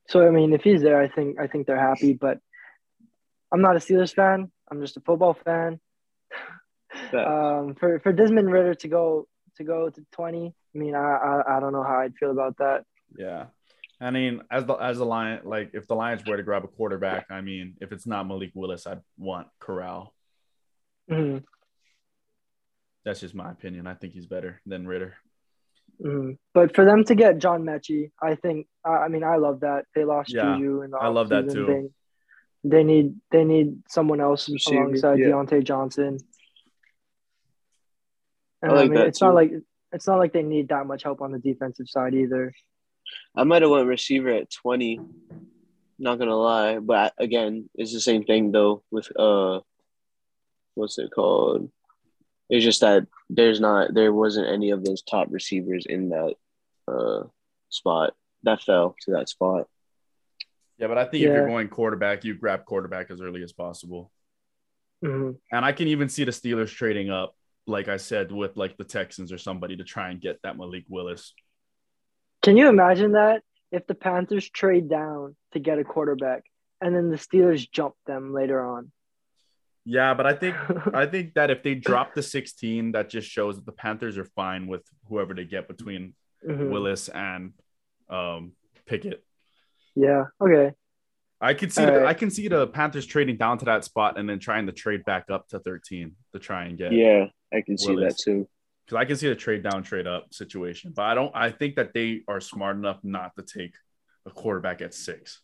[0.07, 2.13] so I mean, if he's there, I think I think they're happy.
[2.13, 2.39] But
[3.51, 4.51] I'm not a Steelers fan.
[4.71, 5.79] I'm just a football fan.
[7.13, 9.27] um, for for Desmond Ridder to go
[9.57, 10.53] to go to twenty.
[10.75, 12.85] I mean, I, I I don't know how I'd feel about that.
[13.15, 13.45] Yeah.
[14.01, 16.67] I mean, as the as the lion, like if the Lions were to grab a
[16.69, 20.13] quarterback, I mean, if it's not Malik Willis, I'd want Corral.
[21.11, 21.43] Mhm,
[23.03, 23.87] That's just my opinion.
[23.87, 25.15] I think he's better than Ridder.
[26.01, 26.37] mhm.
[26.53, 29.85] But for them to get John Metchie, I think I I mean I love that
[29.95, 31.65] they lost Yeah, Juju in the I love that too.
[31.65, 31.89] They,
[32.63, 35.27] they need they need someone else Receiver, alongside yeah.
[35.27, 36.17] Diontae Johnson.
[38.61, 39.51] And I I, like mean, that it's not like
[39.91, 42.53] it's not like they need that much help on the defensive side either.
[43.35, 44.99] I might have went receiver at twenty.
[45.97, 49.59] Not gonna lie, but again, it's the same thing though with uh,
[50.75, 51.71] what's it called?
[52.49, 56.35] It's just that there's not there wasn't any of those top receivers in that
[56.87, 57.23] uh
[57.69, 59.67] spot that fell to that spot.
[60.77, 64.11] Yeah, but I think if you're going quarterback, you grab quarterback as early as possible.
[65.03, 65.37] Mhm.
[65.51, 67.35] And I can even see the Steelers trading up,
[67.67, 70.85] like I said, with like the Texans or somebody to try and get that Malik
[70.87, 71.33] Willis.
[72.49, 76.45] Can you imagine that if the Panthers trade down to get a quarterback
[76.81, 78.91] and then the Steelers jump them later on?
[79.85, 80.55] Yeah, but I think
[80.95, 84.25] I think that if they drop the 16, that just shows that the Panthers are
[84.25, 86.71] fine with whoever they get between Mhm.
[86.71, 87.53] Willis and
[88.09, 88.53] um,
[88.87, 89.23] Pickett.
[89.95, 90.23] Yeah.
[90.41, 90.73] Okay.
[91.39, 92.07] I could see All the, right.
[92.07, 95.05] I can see the Panthers trading down to that spot and then trying to trade
[95.05, 98.47] back up to 13 to try and get Yeah, I can see that too.
[98.89, 100.93] Because I can see a trade down, trade up situation.
[100.95, 101.31] But I don't.
[101.35, 103.75] I think that they are smart enough not to take
[104.25, 105.41] a quarterback at six.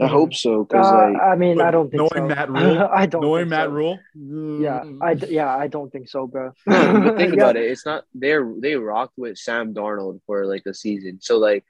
[0.00, 2.34] I hope so because Uh, like I mean, I don't think knowing so.
[2.34, 3.20] Matt Rhule- I don't.
[3.20, 3.72] Knowing Matt so.
[3.72, 6.52] Rhule, Yeah, I d- yeah, I don't think so, bro.
[6.66, 7.42] No, but think Yeah.
[7.42, 7.70] about it.
[7.70, 11.18] It's not they're they rocked with Sam Darnold for like a season.
[11.20, 11.64] So like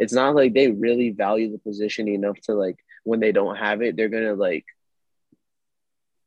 [0.00, 3.80] it's not like they really value the position enough to like when they don't have
[3.80, 4.64] it, they're gonna like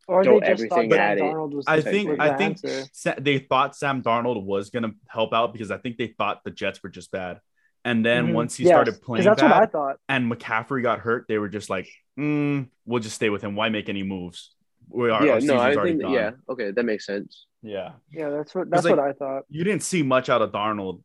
[0.07, 1.21] Or throw they just thought everything Sam at it.
[1.21, 1.65] Darnold was.
[1.67, 2.89] I think I the think.
[2.93, 6.51] Sa- they thought Sam Darnold was gonna help out because I think they thought the
[6.51, 7.39] Jets were just bad.
[7.85, 8.33] And then Mhm.
[8.33, 9.99] once he Yes, started 'cause playing that's bad what I thought.
[10.07, 13.55] and McCaffrey got hurt, they were just like, mm, "We'll just stay with him.
[13.55, 14.55] Why make any moves?
[14.89, 17.45] We are, yeah, our no, season's I already think gone." yeah, okay, that makes sense.
[17.61, 17.93] yeah.
[18.11, 19.43] Yeah, that's what that's like- what I thought.
[19.49, 21.01] You didn't see much out of Darnold,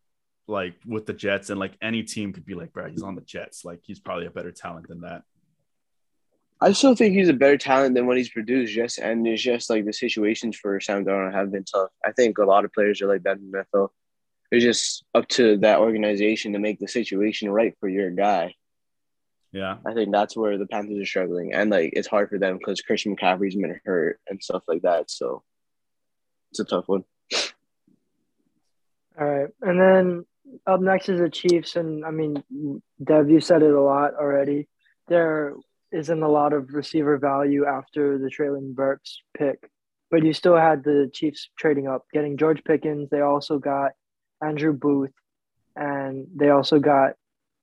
[0.47, 3.20] like with the Jets, and like any team could be like, "Bro, he's on the
[3.23, 3.65] Jets.
[3.65, 5.23] Like he's probably a better talent than that."
[6.61, 8.75] I still think he's a better talent than what he's produced.
[8.75, 11.91] Just and it's just like the situations for Sam Darnold have been tough.
[12.05, 13.89] I think a lot of players are like that in the NFL.
[14.51, 18.55] It's just up to that organization to make the situation right for your guy.
[19.53, 19.77] Yeah.
[19.87, 22.81] I think that's where the Panthers are struggling, and like it's hard for them because
[22.81, 25.11] Christian McCaffrey's been hurt and stuff like that.
[25.11, 25.43] So
[26.51, 27.05] it's a tough one.
[29.19, 30.27] All right, and then
[30.67, 32.43] up next is the Chiefs, and I mean,
[33.03, 34.69] Dev, you said it a lot already.
[35.09, 35.55] There
[35.93, 39.70] isn't a lot of receiver value after the Treylon Burks pick,
[40.10, 43.09] but you still had the Chiefs trading up, getting George Pickens.
[43.10, 43.93] They also got
[44.43, 45.12] Andrew Booth,
[45.77, 47.15] and they also got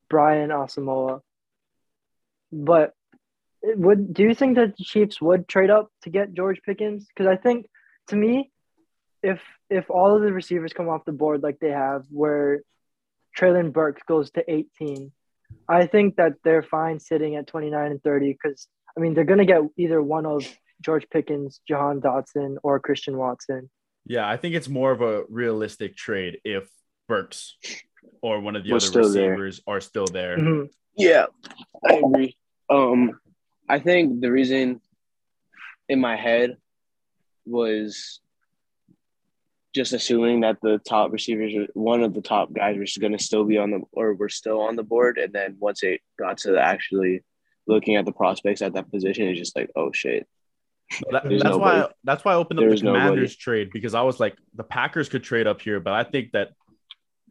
[0.10, 1.22] Brian Asamoah.
[2.52, 2.94] But
[3.64, 7.08] would do you think that the Chiefs would trade up to get George Pickens?
[7.08, 7.68] Because I think,
[8.08, 8.52] to me,
[9.24, 12.62] if if all of the receivers come off the board like they have, where
[13.38, 15.12] Treylon Burks goes to 18,
[15.68, 18.68] I think that they're fine sitting at 29 and 30 because
[18.98, 20.46] I mean they're gonna get either one of
[20.82, 23.70] George Pickens, Jahan Dotson, or Christian Watson.
[24.06, 26.70] Yeah, I think it's more of a realistic trade if
[27.08, 27.58] Burks
[28.22, 29.30] or one of the Was other still there.
[29.32, 30.38] receivers are still there.
[30.38, 30.70] Mhm.
[30.98, 31.26] Yeah,
[31.90, 32.38] I agree.
[32.70, 33.20] Um,
[33.68, 34.82] I think the reason
[35.90, 36.58] in my head
[37.46, 38.22] was
[39.76, 43.44] just assuming that the top receivers, one of the top guys, was going to still
[43.44, 46.58] be on the or were still on the board, and then once it got to
[46.58, 47.22] actually
[47.68, 50.28] looking at the prospects at that position, it's just like, oh shit.
[51.12, 51.94] That- that's why nobody.
[52.04, 53.28] that's why I opened up There's the nobody.
[53.28, 56.52] Trade because I was like the Packers could trade up here, but I think that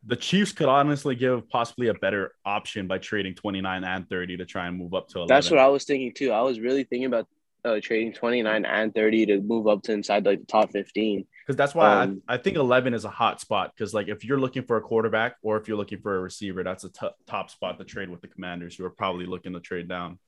[0.06, 4.44] the Chiefs could honestly give possibly a better option by trading 29 and 30 to
[4.44, 5.28] try and move up to 11.
[5.28, 6.30] That's what I was thinking too.
[6.30, 7.26] I was really thinking about
[7.64, 11.26] uh, trading twenty nine and thirty to move up to inside like the top fifteen.
[11.46, 14.24] because that's why um, I, I think 11 is a hot spot because like if
[14.24, 17.08] you're looking for a quarterback or if you're looking for a receiver, that's a t-
[17.26, 20.18] top spot to trade with the Commanders who are probably looking to trade down.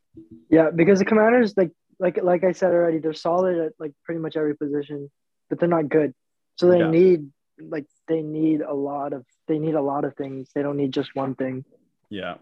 [0.51, 4.21] Yeah, because the Commanders, like like like I said already, they're solid at like pretty
[4.21, 5.11] much every position,
[5.51, 6.15] but they're not good.
[6.57, 6.91] So they Yeah.
[6.91, 10.51] need like they need a lot of they need a lot of things.
[10.55, 11.65] They don't need just one thing.
[12.11, 12.37] Yeah.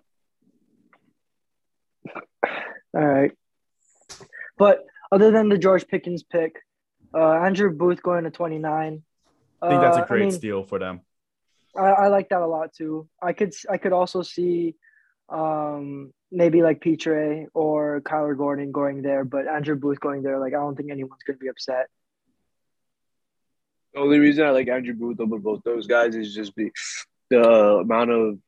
[2.97, 3.33] All right.
[4.56, 6.56] But other than the George Pickens pick,
[7.14, 9.02] uh, Andrew Booth going to 29.
[9.62, 11.01] I think that's uh, a great I mean, steal for them.
[11.76, 13.09] I, I like that a lot too.
[13.22, 14.76] I could I could also see
[15.28, 20.55] um, maybe like Pitre or Kyler Gordon going there, but Andrew Booth going there, like
[20.55, 21.89] I don't think anyone's gonna be upset.
[23.94, 26.70] The only reason I like Andrew Booth over both those guys is just be
[27.31, 28.39] the amount of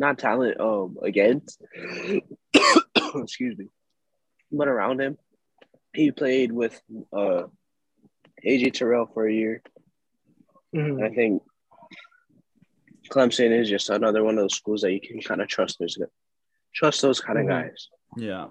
[0.00, 1.60] not talent um against
[3.14, 3.66] excuse me
[4.50, 5.16] but around him
[5.94, 6.80] he played with
[7.12, 7.42] uh
[8.44, 9.62] AJ Terrell for a year
[10.74, 11.02] Mhm.
[11.04, 11.42] I think
[13.10, 15.98] Clemson is just another one of those schools that you can kind of trust those
[16.74, 17.48] trust those kind of Mhm.
[17.48, 18.46] guys Yeah.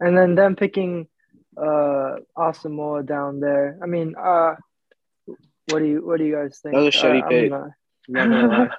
[0.00, 1.08] And then them picking
[1.56, 3.78] uh Asamoah down there.
[3.82, 4.56] I mean, uh
[5.70, 6.74] what do you what do you guys think?
[6.74, 7.50] That was shitty Uh, I'm pick.
[7.50, 7.70] not-
[8.08, 8.70] not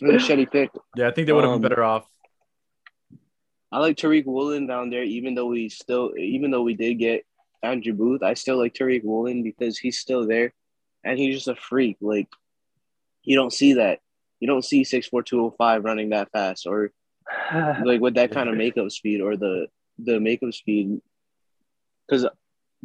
[0.00, 1.70] gonna lie It was a shitty pick Yeah, I think they would have Um, been
[1.70, 2.08] better off.
[3.72, 7.26] I like Tariq Woolen down there, even though we still, even though we did get
[7.62, 10.54] Andrew Booth, I still like Tariq Woolen because he's still there,
[11.04, 11.96] and he's just a freak.
[12.00, 12.28] Like
[13.24, 14.00] you don't see that,
[14.40, 16.92] you don't see six four two zero five running that fast, or
[17.84, 19.66] like with that kind of makeup speed, or the
[19.98, 21.00] the makeup speed.
[22.06, 22.26] Because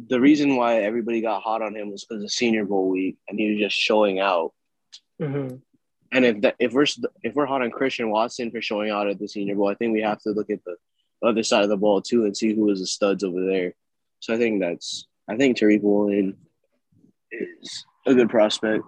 [0.08, 3.38] the reason why everybody got hot on him was because of Senior Bowl week, and
[3.38, 4.52] he was just showing out.
[5.20, 5.62] Mhm.
[6.12, 6.86] And if that if we're
[7.22, 9.92] if we're hot on Christian Watson for showing out at the Senior Bowl, I think
[9.94, 10.76] we have to look at the
[11.26, 13.74] other side of the ball too and see who is the studs over there.
[14.20, 16.36] So I think that's I think Tariq Woolen
[17.30, 18.84] is a good prospect.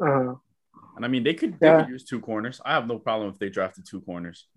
[0.00, 0.34] Uh-huh.
[0.96, 1.82] And I mean, they could they Yeah.
[1.82, 2.60] could use two corners.
[2.64, 4.48] I have no problem if they drafted two corners.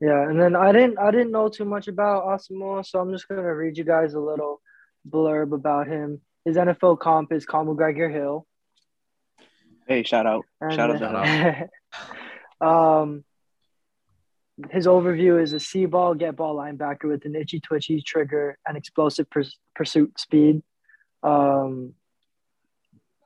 [0.00, 3.28] Yeah, and then I didn't I didn't know too much about Asamoah, so I'm just
[3.28, 4.60] gonna read you guys a little
[5.08, 6.20] blurb about him.
[6.44, 8.46] His NFL comp is Conor McGregor Hill.
[9.88, 11.68] Hey, shout out, And shout out to him.
[12.68, 13.24] um,
[14.70, 18.76] his overview is a C ball, get ball linebacker with an itchy, twitchy trigger and
[18.76, 20.62] explosive purs- pursuit speed.
[21.22, 21.94] Um,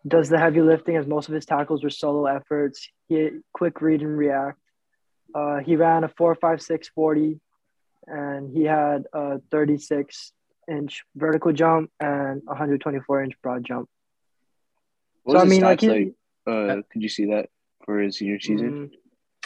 [0.07, 2.89] does the heavy lifting as most of his tackles were solo efforts.
[3.09, 4.59] He quick read and react.
[5.35, 7.41] Uh, he ran a 4.56 40
[8.07, 10.33] and he had a 36
[10.71, 13.89] inch vertical jump and 124 inch broad jump.
[15.25, 16.15] What so I mean, like, he, like?
[16.47, 17.47] Uh, could you see that
[17.85, 18.71] for his senior season?
[18.73, 18.91] mm,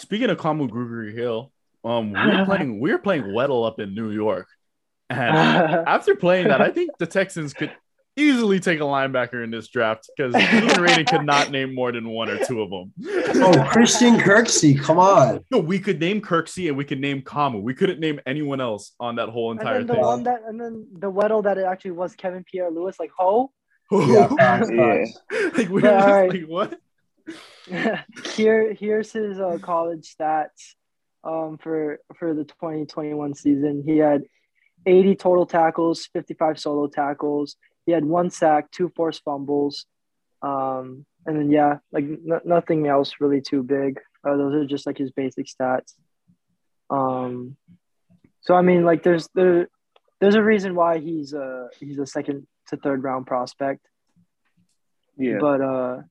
[0.00, 1.52] Speaking of Kamu Grugier Hill,
[1.84, 4.46] um, we're playing we're playing Weddle up in New York,
[5.10, 5.36] and
[5.88, 7.72] after playing that, I think the Texans could
[8.18, 12.08] easily take a linebacker in this draft because Ian Rainey could not name more than
[12.08, 12.90] one or two of them.
[13.42, 15.44] Oh, Christian Kirksey, come on.
[15.50, 17.60] No, we could name Kirksey and we could name Kamu.
[17.60, 20.02] We couldn't name anyone else on that whole and entire then the thing.
[20.02, 23.52] one that, and then the Weddle that it actually was Kevin Pierre Louis, like ho.
[23.92, 24.28] Yeah,
[24.70, 25.04] Yeah.
[25.56, 26.30] like we were But, just alright.
[26.30, 26.80] like what?
[28.34, 30.74] Here, here's his uh, college stats
[31.24, 33.82] um, for for the 2021 season.
[33.84, 34.22] He had
[34.86, 37.56] 80 total tackles, 55 solo tackles.
[37.84, 39.86] He had one sack, two forced fumbles,
[40.42, 43.98] um, and then yeah, like n- nothing else really too big.
[44.26, 45.94] Uh, those are just like his basic stats.
[46.90, 47.56] Um,
[48.40, 49.68] so I mean, like there's there,
[50.20, 53.86] there's a reason why he's a he's a second to third round prospect.
[55.16, 56.02] Yeah, But uh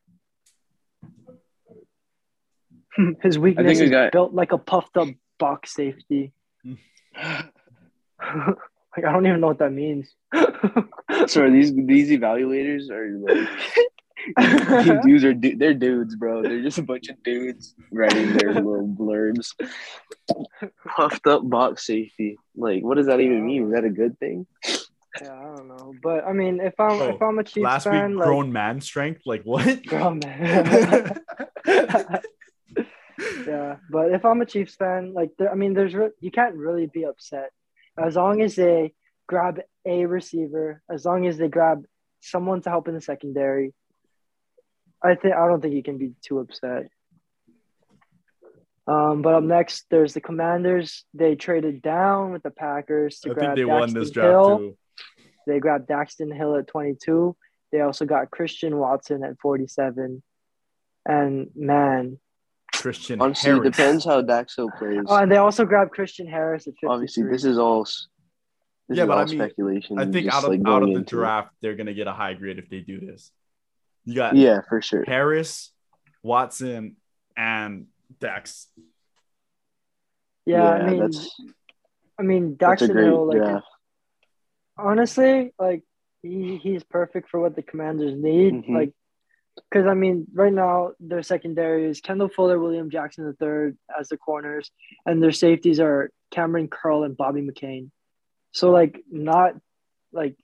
[3.21, 5.07] his weakness is got- built like a puffed up
[5.39, 6.31] box safety.
[8.97, 10.13] like I don't even know what that means.
[11.27, 13.47] so these these evaluators are like
[14.85, 16.41] these dudes are du- they're dudes, bro.
[16.41, 19.49] They're just a bunch of dudes writing their little blurbs.
[20.95, 22.37] Puffed up box safety.
[22.55, 23.65] Like, what does that even mean?
[23.67, 24.47] Is that a good thing?
[25.21, 25.93] yeah, I don't know.
[26.01, 28.81] But I mean if I'm if I'm a Chiefs Last fan, week, like grown man
[28.81, 29.21] strength.
[29.25, 29.83] Like what?
[29.85, 31.19] Bro, man.
[33.47, 36.55] Yeah, but if I'm a Chiefs fan, like there, I mean, there's re- you can't
[36.55, 37.49] really be upset
[37.97, 38.93] as long as they
[39.27, 41.85] grab a receiver, as long as they grab
[42.21, 43.73] someone to help in the secondary.
[45.03, 46.87] I think I don't think you can be too upset.
[48.87, 51.05] Um, but up next, there's the Commanders.
[51.13, 54.29] They traded down with the Packers to I grab think they won this Daxton draft
[54.29, 54.57] Hill.
[54.59, 54.77] too.
[55.47, 57.35] They grabbed Daxton Hill at 22.
[57.71, 60.23] They also got Christian Watson at 47.
[61.07, 62.19] And man,
[62.85, 63.65] Christian Honestly, Harris.
[63.67, 64.99] it depends how Daxo plays.
[65.07, 66.89] oh, and they also grabbed Christian Harris at 53.
[66.89, 68.07] Obviously, this is all this
[68.89, 69.97] Yeah, is but I mean, speculation.
[69.97, 71.19] I think just, out of like, out of the into it.
[71.19, 73.31] draft, they're gonna get a high grade if they do this.
[74.03, 75.03] You got Yeah, for sure.
[75.07, 75.71] Harris,
[76.21, 76.97] Watson,
[77.35, 77.87] and
[78.19, 78.67] Dax.
[80.45, 81.41] yeah, I mean, that's
[82.19, 83.05] I mean, that's a great.
[83.05, 83.59] Hill, like, yeah,
[84.77, 85.81] honestly, like,
[86.21, 88.53] he, he's perfect for what the Commanders need.
[88.53, 88.69] Mhm.
[88.75, 88.93] Like,
[89.55, 94.17] because, I mean, right now, their secondary is Kendall Fuller, William Jackson III as the
[94.17, 94.69] corners,
[95.05, 97.91] and their safeties are Kamren Curl and Bobby McCain.
[98.51, 99.53] So, like, not
[100.11, 100.37] like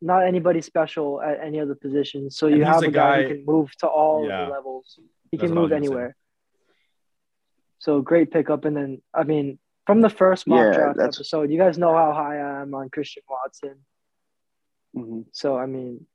[0.00, 2.36] not anybody special at any of the positions.
[2.36, 4.46] So you have a a guy, guy- who can move to all Yeah.
[4.46, 4.98] the levels.
[5.30, 6.16] He can move was gonna anywhere.
[7.78, 11.50] So great pickup, and then I mean, from the first mock Yeah, draft that's- episode,
[11.50, 13.84] you guys know how high I am on Christian Watson.
[14.96, 15.26] Mhm.
[15.32, 16.06] So I mean,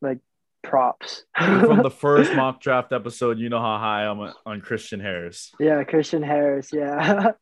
[0.00, 0.18] like
[0.62, 1.24] props.
[1.36, 5.52] From the first mock draft episode, you know how high I'm on- on Christian Harris.
[5.60, 6.70] yeah, Christian Harris.
[6.72, 7.32] Yeah,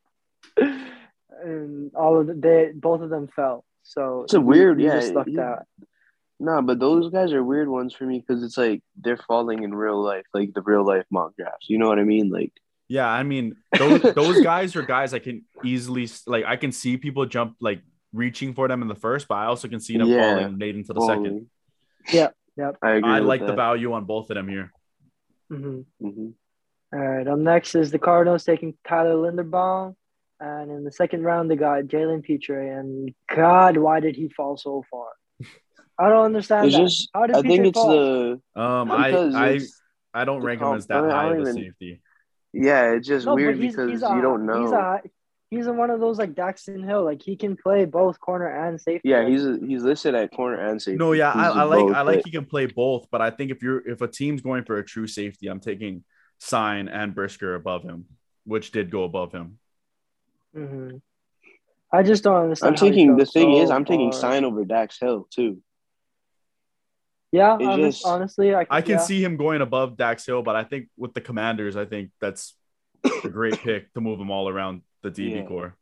[1.43, 3.65] and all of the, they both of them fell.
[3.83, 5.65] So It's a he- weird- he yeah, just lucked he- out.
[6.39, 9.75] No, but those guys are weird ones for me because it's like they're falling in
[9.75, 11.71] real life, like the real life mock drafts.
[11.71, 12.29] You know what I mean?
[12.29, 12.53] Like,
[12.89, 16.45] Yeah, I mean those those guys are guys I can easily like.
[16.45, 17.81] I can see people jump like
[18.13, 20.35] reaching for them in the first, but I also can see them Yeah.
[20.37, 21.47] falling late into the second.
[22.13, 22.77] Yeah, yep.
[22.83, 23.11] I agree.
[23.11, 24.73] I with like the value on both of them here.
[25.51, 26.33] hmm Mhm.
[26.93, 27.27] All right.
[27.27, 29.95] Up next is the Cardinals taking Tyler Linderbaum,
[30.41, 32.61] and in the second round they got Jalen Pitre.
[32.79, 35.09] And God, why did he fall so far?
[35.99, 36.83] I don't understand It's that.
[36.83, 37.89] just, How did I think it's fall?
[37.91, 39.61] the Um, I I
[40.15, 42.03] I don't the rank him as that I mean, high of a even- safety.
[42.53, 42.93] yeah.
[42.93, 44.61] It's just No, but weird he's, because he's you a, don't know.
[44.63, 45.03] He's a
[45.57, 47.05] he's one of those like Daxton Hill.
[47.05, 49.09] Like he can play both corner and safety.
[49.09, 50.99] yeah, he's he's listed at corner and safety.
[50.99, 53.31] No, yeah, I, I like both, I like but- he can play both, but I
[53.31, 56.05] think if you're if a team's going for a true safety, I'm taking
[56.41, 58.05] Cine and Brisker above him,
[58.45, 59.59] which did go above him.
[60.55, 61.01] mhm.
[61.93, 62.75] I just don't understand.
[62.75, 64.21] I'm how taking the thing so is I'm taking far.
[64.33, 65.63] Cine over Dax Hill too.
[67.33, 68.99] Yeah, It honest, just- honestly, I, I can yeah.
[68.99, 72.55] see him going above Dax Hill, but I think with the Commanders, I think that's
[73.25, 74.83] a great pick to move him all around
[75.15, 75.47] the DB Yeah.
[75.47, 75.77] core.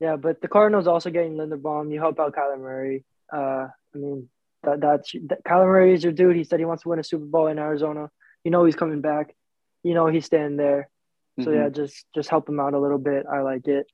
[0.00, 1.92] Yeah, but the Cardinals also getting Linderbaum.
[1.92, 3.04] You help out Kyler Murray.
[3.32, 4.28] Uh, I mean,
[4.62, 6.36] that that's that, Kyler Murray is your dude.
[6.36, 8.10] He said he wants to win a Super Bowl in Arizona.
[8.44, 9.34] You know he's coming back.
[9.82, 10.88] You know he's staying there.
[11.40, 11.54] So Mhm.
[11.56, 13.26] yeah, just just help him out a little bit.
[13.26, 13.86] I like it.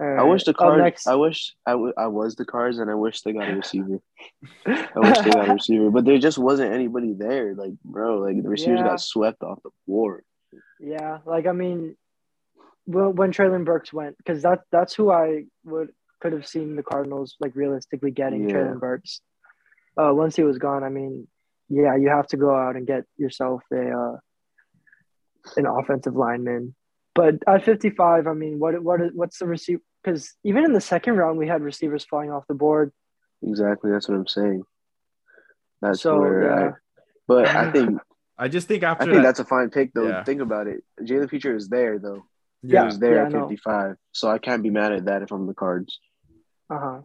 [0.00, 0.82] All I wish the right, cards.
[0.82, 1.06] next.
[1.06, 4.00] I wish I, w- I was the cards, and I wish they got a receiver.
[4.66, 7.54] I wish they got a receiver, but there just wasn't anybody there.
[7.54, 8.86] Like, bro, like the receivers Yeah.
[8.86, 10.24] got swept off the board.
[10.80, 11.96] Yeah, like I mean,
[12.84, 15.90] when, when Treylon Burks went, because that that's who I would
[16.20, 18.56] could have seen the Cardinals like realistically getting Yeah.
[18.56, 19.20] Treylon Burks.
[19.96, 21.26] Uh, once he was gone, I mean,
[21.68, 24.16] yeah, you have to go out and get yourself a uh,
[25.56, 26.74] an offensive lineman.
[27.14, 29.82] But at 55, I mean, what what is what's the receiver?
[30.02, 32.92] Because even in the second round, we had receivers falling off the board.
[33.42, 34.62] Exactly, that's what I'm saying.
[35.80, 36.42] That's So, where.
[36.42, 36.68] yeah.
[36.68, 36.72] I,
[37.28, 38.00] but I think
[38.38, 40.08] I just think after I think that, that's a fine pick though.
[40.08, 40.24] Yeah.
[40.24, 40.82] Think about it.
[41.02, 42.22] Jalen Future is there though.
[42.62, 43.40] He yeah, was there yeah, at know.
[43.48, 45.98] 55, so I can't be mad at that if I'm the cards.
[46.70, 47.00] Uh huh.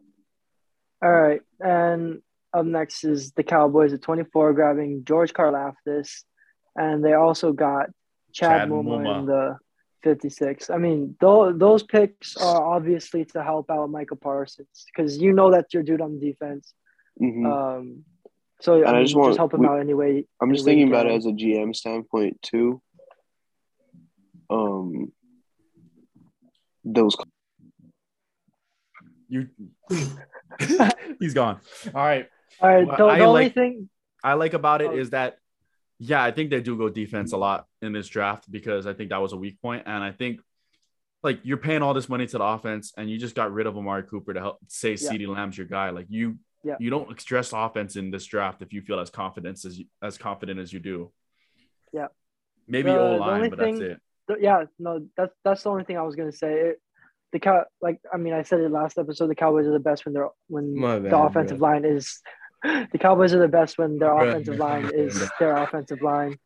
[1.01, 2.21] All right, and
[2.53, 6.23] up next is the Cowboys at 24, grabbing George Karlaftis,
[6.75, 7.89] and they also got
[8.34, 9.19] Chad, Chad Muma, Muma.
[9.19, 9.57] in the
[10.03, 10.69] 56.
[10.69, 15.49] I mean, those those picks are obviously to help out Michael Parsons because you know
[15.51, 16.73] that's your dude on defense.
[17.21, 17.45] Mhm.
[17.45, 18.05] Um,
[18.61, 20.25] so I, And I mean, just just, want- help him we- out anyway.
[20.41, 22.81] I'm just thinking about it as a GM standpoint too.
[24.49, 25.11] Um,
[26.93, 27.15] those
[29.30, 29.49] you
[31.19, 31.59] he's gone.
[31.93, 32.27] All right.
[32.61, 33.89] All right, Well, the, the I only like- thing.
[34.23, 34.97] I like about it Oh.
[34.97, 35.38] is that,
[35.99, 39.11] yeah, I think they do go defense a lot in this draft because I think
[39.11, 40.39] that was a weak point, and I think
[41.23, 43.77] like you're paying all this money to the offense, and you just got rid of
[43.77, 44.95] Amari Cooper to help say Yeah.
[45.11, 45.89] CeeDee Lamb's your guy.
[45.91, 46.76] Like you, Yeah.
[46.80, 50.18] you don't stress offense in this draft if you feel as confident as you, as
[50.18, 51.11] confident as you do.
[51.93, 52.07] Yeah.
[52.68, 54.01] maybe The- O line, but thing- that's it.
[54.27, 56.53] Th- yeah, no, that's that's the only thing I was gonna say.
[56.53, 56.81] It,
[57.33, 59.27] the cow, like I mean, I said it last episode.
[59.27, 61.69] The Cowboys are the best when they're when My the offensive bro.
[61.69, 62.21] line is.
[62.63, 64.29] The Cowboys are the best when their Bro.
[64.29, 66.39] offensive line is their offensive line.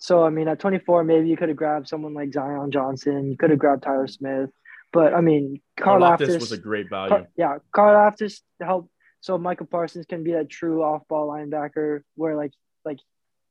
[0.00, 3.30] So I mean, at 24, maybe you could have grabbed someone like Zion Johnson.
[3.30, 4.50] You could have grabbed Tyler Smith,
[4.92, 7.10] but I mean, Carl Karlaftis Aftis was a great value.
[7.10, 8.90] Car- yeah, Carl Aftis help
[9.20, 12.52] so Michael Parsons can be that true off-ball linebacker where like
[12.84, 12.98] like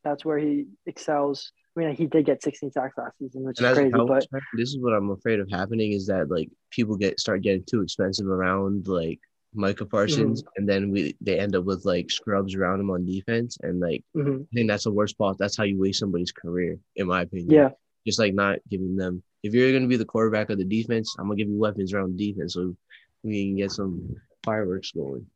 [0.04, 1.52] that's where he excels.
[1.78, 4.26] I mean, he did get 16 sacks last season, which And is crazy, but
[4.56, 7.82] this is what I'm afraid of happening is that like people get start getting too
[7.82, 9.20] expensive around like
[9.54, 10.50] Micah Parsons, Mm-hmm.
[10.58, 14.04] and then we they end up with like scrubs around him on defense, and like
[14.16, 14.44] mhm.
[14.44, 15.38] I think that's the worst part.
[15.38, 17.52] That's how you waste somebody's career, in my opinion.
[17.52, 17.70] yeah,
[18.06, 19.22] just like not giving them.
[19.44, 22.18] If you're gonna be the quarterback of the defense, I'm gonna give you weapons around
[22.18, 22.76] the defense so
[23.24, 25.28] we can get some fireworks going.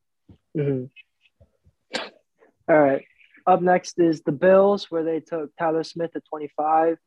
[0.55, 0.85] hmm
[2.67, 3.03] All right.
[3.45, 6.97] Up next is the Bills, where they took Tyler Smith at 25,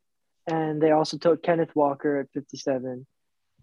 [0.50, 3.06] and they also took Kenneth Walker at 57.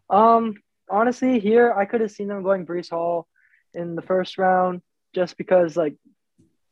[0.10, 0.56] Um,
[0.90, 3.28] honestly, here I could have seen them going Breece Hall
[3.74, 4.82] in the first round,
[5.14, 5.96] just because like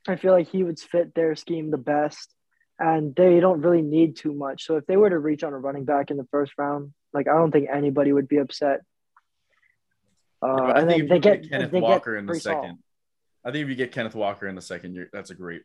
[0.07, 2.33] I feel like he would fit their scheme the best,
[2.77, 4.65] and they don't really need too much.
[4.65, 7.27] So if they were to reach on a running back in the first round, like
[7.27, 8.81] I don't think anybody would be upset.
[10.41, 12.33] Uh, I and think then if they get get Kenneth they get Walker in the
[12.33, 12.63] Breece Hall.
[12.63, 12.79] second,
[13.43, 15.63] I think if you get Kenneth Walker in the second, that's a great,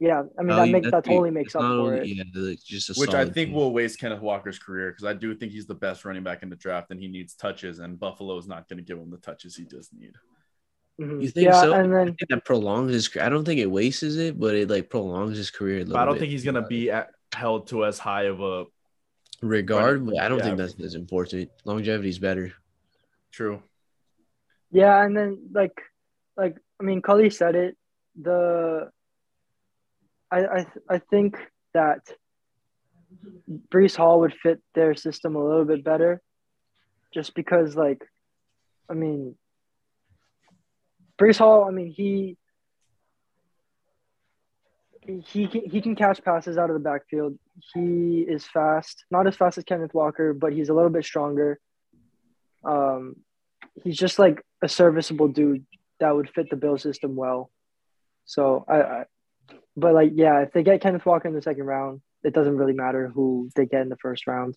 [0.00, 2.16] Yeah, I mean that you- makes that totally makes it's up for only- it.
[2.16, 3.52] Yeah, like, just a which I think team.
[3.52, 6.48] will waste Kenneth Walker's career because I do think he's the best running back in
[6.50, 9.16] the draft and he needs touches, and Buffalo is not going to give him the
[9.18, 10.14] touches he does need.
[11.00, 11.22] Mhm.
[11.22, 11.72] You think yeah, so?
[11.72, 13.10] and I then think that prolongs his.
[13.20, 15.78] I don't think it wastes it, but it like prolongs his career.
[15.78, 16.20] A But little I don't bit.
[16.20, 18.66] think he's going to be at, held to as high of a
[19.42, 20.44] regard, but I don't Yeah.
[20.44, 21.50] think that's as important.
[21.64, 22.52] Longevity is better.
[23.32, 23.62] true.
[24.70, 25.80] yeah, and then like
[26.36, 27.76] like I mean, Cully said it.
[28.20, 28.90] The
[30.30, 31.36] I I I think
[31.74, 32.00] that
[33.68, 36.20] Breece Hall would fit their system a little bit better,
[37.12, 38.02] just because like,
[38.90, 39.36] I mean,
[41.18, 41.64] Breece Hall.
[41.68, 42.36] I mean he.
[45.24, 47.38] He can, he can catch passes out of the backfield.
[47.72, 51.58] He is fast, not as fast as Kenneth Walker, but he's a little bit stronger.
[52.62, 53.16] Um,
[53.82, 55.64] he's just like a serviceable dude
[55.98, 57.50] that would fit the Bill system well.
[58.26, 59.04] So I, I,
[59.76, 62.72] but like yeah, if they get Kenneth Walker in the second round, it doesn't really
[62.72, 64.54] matter who they get in the first round.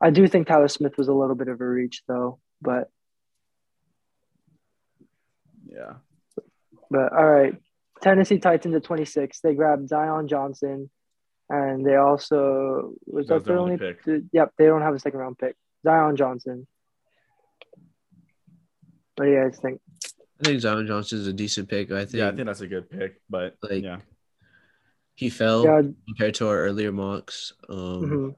[0.00, 2.88] I do think Tyler Smith was a little bit of a reach though, but
[5.66, 5.94] Yeah.
[6.90, 7.54] but all right,
[8.02, 9.40] Tennessee Titans at twenty six.
[9.40, 10.90] They grabbed Zion Johnson,
[11.48, 14.24] and they also was That that their only only pick.
[14.32, 15.56] Yep, they don't have a second round pick.
[15.84, 16.66] Zion Johnson.
[19.16, 19.80] What do you guys think?
[20.42, 21.92] I think Zion Johnson is a decent pick.
[21.92, 24.00] I think, Yeah, I think that's a good pick, but Like- yeah.
[25.14, 25.82] he fell Yeah.
[26.08, 27.52] compared to our earlier mocks.
[27.68, 28.36] Um, mhm.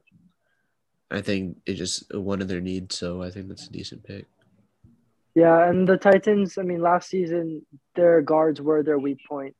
[1.11, 4.27] I think it just one of their needs, so I think that's a decent pick.
[5.35, 7.65] Yeah, and the Titans, I mean, last season
[7.95, 9.57] their guards were their weak point.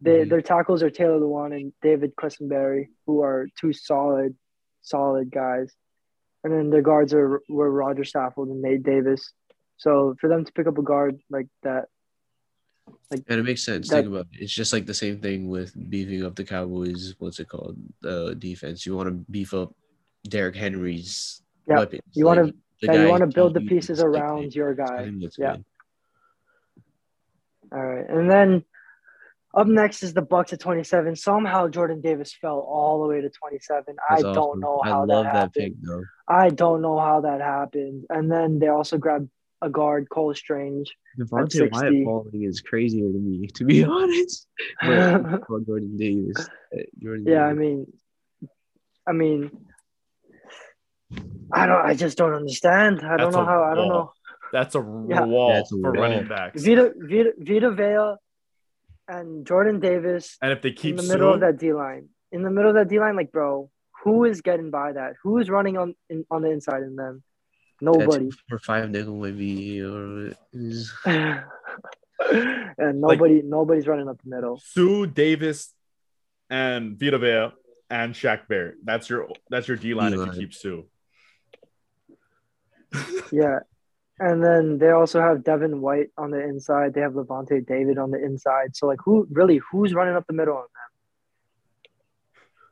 [0.00, 0.30] They Mhm.
[0.30, 4.36] their tackles are Taylor Lewan and David Quessenberry, who are two solid,
[4.82, 5.72] solid guys.
[6.42, 9.32] And then their guards are were Rodger Saffold and Nate Davis.
[9.76, 11.86] So for them to pick up a guard like that,
[13.10, 13.88] like And it makes sense.
[13.88, 14.42] That- Think about it.
[14.42, 17.14] It's just like the same thing with beefing up the Cowboys.
[17.18, 17.76] What's it called?
[18.00, 18.86] The defense.
[18.86, 19.74] You want to beef up
[20.28, 22.02] Derrick Henry's Yeah, weapons.
[22.12, 22.52] you Like, the
[22.82, 25.10] yeah, you want to build the pieces like, around your guy.
[25.20, 25.56] that's Yeah.
[25.56, 25.64] good.
[27.72, 28.64] All right, and then
[29.54, 31.16] up next is the Bucks at twenty seven.
[31.16, 33.96] Somehow Jordan Davis fell all the way to twenty seven.
[34.08, 34.60] I That's don't awesome.
[34.60, 35.52] know I how love that that, happened.
[35.54, 36.02] pick though.
[36.28, 38.04] I don't know how that happened.
[38.10, 39.28] And then they also grabbed
[39.64, 40.94] a guard, Cole Strange.
[41.18, 41.68] Devonte 60.
[41.70, 44.46] Wyatt falling is crazier to me, to be honest.
[44.82, 46.48] But Jordan Davis.
[46.76, 47.86] uh, Jordan yeah, I mean,
[49.08, 49.50] I mean,
[51.52, 51.84] I don't.
[51.84, 53.00] I just don't understand.
[53.02, 53.62] I don't know a how.
[53.64, 54.12] I don't know.
[54.52, 54.78] That's a
[55.08, 55.24] Yeah.
[55.24, 56.02] wall That's a for wall.
[56.02, 56.62] running backs.
[56.64, 58.16] Vita, Vita, Vita Vea
[59.08, 62.08] and Jordan Davis And if they keep in the middle of that D line.
[62.32, 63.70] In the middle of that D line, like bro,
[64.02, 65.14] who is getting by that?
[65.22, 67.22] Who is running on in, on the inside in them?
[67.84, 68.24] Nobody.
[68.24, 71.40] That's for five nickel maybe or is and
[73.00, 74.60] nobody, nobody's running up the middle.
[74.64, 75.72] Suh Davis
[76.48, 77.52] and Vita Vea
[77.90, 78.76] and Shaq Barrett.
[78.84, 80.82] That's your that's your D line if you keep Suh.
[83.32, 83.60] Yeah.
[84.20, 86.94] And then they also have Devin White on the inside.
[86.94, 88.76] They have Lavonte David on the inside.
[88.76, 90.68] So like who really who's running up the middle on them?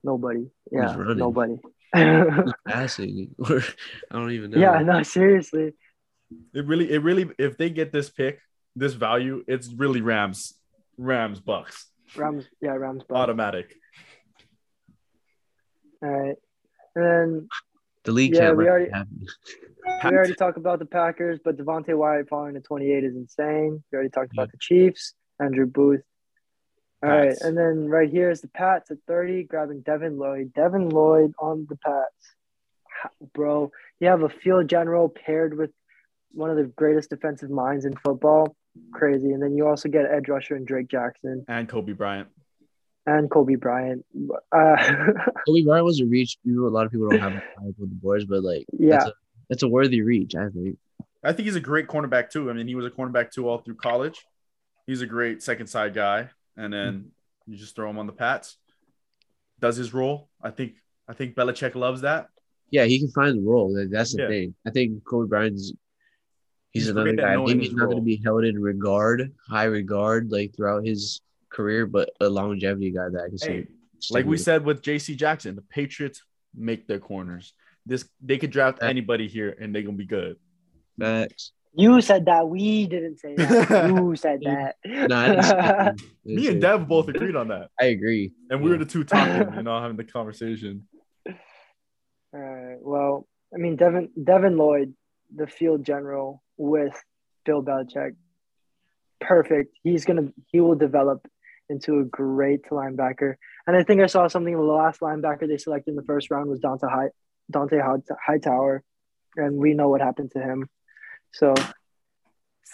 [0.04, 0.50] Nobody.
[0.70, 0.96] Yeah.
[0.96, 1.18] running?
[1.18, 1.56] Nobody.
[2.66, 3.62] passing or
[4.10, 4.58] I don't even know.
[4.58, 5.74] yeah, no, seriously.
[6.54, 8.40] It really, it really, if they get this pick,
[8.74, 10.54] this value, it's really Rams,
[10.96, 13.18] Rams Bucks, Rams yeah, Rams Bucks.
[13.18, 13.74] automatic.
[16.02, 16.36] All right.
[16.96, 17.48] And then
[18.04, 19.06] The league Yeah, we already- it
[20.04, 23.82] we already talked about the Packers, but Devonte Wyatt falling to 28 is insane.
[23.90, 26.02] We already talked about the Chiefs, Andrew Booth.
[27.02, 27.42] All right, Pats.
[27.42, 30.52] and then right here is the Pats at 30, grabbing Devin Lloyd.
[30.54, 32.34] Devin Lloyd on the Pats.
[33.34, 35.70] Bro, you have a field general paired with
[36.32, 38.54] one of the greatest defensive minds in football.
[38.92, 39.32] Crazy.
[39.32, 42.28] And then you also get edge rusher and Drake Jackson And Coby Bryant.
[43.06, 44.04] and Coby Bryant.
[44.52, 44.76] Uh,
[45.48, 46.38] Coby Bryant was a reach.
[46.46, 47.42] People, a lot of people don't have it
[47.78, 48.90] with the boards, but like Yeah.
[48.98, 49.12] that's a,
[49.50, 50.78] that's a worthy reach, I think.
[51.24, 52.48] I think he's a great cornerback too.
[52.48, 54.24] I mean, he was a cornerback too all through college.
[54.86, 56.70] He's a great second side guy, and hmm.
[56.72, 57.10] then
[57.46, 58.56] you just throw him on the Pats.
[59.60, 60.28] Does his role?
[60.42, 60.74] I think.
[61.08, 62.28] I think Belichick loves that.
[62.70, 63.74] Yeah, he can find the role.
[63.90, 64.28] That's the Yeah.
[64.28, 64.54] thing.
[64.66, 65.72] I think Coby Bryant's
[66.70, 67.36] he's, He's another guy.
[67.36, 71.20] Maybe he's not going to be held in regard, high regard, like throughout his
[71.50, 73.48] career, but a longevity guy that I can see.
[73.48, 73.66] Hey,
[73.98, 74.40] stick like we with.
[74.40, 75.14] said with J.C.
[75.16, 76.22] Jackson, the Patriots
[76.54, 77.52] make their corners.
[77.84, 80.36] This they could draft anybody here, and they're gonna be good.
[80.98, 81.52] Facts.
[81.74, 82.48] You said that.
[82.48, 83.88] We didn't say that.
[83.88, 84.76] You said that.
[84.84, 86.06] No, I didn't say.
[86.24, 88.32] Me and Dev both agreed on that, I agree.
[88.50, 90.86] and we were the two talking, you know, having the conversation.
[91.26, 92.76] All right.
[92.80, 94.94] Well, I mean, Devin Devin Lloyd,
[95.34, 96.98] the field general with
[97.44, 98.16] Bill Belichick,
[99.20, 99.76] perfect.
[99.82, 101.26] He's gonna he will develop
[101.68, 103.36] into a great linebacker.
[103.66, 104.54] And I think I saw something.
[104.54, 107.10] The last linebacker they selected in the first round was Dante High,
[107.50, 108.82] Dont'a Hightower,
[109.36, 110.68] and we know what happened to him.
[111.32, 111.54] So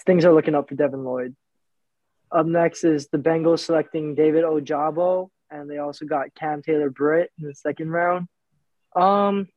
[0.06, 1.36] things are looking up for Devin Lloyd.
[2.30, 7.30] Up next is the Bengals selecting David Ojabo, and they also got Cam Taylor Britt
[7.38, 8.26] in the second round.
[8.94, 9.48] Um,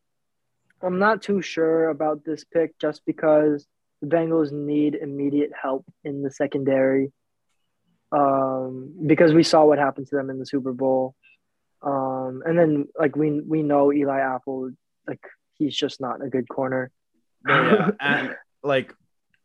[0.81, 3.67] I'm not too sure about this pick just because
[4.01, 7.11] the Bengals need immediate help in the secondary.
[8.11, 11.15] Um, because we saw what happened to them in the Super Bowl.
[11.81, 14.71] Um, and then like we we know Eli Apple,
[15.07, 15.23] like
[15.57, 16.91] he's just not a good corner.
[17.47, 18.93] yeah, and like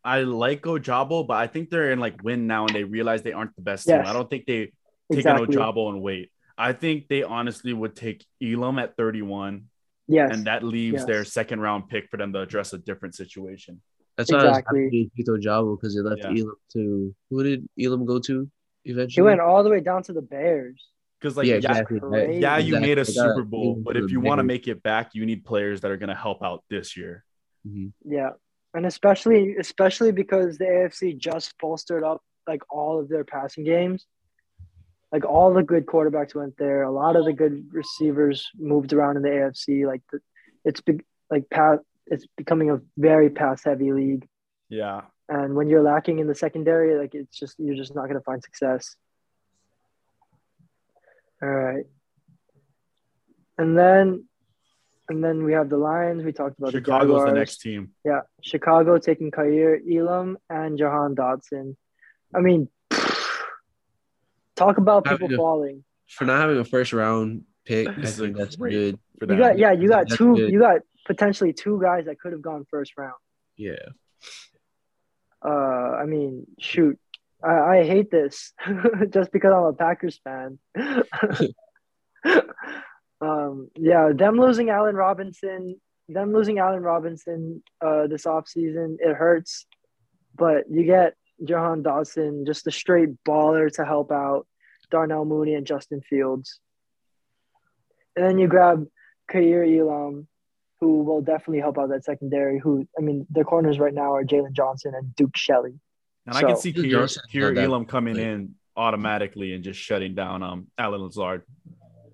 [0.05, 3.33] I like Ojabo, but I think they're in like win now, and they realize they
[3.33, 4.03] aren't the best Yes.
[4.05, 4.09] team.
[4.09, 4.67] I don't think they
[5.11, 5.45] take Exactly.
[5.47, 6.31] an Ojabo and wait.
[6.57, 9.65] I think they honestly would take Elam at 31,
[10.09, 10.31] Yes.
[10.33, 13.83] and that leaves their second round pick for them to address a different situation.
[14.17, 14.85] That's why I was Exactly.
[14.85, 16.43] happy with Ojabo because they left Yeah.
[16.43, 18.49] Elam to who did Elam go to
[18.85, 19.15] eventually?
[19.23, 20.83] he went all the way down to the Bears.
[21.21, 21.99] Because like yeah, yeah, exactly.
[22.39, 22.81] yeah, you Exactly.
[22.81, 25.81] made a Super Bowl, but if you want to make it back, you need players
[25.81, 27.25] that are going to help out this year.
[27.67, 27.93] Mhm.
[28.05, 28.31] Yeah.
[28.77, 34.05] And especially especially because the AFC just bolstered up like all of their passing games.
[35.11, 36.83] Like all the good quarterbacks went there.
[36.83, 39.87] A lot of the good receivers moved around in the AFC.
[39.87, 40.19] Like the,
[40.63, 41.01] it's be,
[41.31, 44.29] like pass it's becoming a very pass heavy league.
[44.69, 48.21] Yeah, And when you're lacking in the secondary, like it's just you're just not gonna
[48.21, 48.95] find success.
[51.43, 51.85] All right.
[53.57, 54.26] And then
[55.09, 56.23] and then we have the Lions.
[56.25, 57.33] We talked about Chicago's the Jaguars.
[57.35, 57.91] next team.
[58.05, 61.77] Yeah, Chicago taking Kaiir Elam and Jahan Dotson.
[62.35, 62.69] I mean,
[64.57, 65.85] talk about people Having a- falling.
[66.09, 68.99] For not having a first round pick, I This is a think that's good.
[69.19, 69.39] For You them.
[69.39, 70.37] got yeah, you got That's two.
[70.37, 70.53] good.
[70.53, 73.15] You got potentially two guys that could have gone first round.
[73.57, 73.75] Yeah.
[75.45, 75.49] Uh,
[76.03, 76.99] I mean, shoot,
[77.43, 78.53] I, I hate this
[79.11, 80.59] just because I'm a Packers fan.
[83.27, 89.67] um, yeah, them losing Allen Robinson, them losing Allen Robinson uh, this offseason, it hurts.
[90.35, 94.47] But you get Jahan Dotson, just a straight baller to help out
[94.91, 96.61] Darnell Mooney and Justin Fields.
[98.15, 98.87] And then you grab
[99.31, 100.29] Kaiir Elam,
[100.81, 102.59] who will definitely help out that secondary.
[102.59, 105.75] Who, I mean, their corners right now are Jaylon Johnson and Duke Shelley.
[106.27, 108.27] And I can see Dude, Kier, Kier Elam coming good.
[108.27, 111.43] in automatically and just shutting down um Allen Lazard.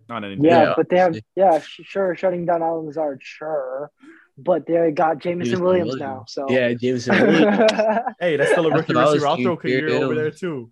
[0.09, 3.91] Not any Yeah, Yeah, but they have yeah, sh- sure, shutting down Allen Lazard, sure,
[4.39, 6.01] but they got Jamison Jameson Williams, Williams.
[6.01, 6.25] now.
[6.29, 7.73] So Yeah, Jameson Williams.
[8.21, 9.27] Hey, that's still a That's rookie what I was receiver.
[9.29, 10.71] I'll throw thinking, over there too.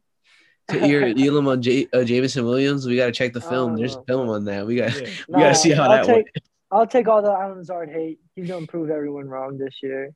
[0.69, 3.77] to ear Elam on J- uh, Jameson Williams, we got to check the film.
[3.77, 4.05] There's Oh.
[4.07, 4.66] film on that.
[4.66, 5.09] We got Yeah.
[5.28, 6.28] we got to see how I'll that take, went.
[6.73, 8.20] I'll take all the Allen Lazard hate.
[8.36, 10.12] He's gonna prove everyone wrong this year.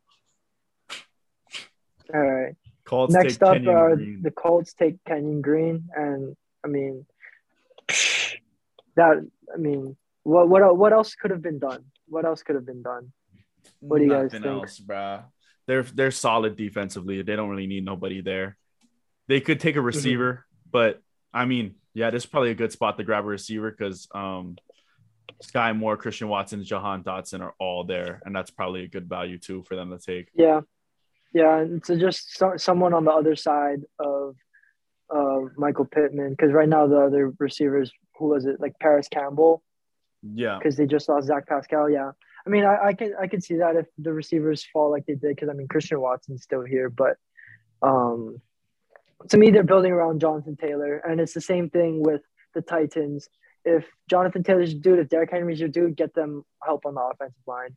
[2.13, 2.55] All right.
[2.85, 4.23] Colts Next take up Kenyon are Green.
[4.23, 7.07] the Colts take Kenyon Green, and I mean,
[8.97, 11.85] that I mean, what what what else could have been done?
[12.07, 13.13] What else could have been done?
[13.81, 14.45] what do you guys think?
[14.45, 15.25] else, bruh.
[15.67, 17.23] They're they're solid defensively.
[17.23, 18.57] They don't really need nobody there.
[19.29, 19.87] They could take a Mm-hmm.
[19.87, 21.01] receiver, but
[21.33, 24.57] I mean, yeah, this is probably a good spot to grab a receiver because um,
[25.43, 29.39] Skyy Moore, Christian Watson, Jahan Dotson are all there, and that's probably a good value
[29.39, 30.29] too for them to take.
[30.35, 30.61] Yeah,
[31.33, 34.37] yeah, and so just so, someone on the other side of
[35.11, 38.61] of Michael Pittman because right now the other receivers, who was it?
[38.61, 39.63] Like Parris Campbell,
[40.23, 41.91] Yeah, because they just lost Zach Pascal.
[41.91, 42.13] Yeah,
[42.47, 45.15] I mean, I, I can I can see that if the receivers fall like they
[45.15, 47.17] did because I mean Christian Watson's still here, but
[47.83, 48.41] um,
[49.29, 52.23] to me they're building around Jonathan Taylor, and it's the same thing with
[52.55, 53.29] the Titans.
[53.65, 57.01] If Jonathan Taylor's your dude, if Derrick Henry's your dude, get them help on the
[57.01, 57.77] offensive line.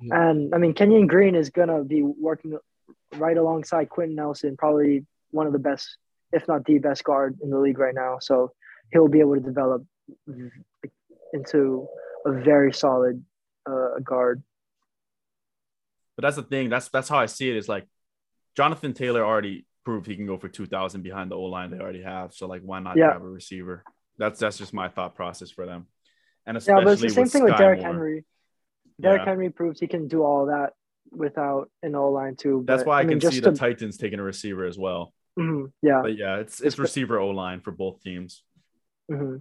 [0.00, 0.30] Yeah.
[0.30, 2.58] And I mean, Kenyon Green is gonna be working
[3.16, 5.98] right alongside Quenton Nelson, probably one of the best,
[6.32, 8.18] if not the best guard in the league right now.
[8.20, 8.52] So
[8.92, 9.84] he'll be able to develop
[11.32, 11.86] into
[12.24, 13.24] a very solid
[13.68, 14.42] uh, guard.
[16.16, 16.68] but that's the thing.
[16.68, 17.56] That's that's how I see it.
[17.56, 17.86] Is like
[18.56, 21.78] Jonathan Taylor already proved he can go for two thousand behind the O line they
[21.78, 22.32] already have.
[22.32, 23.08] So like, why not Yeah.
[23.10, 23.84] grab a receiver?
[24.18, 25.86] That's that's just my thought process for them.
[26.46, 27.88] And Yeah, especially but it's the same with thing with Skyy Derrick Moore.
[27.92, 28.24] Henry.
[29.00, 29.24] Derrick Yeah.
[29.30, 30.72] Henry proves he can do all that
[31.10, 32.64] without an O line too.
[32.66, 35.12] That's why I, mean, can see to- the Titans taking a receiver as well.
[35.38, 36.00] Mhm, yeah.
[36.02, 38.42] But yeah, it's it's receiver O line for both teams.
[39.10, 39.36] hmm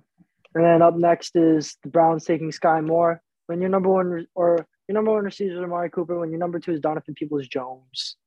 [0.54, 3.22] And then up next is the Browns taking Skyy Moore.
[3.48, 6.40] When your number one re- or your number one receiver is Amari Cooper, when your
[6.40, 8.18] number two is Donovan Peoples Jones,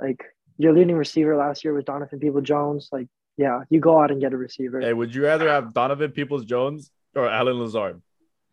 [0.00, 0.22] like
[0.58, 2.88] your leading receiver last year was Donovan Peoples Jones.
[2.92, 4.80] Like, yeah, you go out and get a receiver.
[4.80, 8.00] Hey, would you rather have Donovan Peoples Jones or Allen Lazard?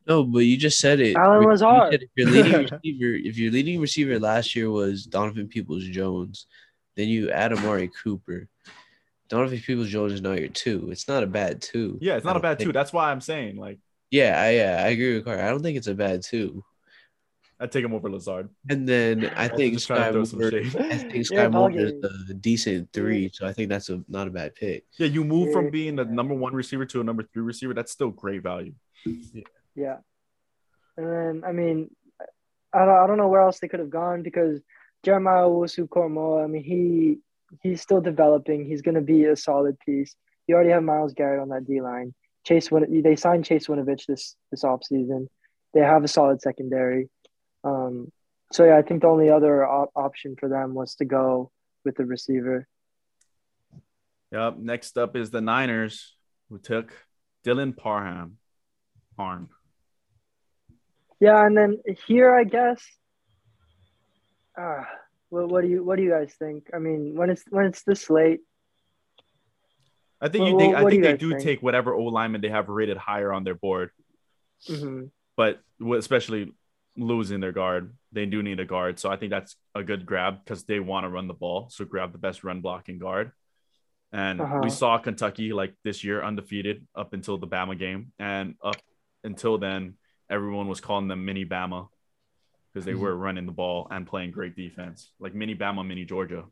[0.07, 1.15] No, but you just said it.
[1.15, 1.91] Allen You Lazard.
[1.91, 6.47] said If your leading receiver, if your leading receiver last year was Donovan Peoples Jones,
[7.01, 8.47] then you add Amari Cooper.
[9.27, 10.89] Donovan Peoples Jones is now your two.
[10.91, 11.97] It's not a bad two.
[12.01, 12.71] Yeah, it's not a don't bad two.
[12.71, 13.79] That's why I'm saying like
[14.11, 15.41] Yeah, I yeah, I agree with Carter.
[15.41, 16.63] I don't think it's a bad two.
[17.59, 18.49] I'd take him over Lazard.
[18.69, 20.75] And then I think just to Skyy throw some Moore, shade.
[20.75, 21.93] I think You're Skyy Moore is
[22.29, 24.83] a decent three, so I think that's a not a bad pick.
[24.97, 27.73] Yeah, you move from being the number one receiver to a number three receiver.
[27.73, 28.73] That's still great value.
[29.75, 29.97] Yeah.
[30.97, 31.89] And then I mean,
[32.73, 34.59] I don't, I don't know where else they could have gone because
[35.03, 37.17] Jeremiah Owusu Koramoah, I mean he
[37.61, 38.65] he's still developing.
[38.65, 40.15] He's gonna be a solid piece.
[40.47, 42.13] You already have Myles Garrett on that D line.
[42.45, 45.27] Chase they signed Chase Winovich this this offseason.
[45.73, 47.09] They have a solid secondary.
[47.63, 48.11] Um,
[48.51, 51.51] so yeah, I think the only other op- option for them was to go
[51.85, 52.67] with the receiver.
[54.31, 54.57] Yep.
[54.57, 56.15] Next up is the Niners,
[56.49, 56.93] who took
[57.45, 58.37] Dylan Parham.
[59.17, 59.49] Parham.
[61.19, 62.83] Yeah, and then here I guess.
[64.57, 64.83] Uh,
[65.29, 66.69] what, what do you what do you guys think?
[66.73, 68.41] I mean, when it's when it's this late,
[70.19, 71.43] I think Well, you think well, I do think you they do think?
[71.43, 73.91] take whatever O lineman they have rated higher on their board,
[74.69, 75.09] mhm.
[75.37, 75.59] but
[75.97, 76.53] especially
[76.97, 78.99] losing their guard, they do need a guard.
[78.99, 81.69] So I think that's a good grab because they want to run the ball.
[81.71, 83.31] So grab the best run blocking guard.
[84.11, 84.59] And Uh-huh.
[84.61, 88.75] we saw Kentucky like this year undefeated up until the Bama game, and up
[89.23, 89.95] until then,
[90.29, 91.87] everyone was calling them mini Bama
[92.73, 92.99] because they Mhm.
[92.99, 96.45] were running the ball and playing great defense, like mini Bama, mini Georgia.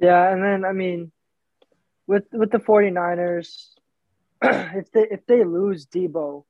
[0.00, 1.12] yeah, and then I mean,
[2.06, 3.74] with with the 49ers,
[4.42, 6.44] if they if they lose Deebo,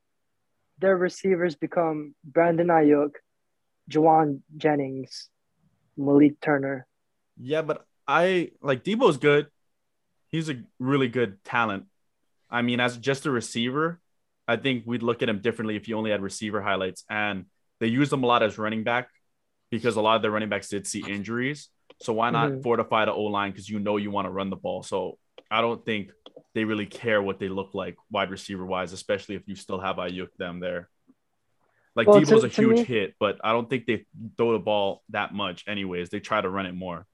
[0.78, 3.12] their receivers become Brandon Aiyuk,
[3.90, 5.28] Jauan Jennings,
[5.96, 6.86] Malik Turner.
[7.38, 9.48] Yeah, but I like Deebo's good.
[10.28, 11.86] He's a really good talent.
[12.50, 14.00] I mean, as just a receiver,
[14.48, 17.04] I think we'd look at him differently if you only had receiver highlights.
[17.10, 17.46] And
[17.80, 19.08] they used him a lot as running back
[19.70, 21.68] because a lot of their running backs did see injuries.
[22.02, 22.62] So why not Mhm.
[22.62, 24.82] fortify the O line because you know you want to run the ball.
[24.82, 25.18] So
[25.50, 26.10] I don't think
[26.54, 29.96] they really care what they look like wide receiver wise, especially if you still have
[29.96, 30.88] Aiyuk them there.
[31.94, 34.06] Like Well, Deebo's to- a huge me- hit, but I don't think they
[34.36, 36.10] throw the ball that much anyways.
[36.10, 37.06] They try to run it more.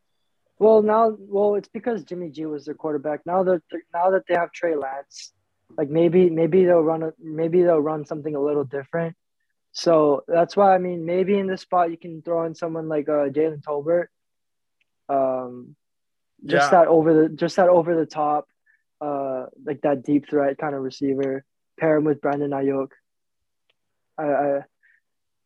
[0.59, 3.24] Well, now, well, it's because Jimmy G was their quarterback.
[3.26, 3.62] Now that
[3.94, 5.32] now that they have Trey Lance,
[5.77, 9.16] like maybe maybe they'll run a, maybe they'll run something a little different.
[9.73, 13.09] So that's why I mean maybe in this spot you can throw in someone like
[13.09, 14.07] uh, Jalen Tolbert,
[15.09, 15.77] um,
[16.44, 16.81] just Yeah.
[16.81, 18.49] that over the just that over the top,
[19.01, 21.44] uh, like that deep threat kind of receiver.
[21.81, 22.89] Pair him with Brandon Aiyuk.
[24.19, 24.61] I, I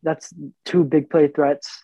[0.02, 0.32] that's
[0.64, 1.82] two big play threats.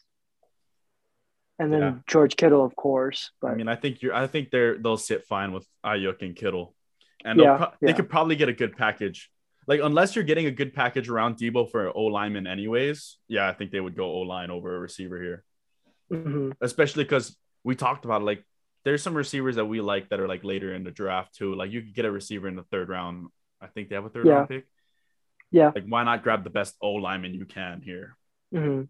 [1.59, 1.95] And then Yeah.
[2.09, 3.31] George Kittle, of course.
[3.41, 4.15] But I mean, I think you're.
[4.15, 6.75] I think they're they'll sit fine with Aiyuk and Kittle,
[7.25, 9.31] and they'll Yeah, they could probably get a good package.
[9.67, 13.19] Like unless you're getting a good package around Deebo for O lineman, anyways.
[13.29, 15.45] Yeah, I think they would go O line over a receiver here,
[16.11, 16.55] Mhm.
[16.61, 18.45] especially because we talked about like
[18.85, 21.55] there's some receivers that we like that are like later in the draft too.
[21.55, 23.29] Like you could get a receiver in the third round.
[23.61, 24.33] I think they have a third Yeah.
[24.33, 24.67] round pick.
[25.53, 25.71] Yeah.
[25.75, 28.17] Like why not grab the best O lineman you can here?
[28.53, 28.89] Mhm.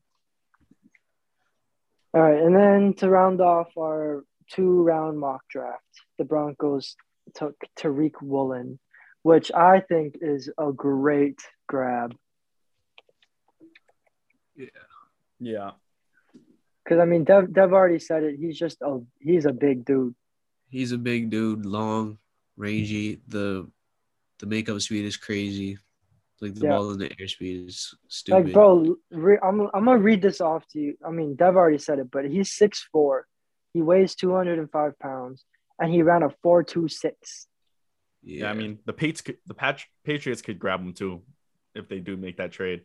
[2.15, 5.83] All right, and then to round off our two-round mock draft,
[6.19, 6.95] the Broncos
[7.35, 8.79] took Tariq Woolen,
[9.23, 12.15] which I think is a great grab.
[14.57, 14.67] Yeah.
[15.41, 15.71] Yeah.
[16.85, 18.37] Because I mean, Dev, Dev already said it.
[18.39, 20.15] He's just a he's a big dude.
[20.69, 22.19] He's a big dude, long,
[22.57, 23.21] rangy.
[23.29, 23.69] The
[24.41, 25.79] the makeup speed is crazy.
[26.41, 26.73] Like the Yeah.
[26.77, 28.47] ball in the airspeed is stupid.
[28.47, 30.97] Like, bro, re, I'm I'm gonna read this off to you.
[31.07, 33.27] I mean, Dev already said it, but he's six four.
[33.73, 35.45] He weighs two hundred and five pounds,
[35.83, 37.49] and he ran a four two six.
[38.23, 41.23] Yeah, I mean the Patriots, could, the Pat- Patriots could grab him too,
[41.75, 42.83] if they do make that trade.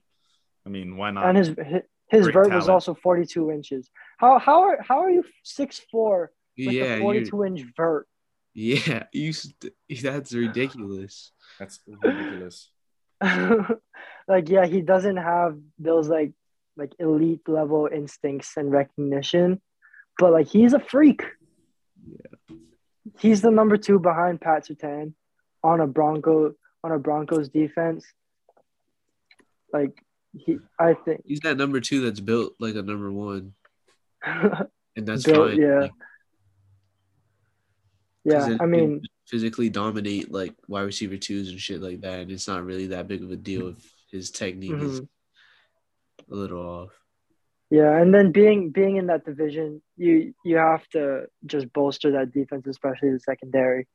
[0.65, 1.27] I mean, why not?
[1.27, 3.89] and his his, his Great vert was also 42 inches.
[4.17, 8.07] How how are how are you six four with yeah, a 42 inch vert?
[8.53, 11.31] yeah, you st- that's ridiculous.
[11.59, 12.71] That's ridiculous.
[14.27, 16.33] like yeah, he doesn't have those like
[16.75, 19.61] like elite level instincts and recognition,
[20.17, 21.23] but like he's a freak.
[23.19, 25.13] He's the number two behind Pat Surtain
[25.63, 26.53] on a Bronco
[26.83, 28.05] on a Broncos defense.
[29.73, 30.03] Like
[30.33, 33.53] he, I think He's that number two that's built like a number one,
[34.23, 35.61] and that's Built, fine.
[35.61, 35.79] yeah.
[35.81, 35.91] Like,
[38.23, 38.49] yeah.
[38.51, 42.47] it I mean, physically dominate like wide receiver twos and shit like that, and it's
[42.47, 45.07] not really that big of a deal if his technique is Mhm.
[46.31, 46.91] a little off.
[47.69, 52.31] Yeah, and then being being in that division, you you have to just bolster that
[52.31, 53.87] defense, especially the secondary.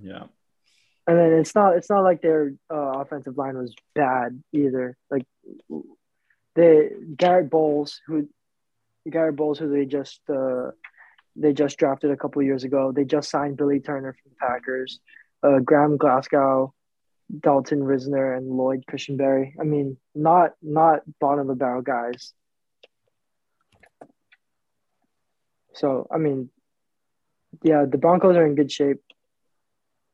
[0.00, 0.24] Yeah.
[1.06, 4.96] And then it's not it's not like their uh, offensive line was bad either.
[5.10, 5.24] Like
[6.54, 8.28] they Garett Bolles, who
[9.10, 10.70] Garett Bolles, who they just uh,
[11.36, 12.92] they just drafted a couple years ago.
[12.92, 15.00] They just signed Billy Turner from the Packers,
[15.42, 16.74] uh, Graham Glasgow,
[17.40, 19.54] Dalton Risner, and Lloyd Cushenberry.
[19.60, 22.32] I mean, not not bottom of the barrel guys.
[25.74, 26.50] So I mean,
[27.62, 29.00] yeah, the Broncos are in good shape.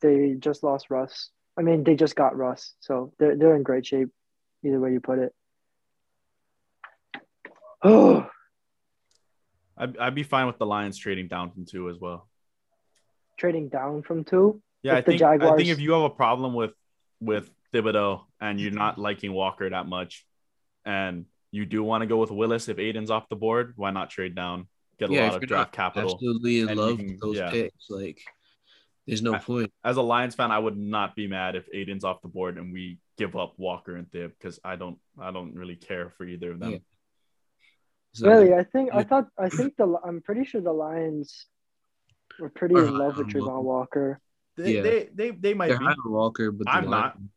[0.01, 1.31] They just lost Russ.
[1.59, 4.09] I mean, they just got Russ, so they're they're in great shape.
[4.65, 5.35] Either way you put it.
[7.83, 8.27] Oh,
[9.77, 12.29] I'd, I'd be fine with the Lions trading down from two as well.
[13.39, 14.63] trading down from two.
[14.83, 16.73] Yeah, I If think I think if you have a problem with
[17.21, 20.27] with Thibodeaux and you're not liking Walker that much,
[20.85, 24.11] and you do want to go with Willis if Aidan's off the board, why not
[24.11, 24.67] trade down?
[24.99, 26.13] Get a Yeah, lot of you're draft capital.
[26.13, 27.51] absolutely in love can- with those yeah.
[27.51, 27.91] picks.
[27.91, 28.21] Like,
[29.07, 29.73] there's no I- point.
[29.85, 32.73] As a Lions fan, I would not be mad if Aidan's off the board and
[32.73, 36.53] we give up Walker and Thib because I don't I don't really care for either
[36.53, 36.71] of them.
[36.73, 36.79] Yeah.
[38.13, 41.47] So, Really, I think I thought I think the I'm pretty sure the Lions
[42.39, 44.21] were pretty Are in love with high Travon Walker.
[44.57, 44.83] They, Yeah.
[44.83, 45.85] they they they might They're be.
[45.85, 47.17] high Walker, but the I'm not.
[47.17, 47.31] Lions-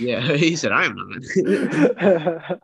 [0.00, 1.34] Yeah, he said I'm not.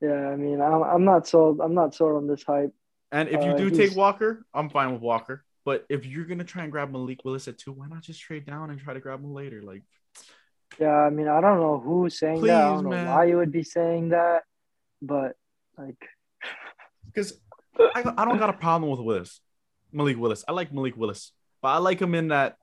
[0.00, 1.60] yeah, I mean, I'm I'm not sold.
[1.60, 2.72] I'm not sold on this hype.
[3.12, 5.44] And if you Uh, do he's- take Walker, I'm fine with Walker.
[5.64, 8.46] But if you're gonna try and grab Malik Willis at two, why not just trade
[8.46, 9.62] down and try to grab him later?
[9.62, 9.82] Like,
[10.78, 12.64] Yeah, I mean, I don't know who's saying that.
[12.64, 14.44] I don't know why you would be saying that,
[15.02, 15.36] but
[15.76, 15.98] like,
[17.06, 17.38] because
[17.78, 19.40] I, I don't got a problem with Willis,
[19.92, 20.44] Malik Willis.
[20.48, 21.32] I like Malik Willis,
[21.62, 22.56] but I like him in that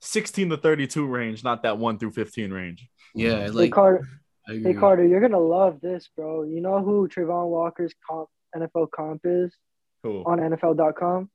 [0.00, 2.86] 16 to 32 range, not that one through 15 range.
[3.14, 4.06] yeah, hey like Carter,
[4.48, 4.74] I hey.
[4.74, 6.42] Carter, you're gonna love this, bro.
[6.44, 9.52] You know who Travon Walker's comp NFL comp is
[10.02, 10.22] Cool.
[10.26, 11.30] on NFL.com?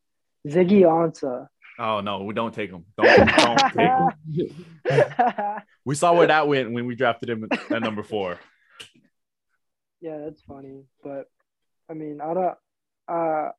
[0.47, 1.47] Ziggy Ansah.
[1.79, 2.85] Oh no, we don't take him.
[2.97, 3.59] Don't don't
[4.35, 4.65] take him.
[5.85, 8.37] We saw where that went when we drafted him at number four.
[10.01, 11.25] Yeah, that's funny, but
[11.89, 12.55] I mean, I don't,
[13.07, 13.49] uh,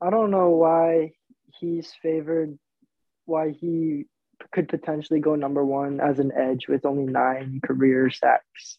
[0.00, 1.12] I don't know why
[1.58, 2.58] he's favored,
[3.24, 4.04] why he
[4.52, 8.78] could potentially go number one as an edge with only nine career sacks,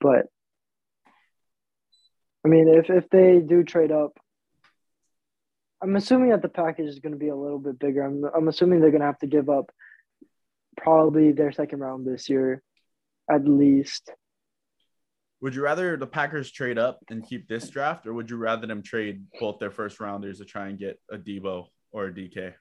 [0.00, 0.26] but
[2.44, 4.18] I mean, if if they do trade up,
[5.82, 8.02] I'm assuming that the package is going to be a little bit bigger.
[8.02, 9.70] I'm I'm assuming they're going to have to give up
[10.76, 12.62] probably their second round this year,
[13.30, 14.10] at least.
[15.40, 18.66] Would you rather the Packers trade up and keep this draft, or would you rather
[18.66, 22.52] them trade both their first rounders to try and get a Deebo or a DK?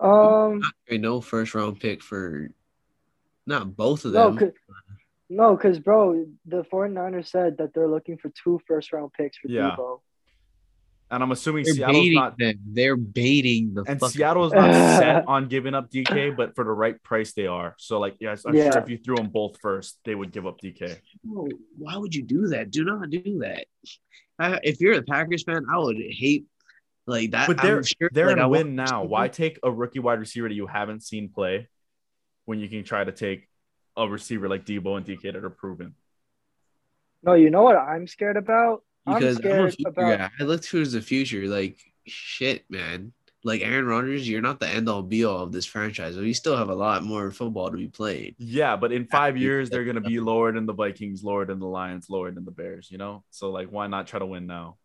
[0.00, 0.62] Um.
[0.86, 2.48] Hey, no first round pick for
[3.46, 4.38] not both of No, them.
[4.38, 4.50] cause,
[5.28, 9.48] no, because bro, the 49ers said that they're looking for two first round picks for
[9.48, 9.76] Yeah.
[9.78, 10.00] Deebo.
[11.10, 12.54] And I'm assuming They're Seattle's baiting not, them.
[12.66, 16.70] They're baiting the and fucking- Seattle's not set on giving up DK, but for the
[16.70, 17.74] right price they are.
[17.78, 18.70] So like, yes, I'm Yeah.
[18.72, 20.96] sure if you threw them both first, they would give up DK.
[21.22, 22.70] Why would you do that?
[22.70, 23.66] Do not do that.
[24.38, 26.46] I, if you're a Packers fan, I would hate
[27.06, 27.46] like that.
[27.46, 29.04] But they're I'm sure, they're like, in I a want- win now.
[29.04, 31.68] Why take a rookie wide receiver that you haven't seen play
[32.44, 33.48] when you can try to take
[33.96, 35.94] a receiver like Deebo and DK that are proven?
[37.22, 38.82] No, you know what I'm scared about?
[39.06, 40.18] Because I'm I'm, a scared future about.
[40.18, 40.30] guy.
[40.40, 41.46] I look towards the future.
[41.46, 43.12] Like shit, man.
[43.44, 46.16] Like Aaron Rodgers, you're not the end all be all of this franchise.
[46.16, 48.36] We still have a lot more football to be played.
[48.38, 51.66] Yeah, but in five years they're gonna be lower than the Vikings, lower than the
[51.66, 52.88] Lions, lower than the Bears.
[52.88, 54.76] You know, so like, why not try to win now?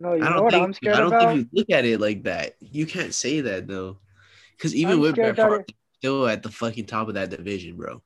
[0.00, 1.34] No, you I don't what think I'm scared I don't about?
[1.34, 2.54] think you look at it like that.
[2.60, 3.98] You can't say that though,
[4.56, 5.64] because even I'm with Brett that Favre,
[5.98, 8.02] still at the fucking top of that division, bro.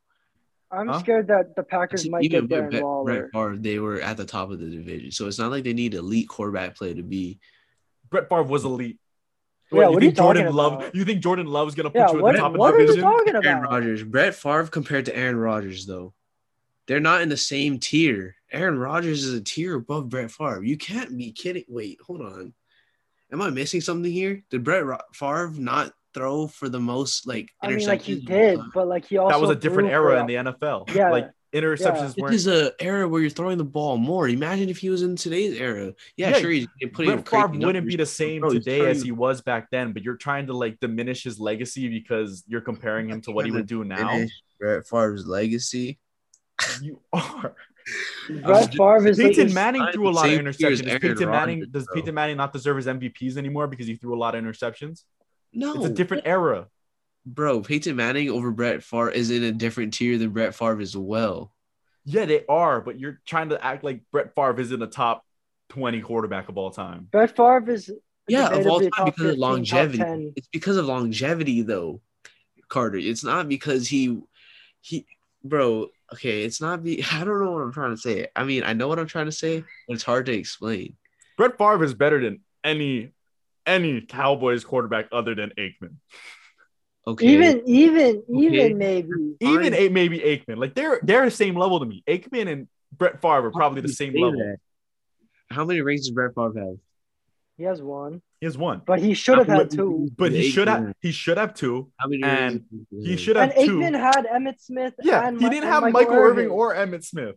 [0.70, 0.98] I'm Huh?
[0.98, 3.04] scared that the Packers might even get with Darren Brett, Waller.
[3.20, 5.72] Brett Favre, they were at the top of the division, so it's not like they
[5.72, 7.40] need elite quarterback play to be.
[8.10, 8.98] Brett Favre was elite.
[9.72, 10.72] Yeah, What, what are you you think Jordan talking Love?
[10.74, 10.94] about?
[10.94, 12.78] You think Jordan Love's gonna put Yeah, you at what, the top what of are
[12.78, 13.02] the you division?
[13.10, 13.62] talking Aaron?
[13.62, 16.12] Rodgers, Brett Favre compared to Aaron Rodgers, though,
[16.86, 18.36] they're not in the same tier.
[18.52, 20.62] Aaron Rodgers is a tier above Brett Favre.
[20.64, 21.64] You can't be kidding.
[21.68, 22.54] Wait, hold on.
[23.30, 24.42] Am I missing something here?
[24.50, 28.26] Did Brett Ro- Favre not throw for the most like I mean, like he interceptions
[28.26, 30.94] did, but like he also That was a different era in the NFL.
[30.94, 32.34] Yeah, like interceptions It weren't.
[32.34, 34.28] is a era where you're throwing the ball more.
[34.28, 35.92] Imagine if he was in today's era.
[36.16, 38.90] Yeah, Yeah, sure, he's putting Brett Favre wouldn't numbers, be the same bro, today trying
[38.90, 42.62] as he was back then, but you're trying to like diminish his legacy because you're
[42.62, 44.24] comparing him to what he would do now.
[44.58, 45.98] Brett Favre's legacy.
[46.80, 47.54] You are.
[48.42, 50.90] Brett Favre is Peyton is- Manning threw a lot of same tier as interceptions.
[50.90, 51.94] Does Peyton Manning does bro.
[51.94, 55.04] Peyton Manning not deserve his MVPs anymore because he threw a lot of interceptions?
[55.52, 56.68] No, It's a different era.
[57.24, 57.60] bro.
[57.62, 61.52] Peyton Manning over Brett Favre is in a different tier than Brett Favre as well.
[62.04, 65.24] Yeah, they are, but you're trying to act like Brett Favre is in the top
[65.70, 67.08] 20 quarterback of all time.
[67.10, 67.90] Brett Favre is
[68.28, 70.32] Yeah, of all time because of 15, top longevity.
[70.36, 72.00] It's because of longevity, though,
[72.68, 72.98] Carter.
[72.98, 74.20] It's not because he
[74.80, 75.06] he
[75.48, 75.88] bro.
[76.12, 77.02] Okay, it's not be.
[77.12, 78.28] I don't know what I'm trying to say.
[78.34, 80.96] I mean, I know what I'm trying to say, but it's hard to explain.
[81.36, 83.12] Brett Favre is better than any
[83.66, 85.96] any Cowboys quarterback other than Aikman.
[87.06, 88.46] Okay, Even, even, Okay.
[88.46, 89.36] even maybe.
[89.40, 90.58] Even a, maybe Aikman.
[90.58, 92.02] Like they're they're the same level to me.
[92.08, 94.38] Aikman and Brett Favre are probably the same level.
[94.38, 94.56] that.
[95.50, 96.76] How many rings does Brett Favre have?
[97.56, 98.82] He has one, He has one.
[98.86, 100.08] but he should have had two.
[100.16, 101.90] But he should have he should have two.
[101.98, 102.22] How many?
[102.22, 103.20] and rings does He have?
[103.20, 103.78] should And have two.
[103.80, 104.94] Aikman had Emmitt Smith.
[105.02, 107.36] Yeah, and he didn't and have Michael, Michael Irving Irving or Emmitt Smith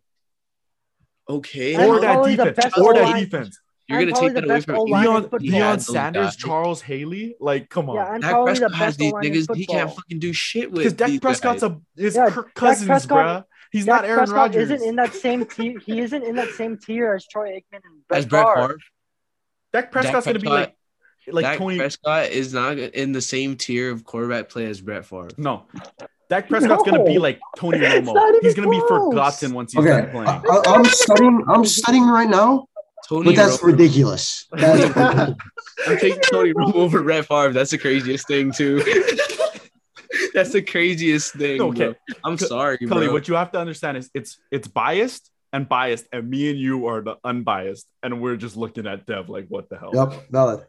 [1.30, 3.60] Okay, And or that defense or that defense.
[3.88, 6.36] you're and gonna take that away from O-line Deion, Deion Sanders, guys.
[6.36, 7.96] Charles Haley, like come on.
[7.96, 9.56] Yeah, and Dak probably the Prescott has best these O-line niggas.
[9.56, 10.80] He can't fucking do shit with.
[10.84, 11.72] Because Dak Prescott's guys.
[11.72, 13.46] a is Yeah, Kirk Cousins, Prescott- bruh.
[13.72, 14.70] He's Dak not Aaron Prescott Rodgers.
[14.72, 15.80] isn't in that same tier.
[15.80, 18.56] He isn't in that same tier as Troy Aikman and Brett as Brett Favre.
[18.68, 18.78] Favre.
[19.74, 20.76] Dak Prescott's gonna be like
[21.30, 21.78] like Dak Tony.
[21.78, 25.30] Prescott is not in the same tier of quarterback play as Brett Favre.
[25.38, 25.66] No,
[26.30, 28.16] Dak Prescott's gonna be like Tony Romo.
[28.42, 30.28] He's gonna be forgotten once he's Okay, done playing.
[30.28, 31.44] I, I- I'm studying.
[31.48, 32.66] I'm studying right now,
[33.08, 34.48] Tony but that's Romo- ridiculous.
[34.52, 35.36] That's ridiculous.
[35.88, 37.54] I'm taking Tony Romo over Brett Favre.
[37.54, 38.80] That's the craziest thing too.
[40.34, 41.62] that's the craziest thing.
[41.62, 41.86] Okay.
[41.86, 41.96] bro.
[42.24, 46.08] I'm Cu- sorry, Cully, what you have to understand is it's it's biased and biased,
[46.14, 49.70] and me and you are the unbiased, and we're just looking at Dev like, what
[49.70, 49.92] the hell?
[49.94, 50.66] Yep, valid.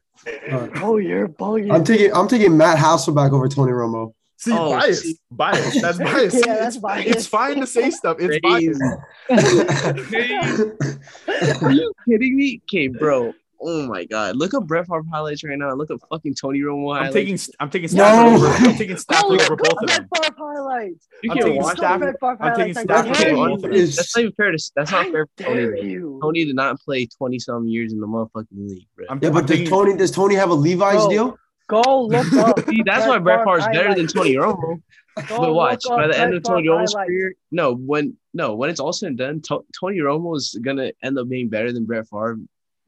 [0.53, 0.71] All right.
[0.83, 1.75] Oh, you're bugging.
[1.75, 2.13] I'm taking.
[2.15, 4.15] I'm taking Matt Hasselbeck over Tony Romo.
[4.37, 5.19] See, Oh, bias, see.
[5.31, 5.81] biased.
[5.81, 6.35] That's bias.
[6.35, 7.09] Yeah, that's it's, biased.
[7.09, 8.19] It's fine to say stuff.
[8.21, 8.69] It's Crazy.
[8.69, 8.83] biased.
[11.63, 12.61] Are you kidding me?
[12.69, 13.33] Okay, bro.
[13.65, 14.37] Oh my god.
[14.37, 15.73] Look up Brett Favre highlights right now.
[15.75, 17.15] Look up fucking Tony Romo I'm highlights.
[17.15, 18.35] taking I'm taking No.
[18.35, 18.47] Over.
[18.49, 20.09] I'm taking Stafford over both of Brett them.
[20.15, 21.09] Favre highlights.
[21.23, 22.79] you I'm can't taking watch Stafford- Favre I'm taking highlights.
[22.79, 23.71] I Stafford over both of them.
[23.81, 25.57] That's not even fair to that's not I fair for Tony.
[25.57, 25.81] dare bro.
[25.81, 26.19] you.
[26.23, 29.07] Tony did not play 20 some years in the motherfucking league, bro.
[29.09, 29.97] I'm, yeah, I'm but does Tony?
[29.97, 31.09] Does Tony have a Levi's Bro.
[31.11, 31.39] deal?
[31.69, 32.69] Go look up.
[32.69, 34.13] See, that's why Brett is better than highlights.
[34.13, 34.83] Tony Romo.
[35.29, 38.71] Go But watch, by the end of Tony Favre Romo's career, no, when no, when
[38.71, 42.09] it's all said and done, Tony Romo is gonna end up being better than Brett
[42.09, 42.39] Favre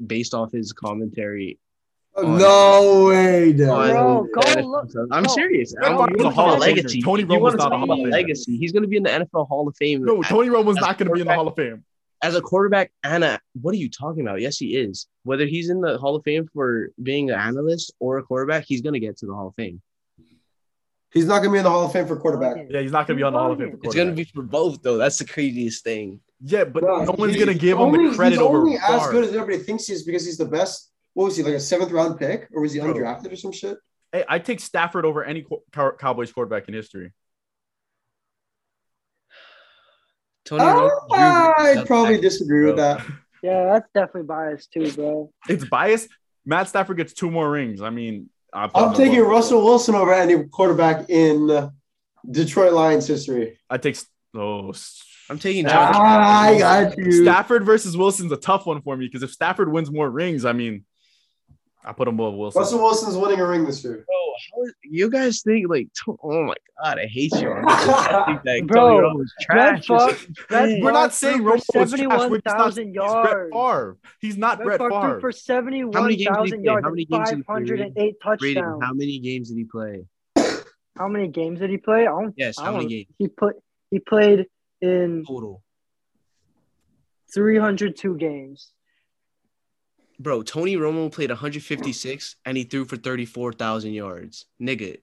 [0.06, 1.58] based off his commentary.
[2.16, 3.66] Oh, on- No way, Dad.
[3.66, 5.28] Bro, go look- I'm no.
[5.34, 5.74] serious.
[5.74, 7.02] Brett I'm Favre's you Hall of legacy.
[7.02, 8.12] Tony If you Romo's not a Hall of about Famer.
[8.12, 8.56] legacy.
[8.56, 10.04] He's gonna be in the NFL Hall of Fame.
[10.04, 10.22] no.
[10.22, 11.84] Tony Romo's not going to be in the Hall of Fame.
[12.22, 14.40] as a quarterback Anna, what are you talking about?
[14.40, 15.08] Yes, he is.
[15.24, 18.80] Whether he's in the Hall of Fame for being an analyst or a quarterback, he's
[18.80, 19.82] gonna get to the Hall of Fame.
[21.12, 22.66] He's not gonna be in the Hall of Fame for quarterback.
[22.70, 23.72] Yeah, he's not going to be on the Hall of Fame.
[23.72, 24.96] For It's gonna be for both though.
[24.96, 26.20] That's the craziest thing.
[26.46, 28.76] Yeah, but Bro, no one's going to give him only- the credit he's over only
[28.76, 30.90] as good as everybody thinks he is because he's the best.
[31.14, 33.78] What was he like a seventh round pick or was he undrafted or some shit?
[34.12, 37.12] Hey, I take Stafford over any Cow- Cow- Cowboys quarterback in history.
[40.44, 43.04] Tony Romo, Drew Brees, I probably back- disagree with that.
[43.42, 45.30] Yeah, that's definitely biased too, bro.
[45.50, 46.08] It's biased.
[46.46, 47.82] Matt Stafford gets two more rings.
[47.82, 51.68] I mean, I'll put I'm taking above- Russell Wilson over any quarterback in uh,
[52.30, 53.58] Detroit Lions history.
[53.68, 53.98] I take
[54.34, 55.94] oh s- I'm taking Ah, John.
[55.94, 57.12] I got you.
[57.24, 60.52] Stafford versus Wilson's a tough one for me because if Stafford wins more rings, I
[60.52, 60.84] mean,
[61.84, 62.60] I put him above Wilson.
[62.60, 64.04] Russell Wilson's winning a ring this year.
[64.06, 64.16] Bro,
[64.56, 65.88] how is, you guys think like?
[66.04, 67.52] to- Oh my god, I hate you.
[67.66, 69.84] I think that Bro, Tony Romo's Brett.
[69.84, 70.16] Favre,
[70.48, 72.30] Brett We're not saying threw Romo for was trash.
[72.30, 73.50] We're just not 71,000 saying he's Brett yards.
[73.52, 73.96] Favre.
[74.20, 75.32] He's not Brett Brett Favre threw Favre.
[75.32, 76.64] for How many games did he 71,000 play?
[76.64, 78.14] yards How many games did he play?
[78.22, 78.82] 508 Brady, touchdowns.
[78.84, 80.04] how many games did he play?
[80.96, 82.00] How many games did he play?
[82.02, 83.56] I don't, Yes, I how many don't- games He put
[83.90, 84.46] he played
[84.84, 85.62] in total?
[87.32, 88.72] 302 games.
[90.20, 94.46] Bro, Tony Romo played 156 and he threw for 34,000 yards.
[94.62, 94.98] Nigga,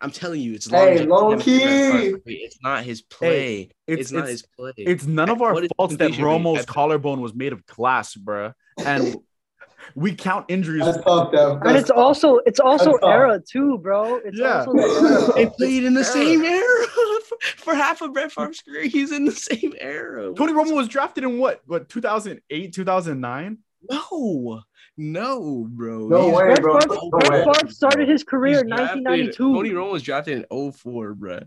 [0.00, 1.06] I'm telling you, it's Hey, longevity.
[1.08, 2.20] low It's not his key.
[2.22, 2.34] play.
[2.34, 3.70] It's not his play.
[3.88, 4.72] It's It's, not it's, his play.
[4.76, 6.12] it's none of our faults that?
[6.12, 8.54] Romo's collarbone was made of glass, bruh.
[8.78, 9.16] And
[9.94, 10.84] we count injuries.
[10.84, 11.52] That's tough, Dev.
[11.52, 14.16] And That's it's also it's also era too, bro.
[14.24, 14.60] It's Yeah.
[14.60, 16.04] also the They played in the Era.
[16.12, 16.86] same era
[17.28, 18.84] for, for half of Brett Favre's career.
[18.84, 20.32] He's in the same era.
[20.34, 21.60] Tony Romo was drafted in what?
[21.66, 23.58] What 2008, 2009?
[23.90, 24.60] No,
[24.96, 26.06] no, bro.
[26.08, 26.78] No He's- way, Brett bro.
[26.80, 27.52] Favre, No Brett way.
[27.54, 29.36] Favre started his career he's in 1992.
[29.54, 31.40] Tony Romo was drafted in 04, bro.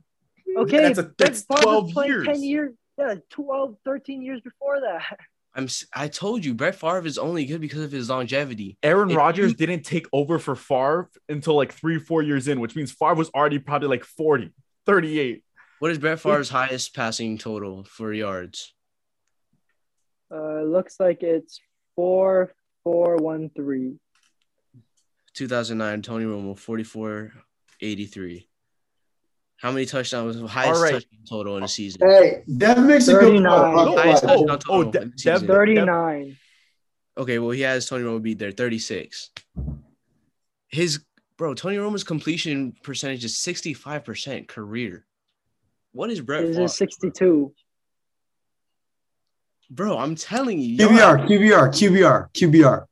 [0.58, 2.26] Okay, That's a- Brett that's Favre 12 played years.
[2.28, 2.74] 10 years.
[2.98, 5.18] Yeah, 12, 13 years before that.
[5.56, 5.64] I'm.
[5.66, 8.78] s- I told you, Brett Favre is only good because of his longevity.
[8.84, 12.92] Aaron Rodgers didn't take over for Favre until like three, four years in, which means
[12.92, 14.52] Favre was already probably like 40,
[14.86, 15.44] 38.
[15.80, 18.74] What is Brett Favre's highest passing total for yards?
[20.34, 21.60] Uh, looks like it's
[21.96, 22.54] four,
[22.84, 23.96] four, one, three.
[25.34, 27.32] 2009, Tony Romo, 44,
[27.82, 28.48] 83.
[29.58, 30.36] How many touchdowns?
[30.50, 30.94] Highest All right.
[30.94, 32.02] touchdown total in a season.
[32.08, 33.52] Hey, Dev makes a good 39.
[33.52, 33.66] point.
[33.66, 34.24] I'm not gonna Highest.
[34.24, 35.48] Oh, touchdown oh, oh total oh, De- in the Dev- season.
[35.48, 36.38] 39.
[37.18, 39.32] Okay, well, he has Tony Romo beat there, 36.
[40.68, 41.04] His
[41.38, 45.06] bro, Tony Romo's completion percentage is 65% career.
[45.94, 46.66] What is Brett His Favre?
[46.66, 47.54] is 62.
[49.72, 50.78] Bro, I'm telling you.
[50.78, 52.86] QBR, QBR, QBR, QBR.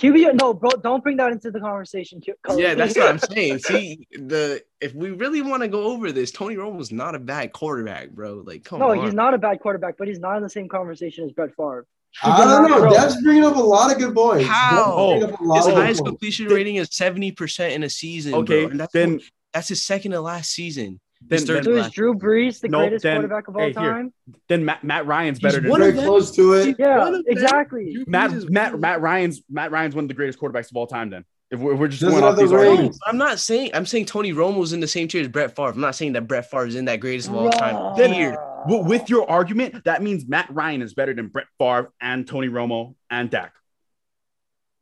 [0.00, 2.22] QB, no, bro, don't bring that into the conversation.
[2.22, 3.58] Q- Yeah, that's what I'm saying.
[3.58, 7.52] See, the if we really want to go over this, Tony Romo's not a bad
[7.52, 8.42] quarterback, bro.
[8.46, 9.04] Like, come no, on.
[9.04, 11.86] he's not a bad quarterback, but he's not in the same conversation as Brett Favre.
[12.22, 12.78] I don't know.
[12.80, 12.90] Bro.
[12.92, 14.46] Dev's bringing up a lot of good points.
[14.46, 15.18] How?
[15.18, 18.34] Dev's bringing up a lot His highest completion rating is 70% in a season.
[18.34, 18.70] Okay, bro.
[18.70, 19.20] And that's, then
[19.52, 20.98] that's his second to last season.
[21.22, 21.90] Then His then, So is.
[21.90, 23.74] Drew Brees the No, greatest then- quarterback of all hey, here.
[23.74, 24.12] time?
[24.48, 26.76] then Matt, Matt Ryan's He's better than one Very close to it.
[26.78, 27.22] Yeah, One of them.
[27.28, 27.96] exactly.
[28.06, 31.10] Matt Matt Matt Ryan's Matt Ryan's one of the greatest quarterbacks of all time.
[31.10, 32.68] Then if we're, if we're just Doesn't going off the these ring.
[32.70, 35.68] arguments, I'm not saying I'm saying Tony Romo's in the same tier as Brett Favre.
[35.70, 37.96] I'm not saying that Brett Favre is in that greatest of all time Bruh.
[38.14, 38.36] tier.
[38.68, 42.48] w- with your argument, that means Matt Ryan is better than Brett Favre and Tony
[42.48, 43.52] Romo and Dak.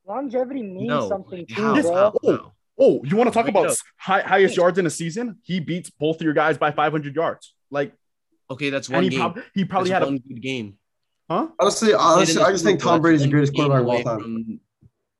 [0.06, 1.74] Longevity means No, something too.
[1.74, 2.12] Yes, bro.
[2.22, 2.52] Oh, No.
[2.78, 3.74] Oh, you want to talk Wait, about no.
[3.96, 5.38] high, highest yards in a season?
[5.42, 7.54] He beats both of your guys by 500 yards.
[7.70, 7.92] Like,
[8.50, 9.18] Okay, that's one he, game.
[9.20, 10.78] prob- he probably That's had a good game.
[11.28, 11.48] huh?
[11.60, 14.20] Honestly, honestly, I just think Tom Brady's the greatest quarterback of all time.
[14.20, 14.60] from-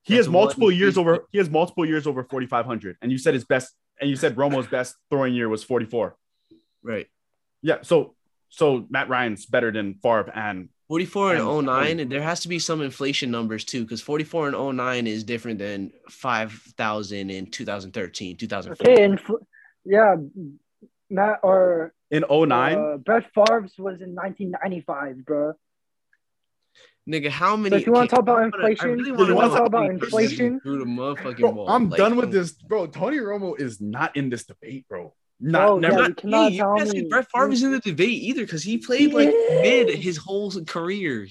[0.02, 1.26] He has multiple years big- over.
[1.30, 2.97] He has multiple years over 4,500.
[3.02, 3.74] And you said his best.
[4.01, 6.16] And you said Romo's best throwing year was 44.
[6.82, 7.09] Right.
[7.60, 7.78] Yeah.
[7.82, 8.14] So
[8.48, 12.48] so Matt Ryan's better than Favre and 44 and And- 09, and there has to
[12.48, 18.36] be some inflation numbers too, because 44 and 09 is different than 5,000 in 2013,
[18.36, 18.93] 2014.
[18.94, 19.35] Okay, and fl-
[19.85, 20.16] yeah,
[21.10, 22.78] Matt or in 09.
[22.78, 25.52] uh, Brett Favre's was in 1995, bro.
[27.09, 27.70] Nigga, how many?
[27.70, 29.52] So if you want to talk about I I inflation, really you wanna want know
[29.55, 30.60] to talk about inflation?
[30.60, 31.69] Through the motherfucking bro, ball.
[31.70, 32.52] I'm Like, done with this.
[32.52, 35.15] Bro, Tony Romo is not in this debate, bro.
[35.40, 35.94] Not Bro, never.
[35.94, 36.09] yeah, on.
[36.09, 38.78] you cannot Hey, you tell me- Brett Favre is in the debate either because he
[38.78, 41.27] played like He mid his whole career.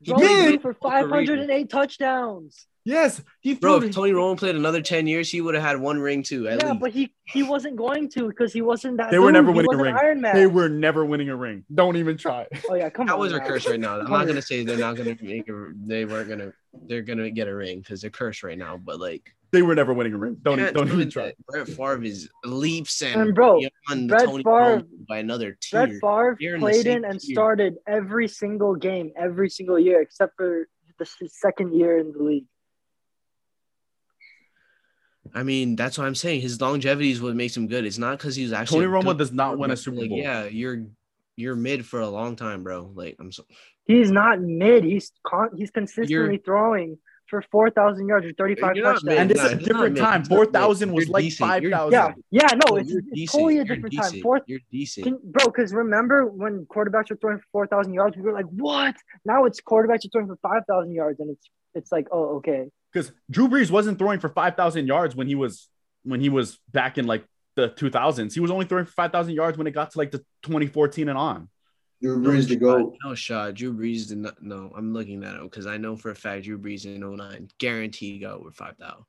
[0.00, 1.26] He Bro, played he mid threw for his whole career.
[1.26, 2.66] 508 touchdowns.
[2.84, 6.00] yes, he Bro, if Tony Romo played another 10 years, he would have had one
[6.00, 6.48] ring too.
[6.48, 6.80] At yeah, least.
[6.80, 9.12] but he he wasn't going to because he wasn't that.
[9.12, 9.94] They were never winning a ring.
[9.96, 10.34] Iron Man.
[10.34, 11.64] they were never winning a ring.
[11.72, 12.48] Don't even try.
[12.68, 13.18] Oh yeah, come That on.
[13.18, 13.46] That was their now.
[13.46, 14.00] curse right now.
[14.00, 16.52] I'm not gonna say they're not gonna make a, they weren't gonna
[16.88, 18.76] they're gonna get a ring because they're cursed right now.
[18.76, 20.38] But like, They were never winning a ring.
[20.42, 21.26] Don't can't don't even try.
[21.26, 25.18] that Brett Favre is leaps and, And bro, beyond the Brett Tony Favre- Romo by
[25.18, 25.86] another tier.
[25.86, 26.00] Brett.
[26.00, 27.34] Favre They're in played same in and tier.
[27.34, 30.68] started every single game, every single year, except for
[30.98, 32.46] the second year in the league.
[35.34, 36.40] I mean, that's what I'm saying.
[36.40, 37.84] His longevity is what makes him good.
[37.84, 39.78] It's not because he's actually Tony a Romo good does not win a quarterback.
[39.78, 40.18] Super Like, Bowl.
[40.18, 40.86] yeah, you're
[41.36, 42.90] you're mid for a long time, bro.
[42.94, 43.44] Like, I'm so
[43.84, 44.84] He's not mid.
[44.84, 46.98] He's con- he's consistently throwing
[47.32, 49.04] for four thousand yards or thirty five You're touchdowns.
[49.04, 49.18] mid.
[49.18, 50.02] And this Nah, is a he's different mid.
[50.02, 50.20] time.
[50.20, 50.52] He's not mid.
[50.52, 51.92] 4,000 was You're like 5,000.
[51.92, 53.30] yeah, yeah, no, it's, it's decent.
[53.32, 54.12] totally a You're different decent.
[54.12, 54.22] time.
[54.22, 55.04] Fourth, You're decent.
[55.06, 58.44] can, bro, because remember when quarterbacks were throwing for four thousand yards, we were like,
[58.50, 58.94] what?
[59.24, 62.68] Now it's quarterbacks are throwing for five thousand yards, and it's it's like, oh, okay.
[62.92, 65.70] Because Drew Brees wasn't throwing for 5,000 yards when he was
[66.04, 67.24] when he was back in like
[67.56, 68.34] the 2000s.
[68.34, 71.16] He was only throwing for 5,000 yards when it got to like the 2014 and
[71.16, 71.48] on.
[72.02, 72.60] Drew No Brees to shot.
[72.60, 72.94] go.
[73.04, 73.54] No shot.
[73.54, 74.42] Drew Brees did not.
[74.42, 77.48] No, I'm looking that up because I know for a fact Drew Brees in 09
[77.58, 79.04] guaranteed got over 5,000.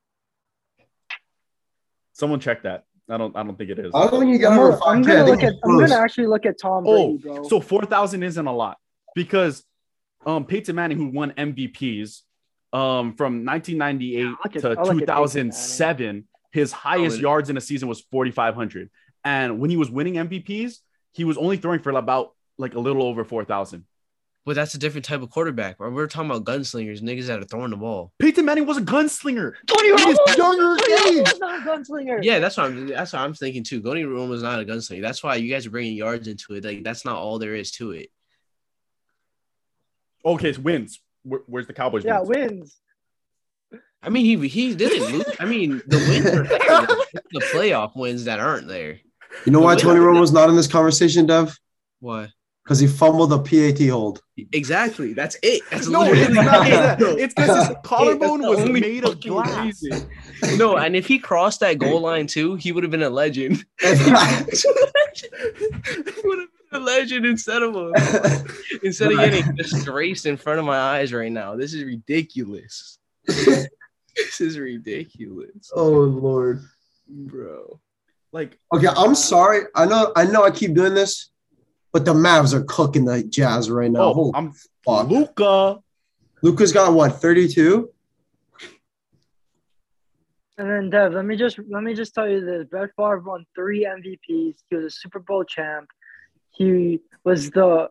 [2.12, 2.84] Someone check that.
[3.10, 3.92] I don't I don't think it is.
[3.94, 5.54] I don't think you got I'm over gonna, I'm gonna look at.
[5.64, 7.46] I'm gonna actually look at Tom Oh, bro.
[7.48, 8.78] so 4,000 isn't a lot
[9.14, 9.62] because
[10.24, 12.22] um Peyton Manning who won MVPs
[12.72, 17.50] um from 1998 Yeah, at- to I'll look at Peyton 2007 his highest Oh, yards
[17.50, 18.88] in a season was 4,500
[19.24, 20.78] and when he was winning MVPs
[21.12, 23.84] he was only throwing for about like a little over 4,000.
[24.46, 25.80] But that's a different type of quarterback.
[25.80, 28.12] We're we're talking about gunslingers, niggas that are throwing the ball.
[28.18, 29.54] Peyton Manning was a gunslinger.
[29.66, 32.18] Tony In his Romo, younger Tony was not a gunslinger.
[32.22, 32.86] Yeah, that's what I'm.
[32.88, 33.80] That's what I'm thinking too.
[33.80, 35.00] Tony Romo's not a gunslinger.
[35.00, 36.62] That's why you guys are bringing yards into it.
[36.64, 38.10] Like that's not all there is to it.
[40.26, 41.00] Okay, it's wins.
[41.22, 42.04] Where, where's the Cowboys?
[42.04, 42.78] yeah, wins?
[43.70, 43.80] wins.
[44.02, 45.24] I mean, he he didn't lose.
[45.40, 46.88] I mean, the wins are there.
[47.32, 49.00] The playoff wins that aren't there.
[49.46, 51.56] You know why The Tony winner- Romo's not in this conversation, Dev?
[52.00, 52.28] Why?
[52.64, 54.22] Because he fumbled a PAT hold.
[54.52, 55.12] Exactly.
[55.12, 55.62] That's it.
[55.70, 56.66] That's No, literally it's not.
[56.66, 56.72] it.
[57.02, 59.82] It's, it's because his collarbone the was only made of fucking glass.
[59.82, 60.08] reason.
[60.56, 63.64] No, and if he crossed that goal line too, he would have been a legend.
[63.80, 63.88] he
[66.24, 67.92] would have been a legend instead of a,
[68.82, 71.56] instead of getting disgraced in front of my eyes right now.
[71.56, 72.98] This is ridiculous.
[73.26, 73.68] this
[74.40, 76.62] is ridiculous, oh Lord.
[77.08, 77.80] bro.
[78.32, 79.64] Like Okay, I'm sorry.
[79.74, 81.30] I know I know I keep doing this,
[81.94, 84.00] but the Mavs are cooking the Jazz right now.
[84.00, 84.52] oh, Holy I'm
[84.84, 85.08] fuck.
[85.08, 85.78] Luka.
[86.42, 87.88] Luka's got what, 32?
[90.58, 93.46] And then Dev, let me just let me just tell you this: Brett Favre won
[93.54, 94.56] three MVPs.
[94.68, 95.88] He was a Super Bowl champ.
[96.50, 97.88] He was the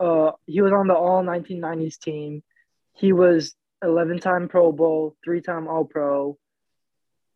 [0.00, 2.42] uh he was on the All 1990s team.
[2.94, 3.54] He was
[3.84, 6.38] 11 time Pro Bowl, three time All Pro.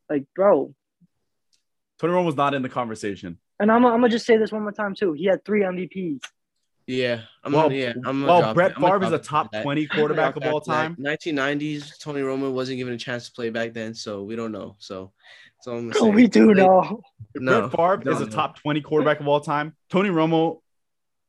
[0.08, 0.72] Like, bro,
[1.98, 3.38] Tony Romo was not in the conversation.
[3.58, 5.12] And I'm, I'm gonna just say this one more time too.
[5.14, 6.20] He had three MVPs.
[6.86, 8.76] Yeah, I'm Well, gonna, yeah, I'm gonna well, Brett it.
[8.76, 9.62] I'm Favre is a top that.
[9.64, 10.82] 20 quarterback of all that for that.
[10.82, 10.96] time.
[11.00, 14.76] 1990s, Tony Romo wasn't given a chance to play back then, so we don't know.
[14.78, 15.12] So,
[15.62, 17.02] so I'm gonna say, we do like, know.
[17.34, 19.74] No, Brett Favre is a top 20 quarterback of all time.
[19.90, 20.60] Tony Romo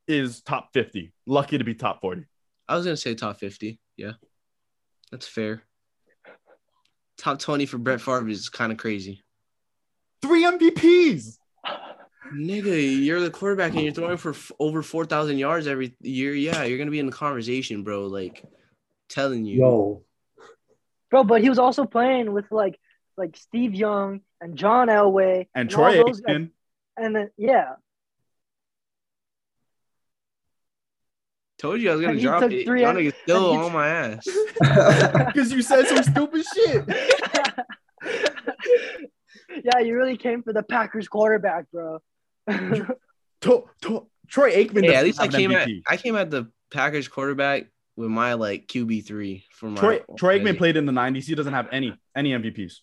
[0.07, 1.11] is top 50.
[1.25, 2.25] Lucky to be top 40.
[2.67, 3.79] I was gonna say top 50.
[3.95, 4.11] Yeah,
[5.11, 5.63] that's fair.
[7.17, 9.23] Top 20 for Brett Favre is kind of crazy.
[10.21, 11.37] Three MVPs.
[12.33, 16.33] Nigga, you're the quarterback and you're throwing for f- over 4,000 yards every year.
[16.33, 18.07] Yeah, you're gonna be in the conversation, bro.
[18.07, 18.43] Like,
[19.09, 19.59] telling you.
[19.59, 20.03] Yo,
[21.09, 22.77] Bro, but he was also playing with like
[23.15, 26.35] like Steve Young and John Elway And all Troy those guys.
[26.35, 26.49] Aikman.
[26.97, 27.73] And then yeah,
[31.57, 32.65] Told you I was gonna He drop took it.
[32.65, 34.27] three Y'all and- niggas still and he- on my ass.
[35.27, 36.85] Because you said some stupid shit.
[39.63, 41.99] yeah, you really came for the Packers quarterback, bro.
[43.41, 44.81] To- to- Troy Aikman.
[44.83, 45.81] Hey, doesn't at least I have an came at MVP.
[45.87, 50.39] I came at the Packers quarterback with my like QB three for my Troy, Troy
[50.39, 50.57] Aikman played.
[50.57, 51.23] played in the 90s.
[51.25, 52.79] He doesn't have any any MVPs.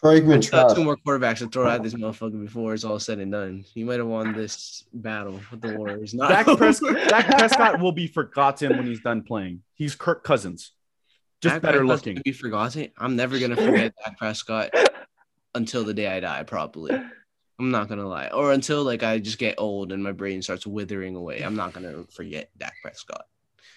[0.00, 3.18] Troy Aikman Got two more quarterbacks to throw at this motherfucker before it's all said
[3.18, 3.64] and done.
[3.74, 6.14] He might have won this battle with the Warriors.
[6.14, 9.62] Not Dak Prescott, Dak Prescott will be forgotten when he's done playing.
[9.74, 10.72] He's Kirk Cousins,
[11.42, 12.14] just Dak better Prescott's looking.
[12.16, 12.88] gonna Be forgotten.
[12.98, 14.70] I'm never gonna forget Dak Prescott
[15.54, 16.42] until the day I die.
[16.44, 16.92] Probably.
[17.58, 20.66] I'm not gonna lie, or until like I just get old and my brain starts
[20.66, 21.40] withering away.
[21.42, 23.26] I'm not gonna forget Dak Prescott.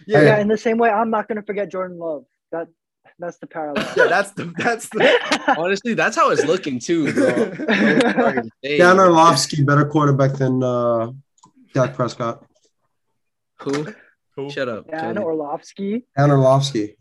[0.07, 0.39] yeah, Yeah.
[0.39, 2.25] in the same way, I'm not gonna forget Jordan Love.
[2.51, 2.67] That
[3.19, 3.87] that's the parallel.
[3.97, 5.55] Yeah, that's the that's the.
[5.57, 7.27] Honestly, that's how it's looking too, bro.
[7.69, 8.77] I'm sorry to say.
[8.79, 11.11] Dan Orlovsky, better quarterback than uh,
[11.73, 12.43] Dak Prescott.
[13.61, 13.87] Who?
[14.35, 14.49] Cool.
[14.51, 14.85] Shut up.
[14.89, 15.09] Dan Cody.
[15.09, 16.03] and Orlovsky.
[16.17, 16.95] Dan Orlovsky.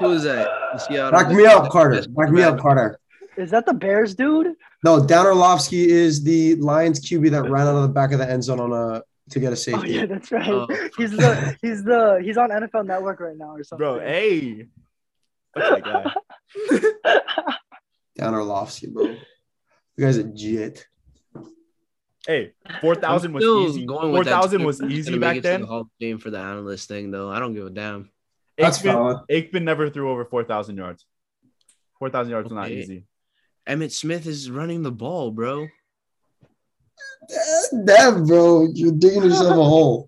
[0.00, 0.46] Who is that?
[0.74, 2.02] The Seattle- Back me up, Carter.
[2.08, 2.98] Back me up, Carter.
[3.36, 4.54] Is that the Bears dude?
[4.82, 8.30] No, Dan Orlovsky is the Lions QB that ran out of the back of the
[8.30, 9.98] end zone on a to get a oh, safety.
[9.98, 10.48] Oh yeah, that's right.
[10.48, 10.66] Oh.
[10.96, 13.84] He's the he's the he's on NFL Network right now or something.
[13.84, 14.66] Bro, hey.
[15.52, 17.56] What's that guy?
[18.16, 19.04] Dan Orlovsky, bro.
[19.04, 19.18] You
[19.98, 20.86] guys a jet.
[22.26, 23.84] Hey, four thousand was easy.
[23.84, 24.66] going with Four that thousand team.
[24.66, 25.60] was easy gonna make back it to then.
[25.62, 27.30] The Hall of Fame for the analyst thing, though.
[27.30, 28.10] I don't give a damn.
[28.56, 29.24] That's Aikman.
[29.30, 31.04] Aikman never threw over four thousand yards.
[31.98, 33.04] Four thousand yards is not easy.
[33.68, 35.66] Emmitt Smith is running the ball, bro.
[37.86, 38.68] Damn, bro.
[38.74, 40.06] You're digging yourself a hole.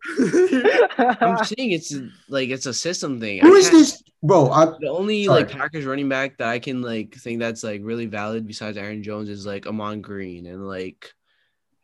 [0.98, 1.94] I'm saying it's
[2.28, 3.40] like it's a system thing.
[3.40, 4.02] Who I is this?
[4.22, 5.42] Bro, I, The only Sorry.
[5.42, 9.02] like Packers running back that I can like think that's like really valid besides Aaron
[9.02, 11.12] Jones is like Ahman Green and like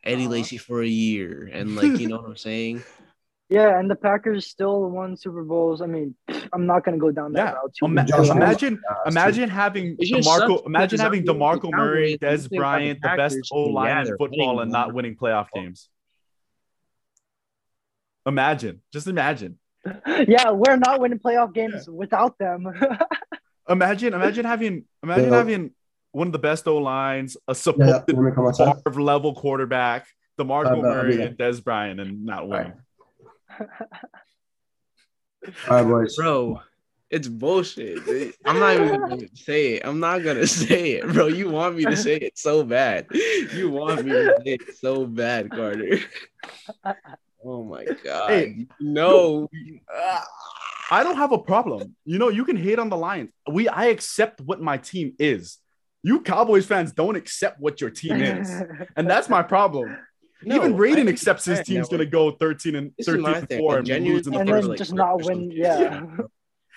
[0.03, 0.31] Eddie Uh-huh.
[0.33, 2.83] Lacy for a year and like you know what I'm saying.
[3.49, 5.81] yeah, and the Packers still won Super Bowls.
[5.81, 6.15] I mean,
[6.51, 7.73] I'm not gonna go down that Yeah, route.
[7.77, 8.07] too Ima- much.
[8.09, 10.65] Josh imagine, imagine having It just Demarco.
[10.65, 14.07] Imagine having I'm Demarco Murray, Cowboys, Dez think the Bryant, the best Packers, O line
[14.07, 15.61] in football, and not winning playoff oh.
[15.61, 15.89] games.
[18.25, 19.59] Imagine, just imagine.
[20.07, 22.71] yeah, we're not winning playoff games without them.
[23.69, 25.37] Imagine, imagine having, imagine Yeah.
[25.37, 25.71] having
[26.11, 28.75] one of the best O lines, a yeah, supposed let me come outside.
[28.83, 30.05] Favre level quarterback,
[30.37, 32.73] DeMarco I'll be- I'll be Murray and Dez Bryant, and not winning.
[35.69, 36.15] All right, boys.
[36.15, 36.61] Bro,
[37.09, 38.35] it's bullshit.
[38.45, 39.85] I'm not even gonna say it.
[39.85, 41.27] I'm not gonna say it, bro.
[41.27, 43.07] You want me to say it so bad.
[43.11, 45.99] You want me to say it so bad, Carter.
[47.45, 48.29] Oh my god.
[48.29, 48.67] Hey.
[48.79, 49.49] no.
[50.89, 51.95] I don't have a problem.
[52.05, 53.31] You know, you can hate on the Lions.
[53.51, 55.57] We, I accept what my team is.
[56.03, 58.49] You Cowboys fans don't accept what your team is,
[58.95, 59.97] and that's my problem.
[60.45, 63.07] No, Even I Raiden accepts his understand team's that going to go 13 and This
[63.07, 64.61] 13 and 4 I and lose in the and think first.
[64.63, 65.25] then like just not or win.
[65.25, 65.51] something.
[65.51, 66.05] Yeah.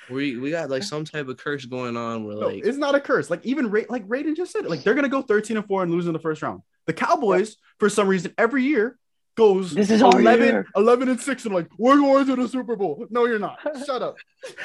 [0.08, 2.94] We we got like some type of curse going on where No, like it's not
[2.94, 3.28] a curse.
[3.28, 4.70] Like even Ra- like Raiden just said it.
[4.70, 6.62] Like they're gonna go 13 and 4 and lose in the first round.
[6.86, 8.96] The Cowboys, for some reason, every year
[9.36, 10.66] goes This is our 11, year.
[10.76, 13.04] 11 and 6 and like, we're going to the Super Bowl.
[13.10, 13.58] No, you're not.
[13.84, 14.14] Shut up.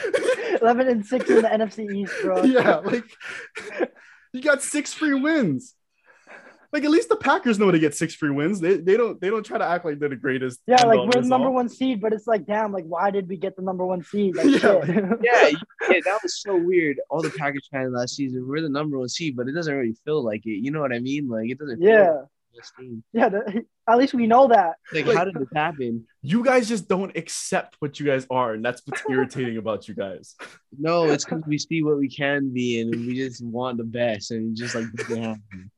[0.62, 2.44] Eleven and six in the NFC East, bro.
[2.44, 3.06] yeah, like
[4.34, 5.74] you got six free wins.
[6.74, 8.62] Like at least the Packers know to get six free wins.
[8.62, 10.62] They, they don't they don't try to act like they're the greatest.
[10.68, 11.54] Yeah, like we're the number all.
[11.54, 14.36] one seed, but it's like, damn, like why did we get the number one seed?
[14.36, 14.86] Like, Yeah, shit.
[15.22, 15.50] yeah,
[15.90, 16.98] yeah, that was so weird.
[17.10, 19.96] All the Packers fans last season, we're the number one seed, but it doesn't really
[20.06, 20.64] feel like it.
[20.64, 21.28] You know what I mean?
[21.28, 21.82] Like it doesn't.
[21.82, 22.22] Yeah,
[22.54, 23.30] like yeah.
[23.30, 24.76] the- at least we know that.
[24.94, 26.06] Like, Like- how did this happen?
[26.22, 29.96] You guys just don't accept what you guys are, and that's what's irritating about you
[29.96, 30.36] guys.
[30.78, 34.32] No, it's because we see what we can be, and we just want the best,
[34.32, 35.72] and just like doesn't happen.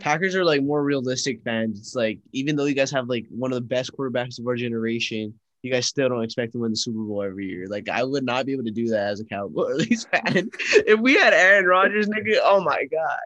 [0.00, 1.78] Packers are like more realistic fans.
[1.78, 4.56] It's like even though you guys have like one of the best quarterbacks of our
[4.56, 7.66] generation, you guys still don't expect to win the Super Bowl every year.
[7.68, 10.50] Like I would not be able to do that as a Cowboys fan.
[10.86, 13.18] if we had Aaron Rodgers, nigga, oh my god,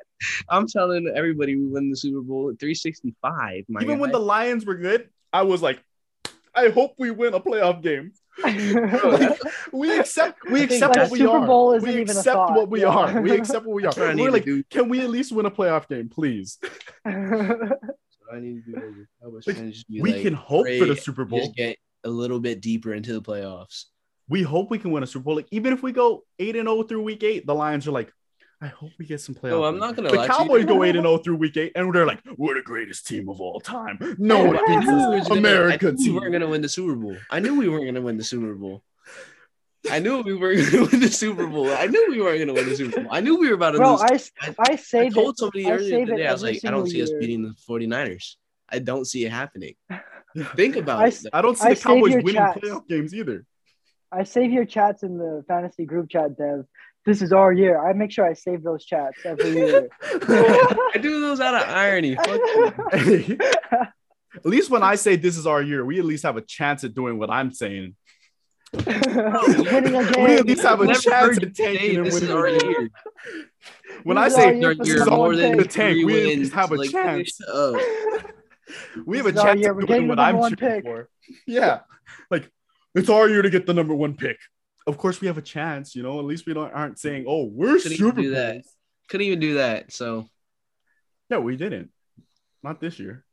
[0.48, 3.64] I'm telling everybody we win the Super Bowl at 365.
[3.68, 5.82] My Even when the Lions were good, I was like,
[6.54, 8.12] I hope we win a playoff game.
[9.72, 11.46] We accept we accept like, what we Super are.
[11.46, 13.20] Bowl isn't we accept what we are.
[13.20, 13.92] We accept what we are.
[14.08, 14.62] I need We're like, do.
[14.64, 16.58] can we at least win a playoff game, please?
[17.04, 20.66] I need to do as a Cowboys Like, fan, just be we like, can hope
[20.78, 21.40] for the Super Bowl.
[21.40, 23.86] Just get a little bit deeper into the playoffs.
[24.28, 25.36] We hope we can win a Super Bowl.
[25.36, 28.12] Like even if we go eight and zero through week eight, the Lions are like,
[28.60, 29.50] I hope we get some playoff.
[29.50, 30.38] No, I'm not gonna The lie to you.
[30.38, 33.28] Cowboys go eight and zero through week eight, and they're like, we're the greatest team
[33.28, 33.98] of all time.
[34.18, 35.18] No one I beats knew we us.
[35.20, 36.14] was gonna- America I knew we team.
[36.16, 37.16] weren't gonna win the Super Bowl.
[37.30, 38.82] I knew we weren't gonna win the Super Bowl.
[39.88, 41.70] I knew we were gonna win the Super Bowl.
[41.70, 43.10] I knew we weren't gonna win the Super Bowl.
[43.12, 44.02] I knew we were about to Bro, lose.
[44.02, 45.38] I, s- I- I I saved told it.
[45.38, 47.42] somebody I earlier save it today, I was like, I don't see single us beating
[47.42, 48.34] the 49ers.
[48.68, 49.76] I don't see it happening.
[50.56, 51.26] Think about I it.
[51.32, 52.58] I don't see I the Cowboys winning chats.
[52.58, 53.46] playoff games either.
[54.10, 56.64] I save your chats in the fantasy group chat, Dev.
[57.08, 57.80] This is our year.
[57.82, 59.88] I make sure I save those chats every year.
[60.02, 62.16] I do those out of irony.
[62.16, 62.38] Fuck
[62.92, 66.84] at least when I say this is our year, we at least have a chance
[66.84, 67.96] at doing what I'm saying.
[68.74, 70.00] Winning a.
[70.18, 72.36] We at least have a Never chance heard at tanking and this is winning.
[72.36, 72.90] our a year.
[74.02, 75.56] When I This is our say year this year is number our more one than
[75.56, 77.40] the tank, three we at least have a like, chance.
[79.06, 80.84] We have a This is our chance at doing what I'm number cheering pick.
[80.84, 81.08] for.
[81.46, 81.80] Yeah,
[82.30, 82.50] like
[82.94, 84.36] it's our year to get the number one pick.
[84.88, 85.94] Of course, we have a chance.
[85.94, 88.64] You know, at least we don't aren't saying, "Oh, we're Couldn't even Super do that.
[89.08, 89.92] Couldn't even do that.
[89.92, 90.26] So
[91.28, 91.90] Yeah, we didn't.
[92.62, 93.24] Not this year.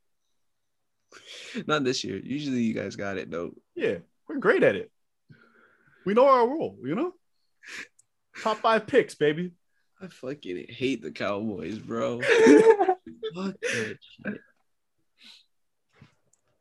[1.65, 2.17] not this year.
[2.17, 3.51] Usually you guys got it though.
[3.73, 4.91] Yeah, we're great at it.
[6.05, 6.77] We know our role.
[6.83, 7.13] You know,
[8.43, 9.53] top five picks, baby.
[10.01, 12.19] I fucking hate the Cowboys, bro.
[12.21, 14.41] Fuck that shit.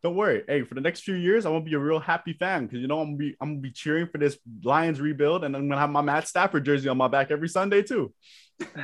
[0.04, 0.42] Don't worry.
[0.46, 2.86] Hey, for the next few years, I'm gonna be a real happy fan because you
[2.86, 5.80] know I'm gonna be I'm gonna be cheering for this Lions rebuild, and I'm gonna
[5.80, 8.12] have my Matt Stafford jersey on my back every Sunday too.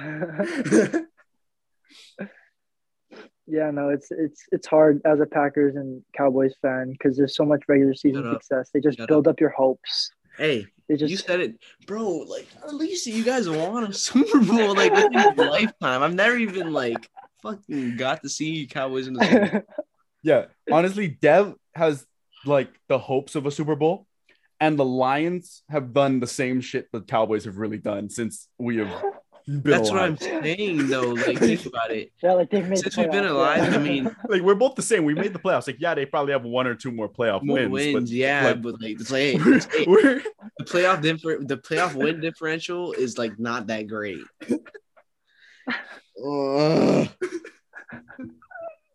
[3.47, 7.45] yeah, no, it's it's it's hard as a Packers and Cowboys fan because there's so
[7.45, 8.43] much regular season Shut up.
[8.43, 8.70] success.
[8.73, 10.11] They just Shut build up your hopes.
[10.39, 12.09] Hey, They just you said it, bro.
[12.09, 16.03] Like at least you guys won a Super Bowl like within your lifetime.
[16.03, 17.11] I've never even like
[17.43, 19.62] fucking got to see Cowboys in the Super Bowl.
[20.23, 22.07] Yeah, honestly, Dev has
[22.45, 24.07] like the hopes of a Super Bowl,
[24.61, 28.79] and the Lions have done the same shit the Cowboys have really done since we
[28.79, 28.89] have
[29.47, 31.09] been That's what I'm saying though.
[31.11, 32.13] Like think about it.
[32.23, 33.79] yeah, like they've made Since the we've been alive, yeah.
[33.79, 35.05] I mean, Like we're both the same.
[35.05, 35.67] We made the playoffs.
[35.67, 37.73] Like yeah, they probably have one or two more playoff more wins.
[37.73, 40.23] wins, but, yeah, like, but like it's like hey, we're, it's- hey, we're
[40.59, 44.23] the playoff differ the playoff win differential is like not that great.
[46.25, 47.09] Ugh.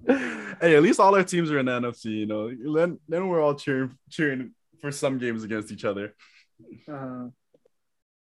[0.61, 2.05] hey, at least all our teams are in the NFC.
[2.05, 6.15] You know, then then we're all cheering cheering for some games against each other.
[6.87, 7.29] Uh-huh.